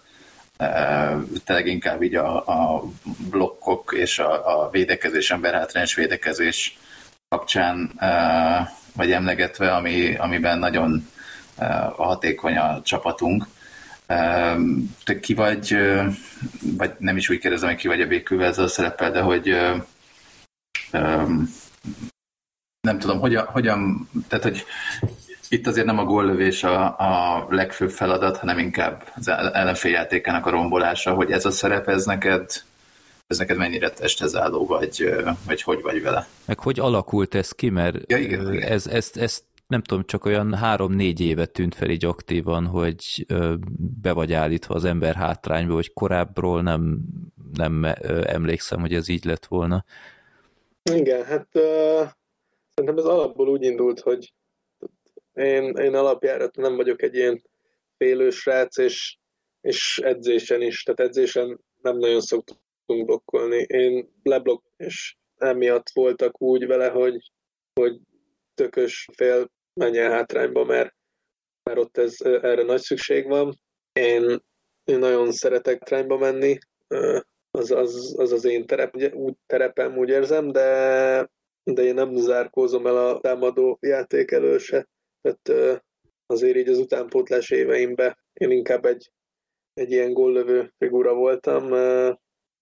tényleg 1.44 1.66
inkább 1.66 2.02
így 2.02 2.14
a, 2.14 2.46
a 2.46 2.84
blokkok 3.30 3.83
és 3.94 4.18
a, 4.18 4.62
a 4.64 4.70
védekezés, 4.70 5.30
emberhátrányos 5.30 5.94
védekezés 5.94 6.78
kapcsán 7.28 7.92
vagy 8.96 9.12
emlegetve, 9.12 9.74
ami, 9.74 10.16
amiben 10.16 10.58
nagyon 10.58 11.08
hatékony 11.96 12.56
a 12.56 12.82
csapatunk. 12.82 13.46
Te 15.04 15.20
ki 15.20 15.34
vagy, 15.34 15.76
vagy 16.60 16.92
nem 16.98 17.16
is 17.16 17.28
úgy 17.28 17.38
kérdezem, 17.38 17.68
hogy 17.68 17.78
ki 17.78 17.88
vagy 17.88 18.00
a 18.00 18.06
végkővel 18.06 18.48
ezzel 18.48 18.64
a 18.64 18.68
szerepel, 18.68 19.10
de 19.10 19.20
hogy 19.20 19.56
nem 22.80 22.98
tudom, 22.98 23.20
hogyan, 23.20 23.46
hogyan 23.46 24.08
tehát 24.28 24.44
hogy 24.44 24.64
itt 25.48 25.66
azért 25.66 25.86
nem 25.86 25.98
a 25.98 26.04
góllövés 26.04 26.64
a, 26.64 26.84
a 26.84 27.46
legfőbb 27.50 27.90
feladat, 27.90 28.36
hanem 28.36 28.58
inkább 28.58 29.12
az 29.16 29.28
ellenféljátékának 29.28 30.46
a 30.46 30.50
rombolása, 30.50 31.14
hogy 31.14 31.30
ez 31.30 31.44
a 31.44 31.50
szerep, 31.50 31.88
ez 31.88 32.04
neked, 32.04 32.50
ez 33.26 33.38
neked 33.38 33.56
mennyire 33.56 33.90
testhez 33.90 34.36
álló, 34.36 34.66
vagy, 34.66 35.14
vagy 35.46 35.62
hogy 35.62 35.82
vagy 35.82 36.02
vele? 36.02 36.28
Meg 36.46 36.58
hogy 36.58 36.80
alakult 36.80 37.34
ez 37.34 37.50
ki, 37.52 37.68
mert 37.68 38.10
ja, 38.10 38.18
igen, 38.18 38.52
igen. 38.52 38.68
Ez, 38.70 38.86
ezt, 38.86 39.16
ezt 39.16 39.44
nem 39.66 39.82
tudom, 39.82 40.04
csak 40.04 40.24
olyan 40.24 40.54
három-négy 40.54 41.20
éve 41.20 41.46
tűnt 41.46 41.74
fel 41.74 41.90
így 41.90 42.04
aktívan, 42.04 42.66
hogy 42.66 43.26
be 44.02 44.12
vagy 44.12 44.32
állítva 44.32 44.74
az 44.74 44.84
ember 44.84 45.14
hátrányba, 45.14 45.74
hogy 45.74 45.92
korábbról 45.92 46.62
nem, 46.62 47.00
nem 47.52 47.84
emlékszem, 48.26 48.80
hogy 48.80 48.94
ez 48.94 49.08
így 49.08 49.24
lett 49.24 49.46
volna. 49.46 49.84
Igen, 50.92 51.24
hát 51.24 51.48
uh, 51.52 52.08
szerintem 52.74 52.98
ez 52.98 53.04
alapból 53.04 53.48
úgy 53.48 53.62
indult, 53.62 54.00
hogy 54.00 54.32
én, 55.32 55.76
én 55.76 55.94
alapjárat 55.94 56.56
nem 56.56 56.76
vagyok 56.76 57.02
egy 57.02 57.14
ilyen 57.14 57.42
félős 57.96 58.36
srác, 58.36 58.78
és, 58.78 59.16
és 59.60 60.00
edzésen 60.04 60.62
is, 60.62 60.82
tehát 60.82 61.00
edzésen 61.00 61.60
nem 61.82 61.98
nagyon 61.98 62.20
szoktunk 62.86 63.06
blokkolni. 63.06 63.64
Én 63.68 64.08
leblokk, 64.22 64.64
és 64.76 65.16
emiatt 65.36 65.90
voltak 65.92 66.40
úgy 66.42 66.66
vele, 66.66 66.88
hogy, 66.88 67.30
hogy 67.80 68.00
tökös 68.54 69.08
fél 69.16 69.50
menjen 69.74 70.10
hátrányba, 70.10 70.64
mert, 70.64 70.94
mert 71.62 71.78
ott 71.78 71.96
ez, 71.96 72.16
erre 72.20 72.62
nagy 72.62 72.80
szükség 72.80 73.26
van. 73.26 73.60
Én, 73.92 74.42
én 74.84 74.98
nagyon 74.98 75.32
szeretek 75.32 75.78
hátrányba 75.78 76.18
menni, 76.18 76.58
az 77.50 77.70
az, 77.70 78.14
az, 78.18 78.32
az 78.32 78.44
én 78.44 78.66
terep, 78.66 78.96
úgy 79.14 79.34
terepem, 79.46 79.98
úgy 79.98 80.08
érzem, 80.08 80.52
de, 80.52 81.30
de 81.64 81.82
én 81.82 81.94
nem 81.94 82.14
zárkózom 82.14 82.86
el 82.86 82.96
a 82.96 83.20
támadó 83.20 83.78
játék 83.80 84.30
elől 84.30 84.58
se. 84.58 84.88
Tehát 85.20 85.82
azért 86.26 86.56
így 86.56 86.68
az 86.68 86.78
utánpótlás 86.78 87.50
éveimben 87.50 88.16
én 88.32 88.50
inkább 88.50 88.84
egy, 88.84 89.10
egy 89.74 89.90
ilyen 89.90 90.12
góllövő 90.12 90.72
figura 90.78 91.14
voltam. 91.14 91.72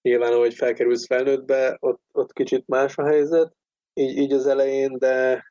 Nyilván, 0.02 0.32
ahogy 0.32 0.54
felkerülsz 0.54 1.06
felnőttbe, 1.06 1.76
ott, 1.80 2.00
ott 2.12 2.32
kicsit 2.32 2.64
más 2.66 2.96
a 2.96 3.06
helyzet, 3.06 3.52
így, 3.94 4.16
így 4.16 4.32
az 4.32 4.46
elején, 4.46 4.98
de, 4.98 5.44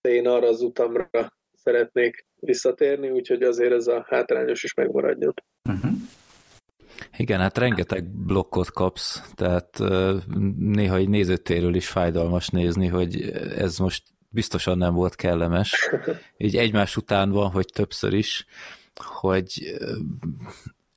de 0.00 0.10
én 0.10 0.28
arra 0.28 0.48
az 0.48 0.60
utamra 0.60 1.08
szeretnék 1.52 2.26
visszatérni, 2.40 3.10
úgyhogy 3.10 3.42
azért 3.42 3.72
ez 3.72 3.86
a 3.86 4.04
hátrányos 4.08 4.62
is 4.62 4.74
megmaradjon. 4.74 5.34
Uh-huh. 5.68 5.90
Igen, 7.16 7.40
hát 7.40 7.58
rengeteg 7.58 8.04
blokkot 8.04 8.70
kapsz, 8.70 9.32
tehát 9.34 9.78
néha 10.58 10.96
egy 10.96 11.08
nézőtéről 11.08 11.74
is 11.74 11.88
fájdalmas 11.88 12.48
nézni, 12.48 12.86
hogy 12.86 13.30
ez 13.56 13.78
most 13.78 14.02
biztosan 14.28 14.78
nem 14.78 14.94
volt 14.94 15.14
kellemes. 15.14 15.90
Így 16.36 16.56
egymás 16.56 16.96
után 16.96 17.30
van, 17.30 17.50
hogy 17.50 17.66
többször 17.66 18.12
is, 18.12 18.46
hogy 18.94 19.78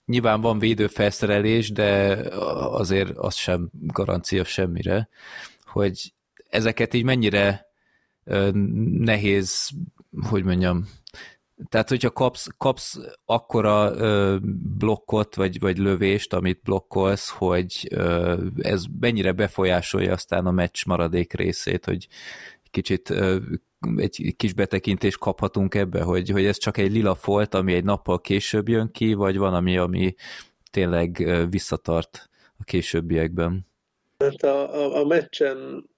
nyilván 0.10 0.42
van 0.42 0.60
védőfelszerelés, 0.60 1.72
de 1.72 2.16
azért 2.56 3.18
az 3.18 3.36
sem 3.36 3.70
garancia 3.72 4.44
semmire, 4.44 5.10
hogy 5.66 6.14
ezeket 6.50 6.94
így 6.94 7.04
mennyire 7.04 7.66
nehéz, 9.00 9.70
hogy 10.30 10.44
mondjam, 10.44 10.88
tehát, 11.70 11.90
hogyha 11.90 12.10
kapsz, 12.10 12.48
kapsz 12.58 13.00
akkora 13.26 13.96
ö, 13.96 14.38
blokkot, 14.78 15.36
vagy, 15.36 15.60
vagy 15.60 15.78
lövést, 15.78 16.34
amit 16.34 16.62
blokkolsz, 16.64 17.30
hogy 17.30 17.88
ö, 17.90 18.38
ez 18.58 18.84
mennyire 19.00 19.32
befolyásolja 19.32 20.14
aztán 20.14 20.46
a 20.46 20.52
meccs 20.52 20.86
maradék 20.86 21.34
részét, 21.34 21.86
hogy 21.86 22.08
kicsit 22.72 23.10
ö, 23.10 23.38
egy 23.96 24.34
kis 24.38 24.54
betekintést 24.54 25.18
kaphatunk 25.18 25.76
ebbe, 25.76 26.02
hogy, 26.02 26.30
hogy 26.30 26.46
ez 26.46 26.58
csak 26.58 26.78
egy 26.78 26.92
lila 26.92 27.16
folt, 27.16 27.54
ami 27.54 27.74
egy 27.74 27.84
nappal 27.84 28.22
később 28.22 28.68
jön 28.68 28.92
ki, 28.92 29.14
vagy 29.14 29.38
van 29.38 29.54
ami, 29.54 29.78
ami 29.78 30.16
tényleg 30.72 31.30
visszatart 31.50 32.30
a 32.58 32.64
későbbiekben? 32.64 33.68
Hát 34.18 34.44
a, 34.44 34.74
a, 34.74 35.02
a 35.02 35.06
meccsen 35.06 35.90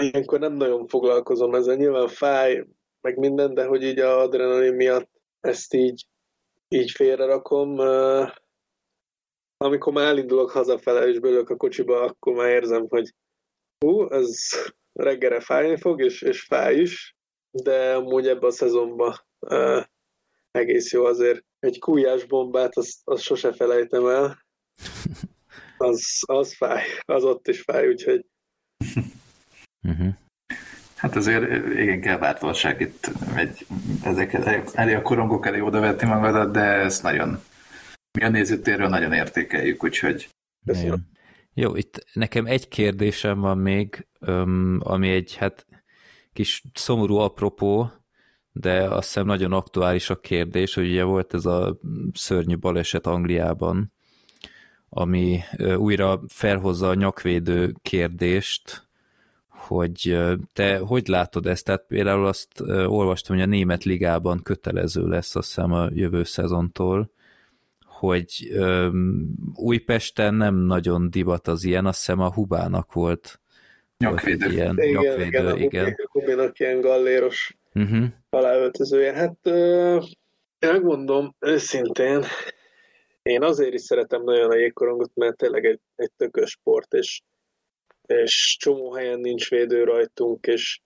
ilyenkor 0.00 0.38
nem 0.38 0.52
nagyon 0.52 0.86
foglalkozom 0.86 1.54
ezzel, 1.54 1.76
nyilván 1.76 2.08
fáj, 2.08 2.64
meg 3.00 3.18
minden, 3.18 3.54
de 3.54 3.64
hogy 3.64 3.82
így 3.82 3.98
a 3.98 4.18
adrenalin 4.18 4.74
miatt 4.74 5.10
ezt 5.40 5.74
így, 5.74 6.06
így 6.68 6.90
félrerakom. 6.90 7.78
Uh, 7.78 8.28
amikor 9.56 9.92
már 9.92 10.06
elindulok 10.06 10.50
hazafele 10.50 11.08
és 11.08 11.18
bölök 11.18 11.50
a 11.50 11.56
kocsiba, 11.56 12.00
akkor 12.00 12.34
már 12.34 12.48
érzem, 12.48 12.86
hogy 12.88 13.14
hú, 13.84 14.10
ez 14.12 14.38
reggelre 14.92 15.40
fájni 15.40 15.76
fog, 15.76 16.02
és, 16.02 16.22
és 16.22 16.42
fáj 16.42 16.74
is, 16.74 17.15
de 17.62 17.94
amúgy 17.94 18.26
ebben 18.28 18.48
a 18.48 18.52
szezonban 18.52 19.14
uh, 19.40 19.84
egész 20.50 20.92
jó 20.92 21.04
azért. 21.04 21.44
Egy 21.58 21.78
kújás 21.78 22.24
bombát, 22.24 22.76
azt, 22.76 23.00
azt 23.04 23.22
sose 23.22 23.52
felejtem 23.52 24.06
el. 24.06 24.44
Az, 25.78 26.22
az 26.26 26.54
fáj, 26.56 26.84
az 27.04 27.24
ott 27.24 27.48
is 27.48 27.60
fáj, 27.60 27.88
úgyhogy 27.88 28.26
uh-huh. 29.82 30.14
Hát 30.94 31.16
azért 31.16 31.50
igen 31.78 32.00
kell 32.00 32.18
bátorság 32.18 32.80
itt 32.80 33.10
egy, 33.36 33.66
ezeket 34.02 34.74
elé 34.74 34.94
a 34.94 35.02
korongok 35.02 35.46
elé 35.46 35.60
odavetni 35.60 36.06
magadat, 36.06 36.52
de 36.52 36.60
ezt 36.60 37.02
nagyon 37.02 37.42
mi 38.18 38.24
a 38.24 38.28
nézőtérről 38.28 38.88
nagyon 38.88 39.12
értékeljük, 39.12 39.84
úgyhogy 39.84 40.28
Köszönöm. 40.66 41.08
Jó, 41.54 41.76
itt 41.76 42.04
nekem 42.12 42.46
egy 42.46 42.68
kérdésem 42.68 43.40
van 43.40 43.58
még, 43.58 44.06
ami 44.78 45.10
egy 45.10 45.36
hát 45.36 45.66
kis 46.36 46.62
szomorú 46.74 47.16
apropó, 47.16 47.90
de 48.52 48.82
azt 48.82 49.06
hiszem 49.06 49.26
nagyon 49.26 49.52
aktuális 49.52 50.10
a 50.10 50.20
kérdés, 50.20 50.74
hogy 50.74 50.88
ugye 50.88 51.04
volt 51.04 51.34
ez 51.34 51.46
a 51.46 51.78
szörnyű 52.12 52.58
baleset 52.58 53.06
Angliában, 53.06 53.92
ami 54.88 55.40
újra 55.76 56.20
felhozza 56.28 56.88
a 56.88 56.94
nyakvédő 56.94 57.74
kérdést, 57.82 58.88
hogy 59.48 60.18
te 60.52 60.78
hogy 60.78 61.08
látod 61.08 61.46
ezt? 61.46 61.64
Tehát 61.64 61.84
például 61.88 62.26
azt 62.26 62.60
olvastam, 62.86 63.36
hogy 63.36 63.44
a 63.44 63.48
német 63.48 63.84
ligában 63.84 64.42
kötelező 64.42 65.06
lesz 65.08 65.36
azt 65.36 65.46
hiszem 65.54 65.72
a 65.72 65.88
jövő 65.92 66.24
szezontól, 66.24 67.10
hogy 67.84 68.58
Újpesten 69.54 70.34
nem 70.34 70.54
nagyon 70.54 71.10
divat 71.10 71.48
az 71.48 71.64
ilyen, 71.64 71.86
azt 71.86 71.98
hiszem 71.98 72.20
a 72.20 72.32
Hubának 72.32 72.92
volt 72.92 73.40
nyakvédő. 73.98 74.50
Ilyen, 74.50 74.78
igen, 74.78 75.02
nyakvédő, 75.02 75.56
igen. 75.56 75.94
A 75.96 76.08
Hubinak 76.10 76.58
ilyen 76.58 76.80
galléros 76.80 77.56
uh-huh. 77.74 78.06
aláöltözője. 78.30 79.12
Hát 79.12 79.38
uh, 79.44 80.04
megmondom 80.58 81.34
őszintén, 81.38 82.24
én 83.22 83.42
azért 83.42 83.74
is 83.74 83.80
szeretem 83.80 84.22
nagyon 84.22 84.50
a 84.50 84.56
jégkorongot, 84.56 85.10
mert 85.14 85.36
tényleg 85.36 85.64
egy, 85.64 85.80
egy 85.94 86.10
tökös 86.16 86.50
sport, 86.50 86.92
és 86.92 87.22
és 88.06 88.56
csomó 88.60 88.92
helyen 88.92 89.20
nincs 89.20 89.50
védő 89.50 89.84
rajtunk, 89.84 90.46
és, 90.46 90.80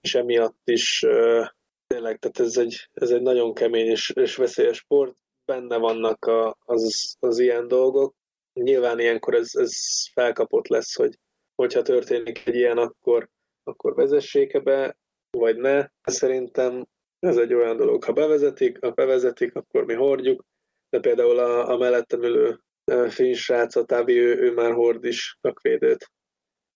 és 0.00 0.14
emiatt 0.14 0.60
is 0.64 1.02
uh, 1.06 1.46
tényleg, 1.86 2.18
tehát 2.18 2.40
ez 2.40 2.56
egy, 2.56 2.88
ez 2.92 3.10
egy 3.10 3.22
nagyon 3.22 3.54
kemény 3.54 3.86
és, 3.86 4.10
és 4.10 4.36
veszélyes 4.36 4.76
sport, 4.76 5.16
benne 5.44 5.76
vannak 5.76 6.24
a, 6.24 6.56
az, 6.64 7.14
az 7.20 7.38
ilyen 7.38 7.68
dolgok. 7.68 8.14
Nyilván 8.52 9.00
ilyenkor 9.00 9.34
ez, 9.34 9.50
ez 9.54 9.72
felkapott 10.12 10.68
lesz, 10.68 10.94
hogy 10.94 11.18
hogyha 11.54 11.82
történik 11.82 12.46
egy 12.46 12.54
ilyen, 12.54 12.78
akkor, 12.78 13.28
akkor 13.62 13.94
vezessék-e 13.94 14.60
be, 14.60 14.96
vagy 15.30 15.56
ne. 15.56 15.86
Szerintem 16.02 16.86
ez 17.18 17.36
egy 17.36 17.54
olyan 17.54 17.76
dolog, 17.76 18.04
ha 18.04 18.12
bevezetik, 18.12 18.78
ha 18.80 18.90
bevezetik, 18.90 19.54
akkor 19.54 19.84
mi 19.84 19.94
hordjuk, 19.94 20.44
de 20.90 21.00
például 21.00 21.38
a, 21.38 21.68
a 21.68 21.76
mellettem 21.76 22.22
ülő 22.22 22.60
finn 23.08 23.32
srác, 23.32 23.76
a 23.76 23.84
Távi, 23.84 24.18
ő, 24.18 24.36
ő 24.36 24.52
már 24.52 24.72
hord 24.72 25.04
is 25.04 25.38
szakvédőt. 25.40 26.10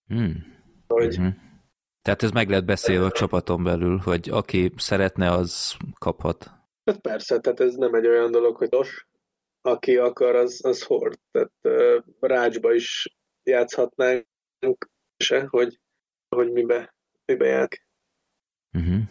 Hmm. 0.07 0.55
Hogy... 0.87 1.19
Uh-huh. 1.19 1.35
Tehát 2.03 2.23
ez 2.23 2.31
meg 2.31 2.49
lehet 2.49 2.65
beszélni 2.65 3.05
a 3.05 3.11
csapaton 3.11 3.63
belül, 3.63 3.99
hogy 3.99 4.29
aki 4.31 4.73
szeretne, 4.77 5.31
az 5.31 5.77
kaphat. 5.99 6.51
Hát 6.85 7.01
persze, 7.01 7.39
tehát 7.39 7.61
ez 7.61 7.75
nem 7.75 7.95
egy 7.95 8.07
olyan 8.07 8.31
dolog, 8.31 8.57
hogy 8.57 8.69
os, 8.71 9.07
aki 9.61 9.97
akar, 9.97 10.35
az, 10.35 10.65
az 10.65 10.83
hord. 10.83 11.19
Tehát 11.31 11.53
uh, 11.63 12.05
rácsba 12.21 12.75
is 12.75 13.17
játszhatnánk 13.43 14.27
se, 15.17 15.47
hogy, 15.51 15.79
hogy 16.29 16.53
mibe, 16.53 16.95
mibe 17.25 17.47
jár. 17.47 17.69
Uh-huh. 18.73 19.03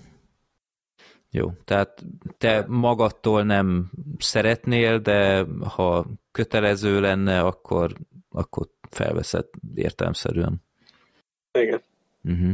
Jó, 1.32 1.52
tehát 1.64 2.04
te 2.38 2.66
magadtól 2.68 3.44
nem 3.44 3.92
szeretnél, 4.18 5.00
de 5.00 5.46
ha 5.76 6.06
kötelező 6.32 7.00
lenne, 7.00 7.40
akkor, 7.40 7.94
akkor 8.30 8.68
felveszed 8.90 9.46
értelmszerűen. 9.76 10.64
Igen. 11.52 11.82
Uh-huh. 12.24 12.54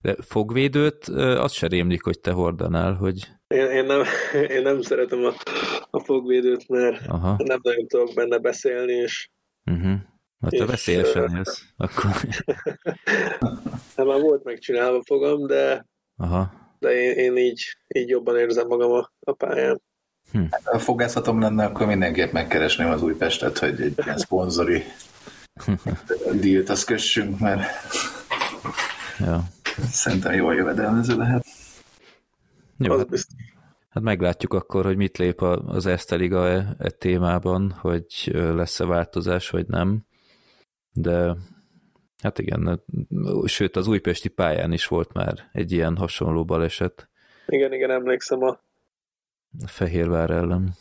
De 0.00 0.16
fogvédőt, 0.22 1.04
az 1.14 1.52
se 1.52 1.66
rémlik, 1.66 2.02
hogy 2.02 2.20
te 2.20 2.30
hordanál, 2.30 2.94
hogy... 2.94 3.28
Én, 3.46 3.66
én, 3.66 3.84
nem, 3.84 4.02
én 4.56 4.62
nem 4.62 4.80
szeretem 4.80 5.24
a, 5.24 5.32
a 5.90 5.98
fogvédőt, 5.98 6.68
mert 6.68 7.06
Aha. 7.06 7.36
nem 7.38 7.58
nagyon 7.62 7.86
tudok 7.86 8.14
benne 8.14 8.38
beszélni, 8.38 8.92
és... 8.92 9.30
Uh-huh. 9.64 9.98
Hát 10.40 10.50
te 10.50 10.66
veszélyesen 10.66 11.36
jössz, 11.36 11.60
akkor... 11.76 12.10
hát 13.96 14.06
már 14.06 14.20
volt 14.20 14.44
megcsinálva 14.44 15.02
fogam, 15.04 15.46
de, 15.46 15.86
Aha. 16.16 16.52
de 16.78 16.90
én, 16.90 17.16
én 17.16 17.36
így, 17.36 17.62
így 17.88 18.08
jobban 18.08 18.38
érzem 18.38 18.66
magam 18.66 18.90
a, 18.90 19.12
a 19.20 19.32
pályán. 19.32 19.82
Hm. 20.32 20.42
Hát, 20.50 20.62
ha 20.64 20.78
fogászatom 20.78 21.40
lenne, 21.40 21.64
akkor 21.64 21.86
mindenképp 21.86 22.32
megkeresném 22.32 22.90
az 22.90 23.02
Újpestet, 23.02 23.58
hogy 23.58 23.80
egy 23.80 23.94
ilyen 24.04 24.18
szponzori 24.18 24.84
dílt 26.40 26.68
azt 26.68 26.84
kössünk, 26.84 27.38
mert 27.38 27.62
Ja. 29.20 29.42
Szerintem 29.90 30.32
jól 30.32 30.54
jövedelmező 30.54 31.16
lehet. 31.16 31.44
Jó, 32.78 32.96
hát, 32.96 33.08
hát 33.88 34.02
meglátjuk 34.02 34.54
akkor, 34.54 34.84
hogy 34.84 34.96
mit 34.96 35.18
lép 35.18 35.42
az 35.42 35.86
Erste 35.86 36.16
Liga 36.16 36.48
e, 36.48 36.74
e 36.78 36.90
témában, 36.90 37.70
hogy 37.80 38.30
lesz-e 38.32 38.84
változás, 38.84 39.50
vagy 39.50 39.66
nem. 39.66 40.04
De 40.92 41.36
hát 42.22 42.38
igen, 42.38 42.82
sőt 43.44 43.76
az 43.76 43.86
újpesti 43.86 44.28
pályán 44.28 44.72
is 44.72 44.86
volt 44.86 45.12
már 45.12 45.48
egy 45.52 45.72
ilyen 45.72 45.96
hasonló 45.96 46.44
baleset. 46.44 47.08
Igen, 47.46 47.72
igen, 47.72 47.90
emlékszem 47.90 48.42
a... 48.42 48.48
a 49.62 49.66
Fehérvár 49.66 50.30
ellen. 50.30 50.74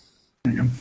Igen. 0.49 0.72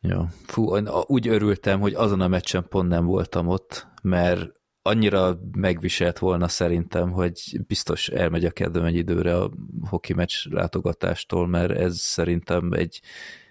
Ja, 0.00 0.28
fú, 0.46 0.76
úgy 1.06 1.28
örültem, 1.28 1.80
hogy 1.80 1.94
azon 1.94 2.20
a 2.20 2.28
meccsen 2.28 2.66
pont 2.68 2.88
nem 2.88 3.04
voltam 3.04 3.48
ott, 3.48 3.86
mert 4.02 4.58
annyira 4.82 5.38
megviselt 5.52 6.18
volna 6.18 6.48
szerintem, 6.48 7.10
hogy 7.10 7.60
biztos 7.66 8.08
elmegy 8.08 8.44
a 8.44 8.50
kedvem 8.50 8.84
egy 8.84 8.96
időre 8.96 9.36
a 9.36 9.50
hoki 9.88 10.12
meccs 10.12 10.46
látogatástól, 10.50 11.46
mert 11.46 11.70
ez 11.70 11.98
szerintem 11.98 12.72
egy, 12.72 13.00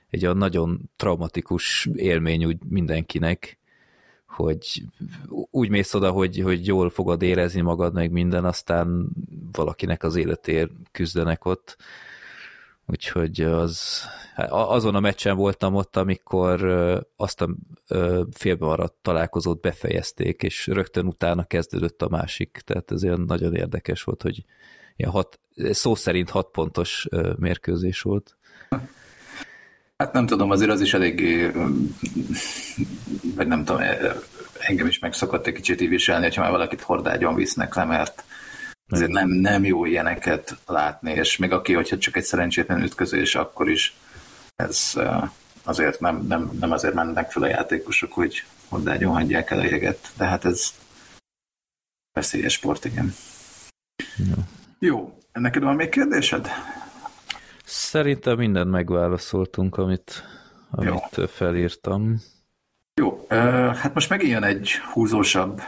egy 0.09 0.25
a 0.25 0.33
nagyon 0.33 0.91
traumatikus 0.95 1.89
élmény 1.93 2.45
úgy 2.45 2.57
mindenkinek, 2.69 3.59
hogy 4.37 4.83
úgy 5.51 5.69
mész 5.69 5.93
oda, 5.93 6.11
hogy, 6.11 6.39
hogy 6.39 6.67
jól 6.67 6.89
fogod 6.89 7.21
érezni 7.21 7.61
magad, 7.61 7.93
meg 7.93 8.11
minden, 8.11 8.45
aztán 8.45 9.09
valakinek 9.51 10.03
az 10.03 10.15
életéért 10.15 10.71
küzdenek 10.91 11.45
ott. 11.45 11.77
Úgyhogy 12.85 13.41
az, 13.41 14.01
hát 14.35 14.51
azon 14.51 14.95
a 14.95 14.99
meccsen 14.99 15.35
voltam 15.35 15.75
ott, 15.75 15.95
amikor 15.95 16.63
azt 17.15 17.41
a 17.41 17.55
félbemaradt 18.31 18.95
találkozót 19.01 19.61
befejezték, 19.61 20.43
és 20.43 20.67
rögtön 20.67 21.05
utána 21.05 21.43
kezdődött 21.43 22.01
a 22.01 22.09
másik, 22.09 22.61
tehát 22.65 22.91
ez 22.91 23.03
olyan 23.03 23.21
nagyon 23.21 23.55
érdekes 23.55 24.03
volt, 24.03 24.21
hogy 24.21 24.43
ilyen 24.95 25.11
hat, 25.11 25.39
szó 25.71 25.95
szerint 25.95 26.29
hat 26.29 26.51
pontos 26.51 27.07
mérkőzés 27.37 28.01
volt. 28.01 28.37
Hát 29.97 30.13
nem 30.13 30.25
tudom, 30.25 30.51
azért 30.51 30.71
az 30.71 30.81
is 30.81 30.93
eléggé, 30.93 31.51
vagy 33.35 33.47
nem 33.47 33.65
tudom, 33.65 33.81
engem 34.59 34.87
is 34.87 34.99
megszokott 34.99 35.47
egy 35.47 35.53
kicsit 35.53 35.81
így 35.81 35.89
viselni, 35.89 36.23
hogyha 36.23 36.41
már 36.41 36.51
valakit 36.51 36.81
hordágyon 36.81 37.35
visznek 37.35 37.75
le, 37.75 37.83
mert 37.83 38.23
azért 38.89 39.11
nem, 39.11 39.29
nem 39.29 39.65
jó 39.65 39.85
ilyeneket 39.85 40.57
látni, 40.65 41.11
és 41.11 41.37
még 41.37 41.51
aki, 41.51 41.73
hogyha 41.73 41.97
csak 41.97 42.15
egy 42.15 42.23
szerencsétlen 42.23 42.81
ütközés, 42.81 43.35
akkor 43.35 43.69
is 43.69 43.95
ez, 44.55 44.93
azért 45.63 45.99
nem, 45.99 46.25
nem, 46.27 46.51
nem 46.59 46.71
azért 46.71 46.93
mennek 46.93 47.31
fel 47.31 47.43
a 47.43 47.47
játékosok, 47.47 48.13
hogy 48.13 48.43
hozzágyon 48.67 49.13
hagyják 49.13 49.51
el 49.51 49.59
a 49.59 49.63
jeget, 49.63 50.09
de 50.17 50.25
hát 50.25 50.45
ez 50.45 50.73
veszélyes 52.13 52.53
sport, 52.53 52.85
igen. 52.85 53.15
Jó. 54.15 54.35
Jó, 54.79 55.17
neked 55.33 55.63
van 55.63 55.75
még 55.75 55.89
kérdésed? 55.89 56.49
Szerintem 57.69 58.37
mindent 58.37 58.71
megválaszoltunk, 58.71 59.77
amit, 59.77 60.23
amit 60.71 61.15
Jó. 61.15 61.25
felírtam. 61.25 62.21
Jó, 63.01 63.25
hát 63.75 63.93
most 63.93 64.09
megint 64.09 64.43
egy 64.43 64.71
húzósabb 64.93 65.61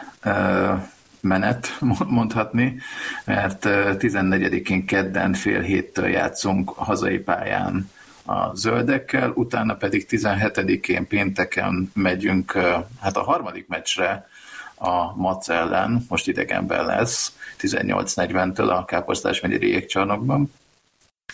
menet, 1.21 1.77
mondhatni, 2.07 2.77
mert 3.25 3.65
14-én 3.65 4.85
kedden 4.85 5.33
fél 5.33 5.61
héttől 5.61 6.07
játszunk 6.07 6.71
a 6.75 6.83
hazai 6.83 7.17
pályán 7.17 7.89
a 8.25 8.55
zöldekkel, 8.55 9.31
utána 9.35 9.75
pedig 9.75 10.05
17-én 10.09 11.07
pénteken 11.07 11.91
megyünk 11.93 12.51
hát 12.99 13.17
a 13.17 13.23
harmadik 13.23 13.67
meccsre 13.67 14.27
a 14.75 15.15
Mac 15.15 15.49
ellen, 15.49 16.05
most 16.09 16.27
idegenben 16.27 16.85
lesz, 16.85 17.35
18.40-től 17.59 18.69
a 18.69 18.85
Káposztás 18.85 19.39
megyeri 19.39 19.67
jégcsarnokban, 19.67 20.51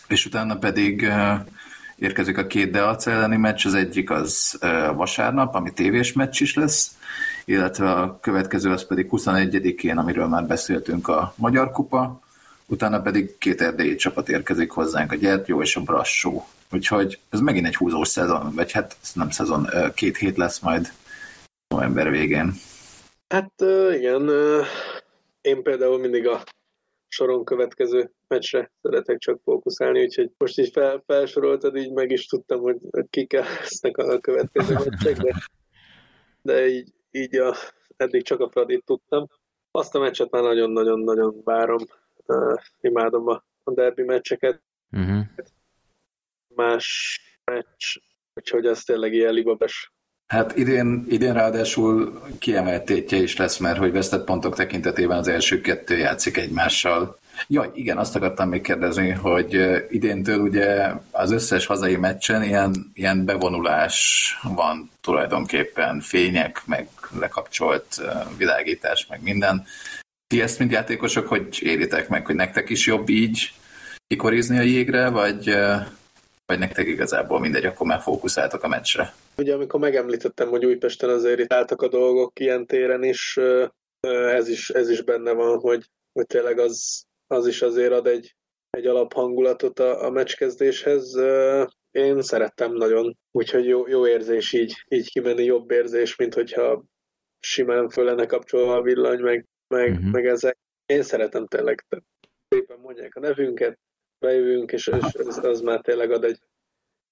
és 0.08 0.26
utána 0.26 0.58
pedig 0.58 1.08
érkezik 1.96 2.38
a 2.38 2.48
két 2.48 2.72
Deac 2.72 3.08
elleni 3.08 3.38
meccs, 3.38 3.66
az 3.66 3.74
egyik 3.74 4.10
az 4.10 4.60
vasárnap, 4.96 5.56
ami 5.56 5.74
tévés 5.74 6.14
meccs 6.14 6.42
is 6.42 6.56
lesz, 6.56 6.98
illetve 7.46 7.92
a 7.92 8.20
következő 8.22 8.72
az 8.72 8.88
pedig 8.88 9.08
21-én, 9.12 9.98
amiről 9.98 10.28
már 10.28 10.44
beszéltünk 10.44 11.08
a 11.08 11.34
Magyar 11.38 11.72
Kupa, 11.72 12.20
utána 12.66 13.02
pedig 13.02 13.38
két 13.38 13.62
erdélyi 13.62 13.96
csapat 13.96 14.30
érkezik 14.30 14.72
hozzánk, 14.72 15.12
a 15.12 15.16
Gyertyó 15.16 15.62
és 15.62 15.76
a 15.76 15.82
Brassó. 15.82 16.48
Úgyhogy 16.72 17.20
ez 17.30 17.40
megint 17.40 17.68
egy 17.68 17.76
húzós 17.76 18.08
szezon, 18.08 18.52
vagy 18.56 18.72
hát 18.72 18.98
nem 19.14 19.30
szezon, 19.30 19.70
két 19.94 20.18
hét 20.18 20.38
lesz 20.38 20.60
majd 20.60 20.92
november 21.68 22.10
végén. 22.10 22.54
Hát 23.28 23.54
igen, 23.98 24.30
én 25.42 25.64
például 25.64 26.00
mindig 26.00 26.28
a 26.28 26.44
soron 27.16 27.46
következő 27.46 28.12
meccsre 28.28 28.72
szeretek 28.82 29.18
csak 29.18 29.40
fókuszálni, 29.44 30.02
úgyhogy 30.02 30.32
most 30.38 30.60
így 30.60 30.72
fel, 30.72 31.04
felsoroltad, 31.06 31.76
így 31.76 31.92
meg 31.92 32.12
is 32.12 32.26
tudtam, 32.26 32.60
hogy 32.62 32.78
kik 33.10 33.34
lesznek 33.34 33.98
a 33.98 34.20
következő 34.20 34.74
meccsek, 34.86 35.18
de, 35.18 35.34
de 36.42 36.68
így, 36.68 36.94
így 37.12 37.36
a, 37.36 37.56
eddig 37.98 38.24
csak 38.24 38.40
a 38.40 38.50
Fradit 38.50 38.86
tudtam. 38.86 39.28
Azt 39.72 39.96
a 39.96 40.00
meccset 40.00 40.32
már 40.32 40.44
nagyon-nagyon-nagyon 40.44 41.42
várom, 41.44 41.86
uh, 42.26 42.62
imádom 42.82 43.28
a, 43.28 43.46
a 43.64 43.74
derbi 43.74 44.04
meccseket. 44.04 44.64
Uh-huh. 44.92 45.26
Más 46.56 47.20
meccs, 47.44 47.98
úgyhogy 48.34 48.66
az 48.66 48.84
tényleg 48.84 49.14
ilyen 49.14 49.34
libabes 49.34 49.94
Hát 50.28 50.58
idén, 50.58 51.06
idén 51.08 51.34
ráadásul 51.34 52.22
kiemelt 52.40 52.86
tétje 52.86 53.18
is 53.18 53.36
lesz, 53.38 53.58
mert 53.58 53.78
hogy 53.78 53.92
vesztett 53.92 54.24
pontok 54.24 54.56
tekintetében 54.56 55.18
az 55.18 55.28
első 55.28 55.62
kettő 55.62 55.98
játszik 55.98 56.38
egymással. 56.38 57.20
Jaj, 57.48 57.72
igen, 57.74 57.98
azt 57.98 58.16
akartam 58.16 58.50
még 58.50 58.62
kérdezni, 58.62 59.10
hogy 59.10 59.60
idéntől 59.90 60.40
ugye 60.40 60.92
az 61.12 61.32
összes 61.32 61.66
hazai 61.66 61.96
meccsen 61.96 62.44
ilyen, 62.44 62.92
ilyen 62.94 63.26
bevonulás 63.26 64.30
van 64.56 64.92
tulajdonképpen, 65.02 66.00
fények, 66.00 66.62
meg 66.66 66.88
lekapcsolt 67.20 68.02
világítás, 68.38 69.06
meg 69.10 69.22
minden. 69.24 69.66
Ti 70.28 70.42
ezt, 70.42 70.60
mint 70.60 70.72
játékosok, 70.72 71.28
hogy 71.28 71.48
éritek 71.60 72.10
meg, 72.10 72.26
hogy 72.26 72.36
nektek 72.36 72.70
is 72.70 72.88
jobb 72.88 73.10
így 73.10 73.54
kikorizni 74.08 74.58
a 74.58 74.62
jégre, 74.62 75.10
vagy, 75.10 75.56
vagy 76.46 76.60
nektek 76.60 76.88
igazából 76.88 77.40
mindegy, 77.40 77.66
akkor 77.66 77.88
már 77.88 78.02
fókuszáltok 78.02 78.64
a 78.64 78.68
meccsre? 78.68 79.14
Ugye 79.38 79.54
amikor 79.54 79.80
megemlítettem, 79.80 80.50
hogy 80.50 80.66
Újpesten 80.66 81.10
azért 81.10 81.40
itt 81.40 81.54
álltak 81.54 81.82
a 81.82 81.88
dolgok 81.88 82.40
ilyen 82.40 82.66
téren 82.66 83.04
is, 83.04 83.40
ez 84.08 84.48
is, 84.48 84.70
ez 84.70 84.90
is 84.90 85.02
benne 85.02 85.32
van, 85.32 85.60
hogy, 85.60 85.86
hogy 86.14 86.26
tényleg 86.26 86.60
az, 86.60 87.04
az 87.28 87.48
is 87.48 87.62
azért 87.62 87.92
ad 87.92 88.08
egy, 88.08 88.36
egy 88.70 88.86
alaphangulatot 88.86 89.80
a, 89.80 90.06
a 90.06 90.10
meccskezdéshez. 90.10 91.16
Én 91.92 92.22
szerettem 92.22 92.74
nagyon, 92.74 93.18
úgyhogy 93.32 93.66
jó, 93.66 93.88
jó 93.88 94.08
érzés 94.08 94.54
így, 94.54 94.74
így 94.88 95.10
kimenni, 95.10 95.44
jobb 95.44 95.72
érzés, 95.72 96.16
mint 96.16 96.34
hogyha 96.34 96.84
simán 97.40 97.90
föl 97.90 98.06
lenne 98.06 98.26
kapcsolva 98.26 98.76
a 98.76 98.82
villany, 98.82 99.20
meg, 99.20 99.46
meg, 99.68 99.92
uh-huh. 99.92 100.12
meg 100.12 100.26
ezek. 100.26 100.58
Én 100.86 101.04
szeretem 101.04 101.48
tényleg, 101.48 101.86
szépen 102.50 102.78
mondják 102.80 103.16
a 103.16 103.20
nevünket, 103.20 103.80
bejövünk, 104.20 104.72
és, 104.72 104.88
és 104.88 105.14
az, 105.28 105.38
az 105.44 105.62
már 105.62 105.82
tényleg 105.82 106.12
ad 106.12 106.24
egy, 106.24 106.40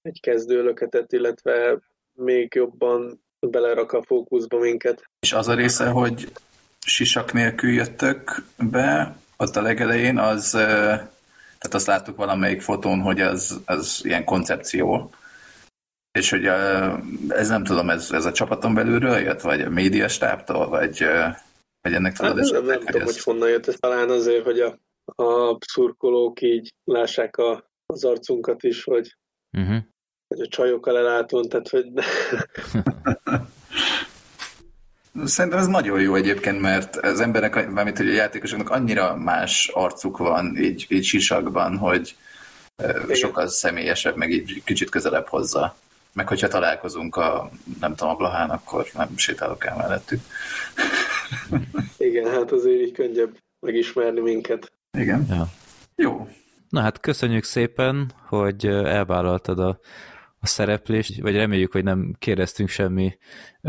egy 0.02 0.20
kezdőlöketet, 0.22 1.12
illetve 1.12 1.80
még 2.14 2.54
jobban 2.56 3.24
belerak 3.40 3.92
a 3.92 4.04
fókuszba 4.04 4.60
minket. 4.60 5.10
És 5.20 5.34
az 5.34 5.48
a 5.48 5.54
része, 5.54 5.88
hogy 5.88 6.32
sisak 6.86 7.34
nélkül 7.34 7.72
jöttök 7.72 8.44
be, 8.58 9.16
ott 9.38 9.56
a 9.56 9.62
legelején, 9.62 10.18
az, 10.18 10.50
tehát 10.52 11.74
azt 11.74 11.88
láttuk 11.88 12.18
valamelyik 12.18 12.62
fotón, 12.62 13.00
hogy 13.00 13.22
az, 13.22 13.62
az 13.66 14.02
ilyen 14.04 14.24
koncepció, 14.24 15.12
és 16.12 16.30
hogy 16.30 16.46
ez 17.28 17.48
nem 17.48 17.64
tudom, 17.64 17.90
ez, 17.90 18.12
ez 18.12 18.26
a 18.26 18.32
csapaton 18.32 18.74
belülről 18.74 19.18
jött, 19.18 19.42
vagy 19.42 19.62
a 19.62 19.70
médiastábtól, 19.70 20.70
vagy, 20.70 21.06
vagy 21.82 21.94
ennek 21.94 22.14
tudod 22.14 22.38
hát, 22.38 22.52
nem, 22.52 22.66
nem 22.66 22.80
tudom, 22.80 23.04
hogy 23.04 23.22
honnan 23.22 23.50
jött 23.50 23.68
ez 23.68 23.76
talán 23.80 24.10
azért, 24.10 24.44
hogy 24.44 24.60
a, 24.60 24.78
a 25.06 25.58
szurkolók 25.60 26.42
így 26.42 26.74
lássák 26.84 27.38
a, 27.38 27.70
az 27.86 28.04
arcunkat 28.04 28.64
is, 28.64 28.84
hogy 28.84 29.16
uh-huh 29.58 29.84
hogy 30.34 30.42
a 30.42 30.48
csajokkal 30.48 30.98
elátón, 30.98 31.50
tehát 31.50 31.70
hogy... 31.70 31.86
Szerintem 35.26 35.60
ez 35.60 35.68
nagyon 35.68 36.02
jó 36.02 36.16
egyébként, 36.16 36.62
mert 36.62 36.96
az 36.96 37.20
emberek, 37.20 37.72
mármint 37.72 37.98
hogy 37.98 38.10
a 38.10 38.14
játékosoknak 38.14 38.70
annyira 38.70 39.16
más 39.16 39.70
arcuk 39.74 40.18
van 40.18 40.58
így, 40.58 40.86
így 40.90 41.04
sisakban, 41.04 41.78
hogy 41.78 42.16
Igen. 42.78 43.16
sokkal 43.16 43.48
személyesebb, 43.48 44.16
meg 44.16 44.32
így 44.32 44.64
kicsit 44.64 44.90
közelebb 44.90 45.28
hozza. 45.28 45.76
Meg 46.14 46.28
hogyha 46.28 46.48
találkozunk 46.48 47.16
a, 47.16 47.50
nem 47.80 47.96
tudom, 47.96 48.14
a 48.14 48.18
Blahán, 48.18 48.50
akkor 48.50 48.88
nem 48.94 49.18
sétálok 49.18 49.66
el 49.66 49.76
mellettük. 49.76 50.20
Igen, 51.98 52.32
hát 52.32 52.52
azért 52.52 52.82
így 52.82 52.92
könnyebb 52.92 53.38
megismerni 53.60 54.20
minket. 54.20 54.72
Igen. 54.98 55.26
Ja. 55.30 55.48
Jó. 55.96 56.28
Na 56.70 56.82
hát 56.82 57.00
köszönjük 57.00 57.44
szépen, 57.44 58.12
hogy 58.28 58.66
elvállaltad 58.66 59.60
a 59.60 59.80
a 60.44 60.48
szereplést, 60.48 61.22
vagy 61.22 61.36
reméljük, 61.36 61.72
hogy 61.72 61.84
nem 61.84 62.16
kérdeztünk 62.20 62.70
semmi 62.70 63.18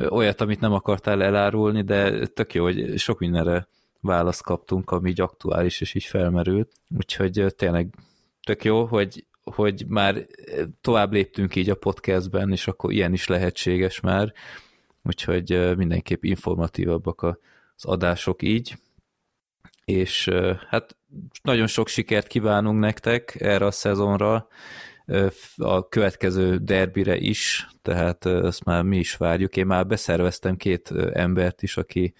olyat, 0.08 0.40
amit 0.40 0.60
nem 0.60 0.72
akartál 0.72 1.22
elárulni, 1.22 1.82
de 1.82 2.26
tök 2.26 2.54
jó, 2.54 2.64
hogy 2.64 2.98
sok 2.98 3.18
mindenre 3.18 3.66
választ 4.00 4.42
kaptunk, 4.42 4.90
ami 4.90 5.10
így 5.10 5.20
aktuális 5.20 5.80
és 5.80 5.94
így 5.94 6.04
felmerült. 6.04 6.72
Úgyhogy 6.96 7.44
tényleg 7.56 7.94
tök 8.42 8.64
jó, 8.64 8.84
hogy, 8.84 9.26
hogy 9.44 9.84
már 9.88 10.26
tovább 10.80 11.12
léptünk 11.12 11.56
így 11.56 11.70
a 11.70 11.74
podcastben, 11.74 12.50
és 12.50 12.66
akkor 12.66 12.92
ilyen 12.92 13.12
is 13.12 13.26
lehetséges 13.26 14.00
már. 14.00 14.32
Úgyhogy 15.02 15.76
mindenképp 15.76 16.24
informatívabbak 16.24 17.22
az 17.22 17.84
adások 17.84 18.42
így. 18.42 18.78
És 19.84 20.30
hát 20.68 20.96
nagyon 21.42 21.66
sok 21.66 21.88
sikert 21.88 22.26
kívánunk 22.26 22.80
nektek 22.80 23.36
erre 23.40 23.66
a 23.66 23.70
szezonra, 23.70 24.48
a 25.56 25.88
következő 25.88 26.56
derbire 26.56 27.16
is, 27.16 27.68
tehát 27.82 28.26
ezt 28.26 28.64
már 28.64 28.82
mi 28.82 28.96
is 28.96 29.16
várjuk. 29.16 29.56
Én 29.56 29.66
már 29.66 29.86
beszerveztem 29.86 30.56
két 30.56 30.90
embert 31.12 31.62
is, 31.62 31.76
aki 31.76 32.14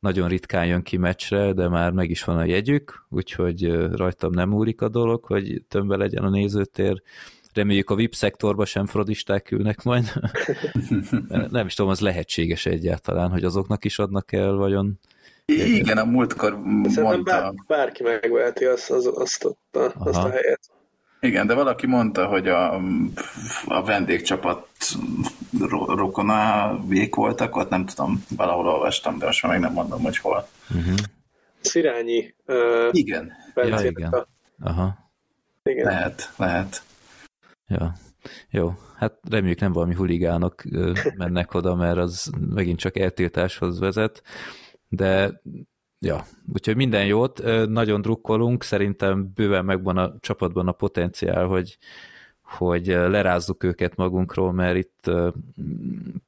nagyon 0.00 0.28
ritkán 0.28 0.66
jön 0.66 0.82
ki 0.82 0.96
meccsre, 0.96 1.52
de 1.52 1.68
már 1.68 1.90
meg 1.90 2.10
is 2.10 2.24
van 2.24 2.36
a 2.36 2.44
jegyük, 2.44 3.06
úgyhogy 3.08 3.72
rajtam 3.92 4.32
nem 4.32 4.52
úrik 4.52 4.80
a 4.80 4.88
dolog, 4.88 5.24
hogy 5.24 5.62
tömbe 5.68 5.96
legyen 5.96 6.24
a 6.24 6.30
nézőtér. 6.30 7.02
Reméljük 7.52 7.90
a 7.90 7.94
VIP 7.94 8.14
szektorba 8.14 8.64
sem 8.64 8.86
frodisták 8.86 9.50
ülnek 9.50 9.82
majd. 9.82 10.12
nem 11.50 11.66
is 11.66 11.74
tudom, 11.74 11.90
az 11.90 12.00
lehetséges 12.00 12.66
egyáltalán, 12.66 13.30
hogy 13.30 13.44
azoknak 13.44 13.84
is 13.84 13.98
adnak 13.98 14.32
el 14.32 14.52
vajon. 14.52 14.98
Igen, 15.50 15.98
a 15.98 16.04
múltkor 16.04 16.58
mondta... 16.60 17.22
Bár, 17.22 17.52
bárki 17.66 18.02
megveheti 18.02 18.64
azt, 18.64 18.90
azt, 18.90 19.06
azt, 19.06 19.48
azt 19.98 20.16
a 20.18 20.30
helyet. 20.30 20.60
Igen, 21.20 21.46
de 21.46 21.54
valaki 21.54 21.86
mondta, 21.86 22.26
hogy 22.26 22.48
a, 22.48 22.74
a 23.66 23.84
vendégcsapat 23.84 24.66
rokona 25.86 26.78
vék 26.86 27.14
voltak, 27.14 27.56
ott 27.56 27.68
nem 27.68 27.86
tudom, 27.86 28.24
valahol 28.36 28.66
olvastam, 28.66 29.18
de 29.18 29.26
most 29.26 29.42
már 29.42 29.52
még 29.52 29.60
nem 29.60 29.72
mondom, 29.72 30.02
hogy 30.02 30.18
hol. 30.18 30.48
Uh-huh. 30.70 30.94
Szirányi. 31.60 32.34
Uh, 32.46 32.88
igen. 32.90 33.32
Ja, 33.54 33.80
igen. 33.80 34.12
A... 34.12 34.26
Aha. 34.62 34.98
Igen. 35.62 35.84
Lehet, 35.84 36.32
lehet. 36.36 36.82
Ja. 37.66 37.92
Jó, 38.50 38.72
hát 38.96 39.18
reméljük 39.30 39.60
nem 39.60 39.72
valami 39.72 39.94
huligánok 39.94 40.62
mennek 41.16 41.54
oda, 41.54 41.74
mert 41.74 41.98
az 41.98 42.30
megint 42.54 42.78
csak 42.78 42.98
eltiltáshoz 42.98 43.78
vezet, 43.78 44.22
de 44.90 45.40
Ja, 46.02 46.24
úgyhogy 46.52 46.76
minden 46.76 47.06
jót, 47.06 47.42
nagyon 47.68 48.00
drukkolunk, 48.00 48.62
szerintem 48.62 49.32
bőven 49.34 49.64
megvan 49.64 49.96
a 49.96 50.14
csapatban 50.20 50.68
a 50.68 50.72
potenciál, 50.72 51.46
hogy, 51.46 51.78
hogy 52.42 52.86
lerázzuk 52.86 53.62
őket 53.64 53.96
magunkról, 53.96 54.52
mert 54.52 54.76
itt 54.76 55.10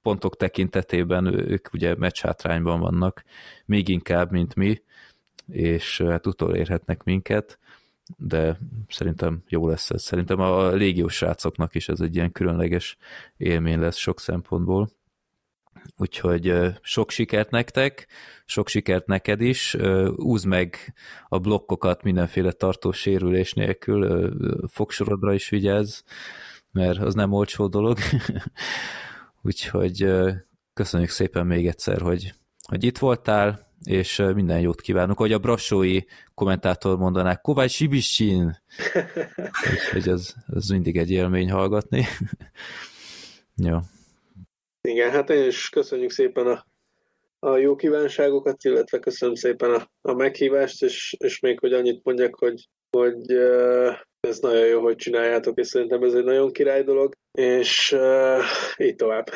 pontok 0.02 0.36
tekintetében 0.36 1.26
ők 1.50 1.72
ugye 1.72 1.96
hátrányban 2.20 2.80
vannak, 2.80 3.22
még 3.64 3.88
inkább, 3.88 4.30
mint 4.30 4.54
mi, 4.54 4.82
és 5.46 6.00
hát 6.00 6.26
utolérhetnek 6.26 7.02
minket, 7.02 7.58
de 8.16 8.58
szerintem 8.88 9.42
jó 9.48 9.68
lesz 9.68 9.90
ez. 9.90 10.02
Szerintem 10.02 10.40
a 10.40 10.68
légiós 10.70 11.14
srácoknak 11.14 11.74
is 11.74 11.88
ez 11.88 12.00
egy 12.00 12.14
ilyen 12.14 12.32
különleges 12.32 12.96
élmény 13.36 13.78
lesz 13.78 13.96
sok 13.96 14.20
szempontból. 14.20 14.90
Úgyhogy 15.96 16.54
sok 16.80 17.10
sikert 17.10 17.50
nektek, 17.50 18.06
sok 18.44 18.68
sikert 18.68 19.06
neked 19.06 19.40
is, 19.40 19.76
úzd 20.16 20.46
meg 20.46 20.94
a 21.28 21.38
blokkokat 21.38 22.02
mindenféle 22.02 22.52
tartós 22.52 22.98
sérülés 22.98 23.52
nélkül, 23.52 24.32
fogsorodra 24.68 25.32
is 25.32 25.48
vigyázz, 25.48 26.00
mert 26.70 26.98
az 26.98 27.14
nem 27.14 27.32
olcsó 27.32 27.66
dolog. 27.66 27.98
Úgyhogy 29.42 30.12
köszönjük 30.74 31.10
szépen 31.10 31.46
még 31.46 31.66
egyszer, 31.66 32.00
hogy, 32.00 32.34
hogy 32.68 32.84
itt 32.84 32.98
voltál, 32.98 33.70
és 33.84 34.22
minden 34.34 34.60
jót 34.60 34.80
kívánok. 34.80 35.18
Hogy 35.18 35.32
a 35.32 35.38
brassói 35.38 36.00
kommentátor 36.34 36.98
mondanák, 36.98 37.40
Kovács 37.40 37.70
Sibiscsin! 37.70 38.62
Úgyhogy 39.72 40.08
ez, 40.08 40.34
ez 40.54 40.68
mindig 40.68 40.96
egy 40.96 41.10
élmény 41.10 41.50
hallgatni. 41.50 42.06
jó. 43.56 43.78
Igen, 44.88 45.10
hát 45.10 45.30
én 45.30 45.46
is 45.46 45.68
köszönjük 45.68 46.10
szépen 46.10 46.46
a, 46.46 46.66
a 47.38 47.56
jó 47.56 47.76
kívánságokat, 47.76 48.64
illetve 48.64 48.98
köszönöm 48.98 49.34
szépen 49.34 49.74
a, 49.74 49.90
a 50.00 50.12
meghívást, 50.12 50.82
és, 50.82 51.16
és 51.18 51.40
még 51.40 51.58
hogy 51.58 51.72
annyit 51.72 52.04
mondjak, 52.04 52.34
hogy, 52.34 52.68
hogy 52.90 53.32
ez 54.20 54.38
nagyon 54.38 54.66
jó, 54.66 54.80
hogy 54.80 54.96
csináljátok, 54.96 55.58
és 55.58 55.66
szerintem 55.66 56.02
ez 56.02 56.12
egy 56.12 56.24
nagyon 56.24 56.52
király 56.52 56.82
dolog, 56.82 57.12
és 57.32 57.92
uh, 57.92 58.42
így 58.76 58.96
tovább. 58.96 59.26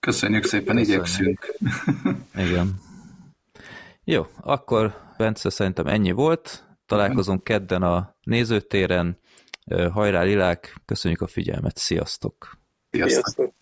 Köszönjük 0.00 0.44
szépen, 0.44 0.76
Köszönjük. 0.76 0.94
igyekszünk. 0.94 1.54
Igen. 2.48 2.74
Jó, 4.04 4.26
akkor 4.40 4.94
Bence 5.18 5.50
szerintem 5.50 5.86
ennyi 5.86 6.12
volt. 6.12 6.64
Találkozunk 6.86 7.44
kedden 7.44 7.82
a 7.82 8.16
nézőtéren. 8.22 9.18
Hajrá 9.92 10.22
Lilák, 10.22 10.74
köszönjük 10.84 11.20
a 11.20 11.26
figyelmet, 11.26 11.76
sziasztok! 11.76 12.58
Sziasztok! 12.90 13.57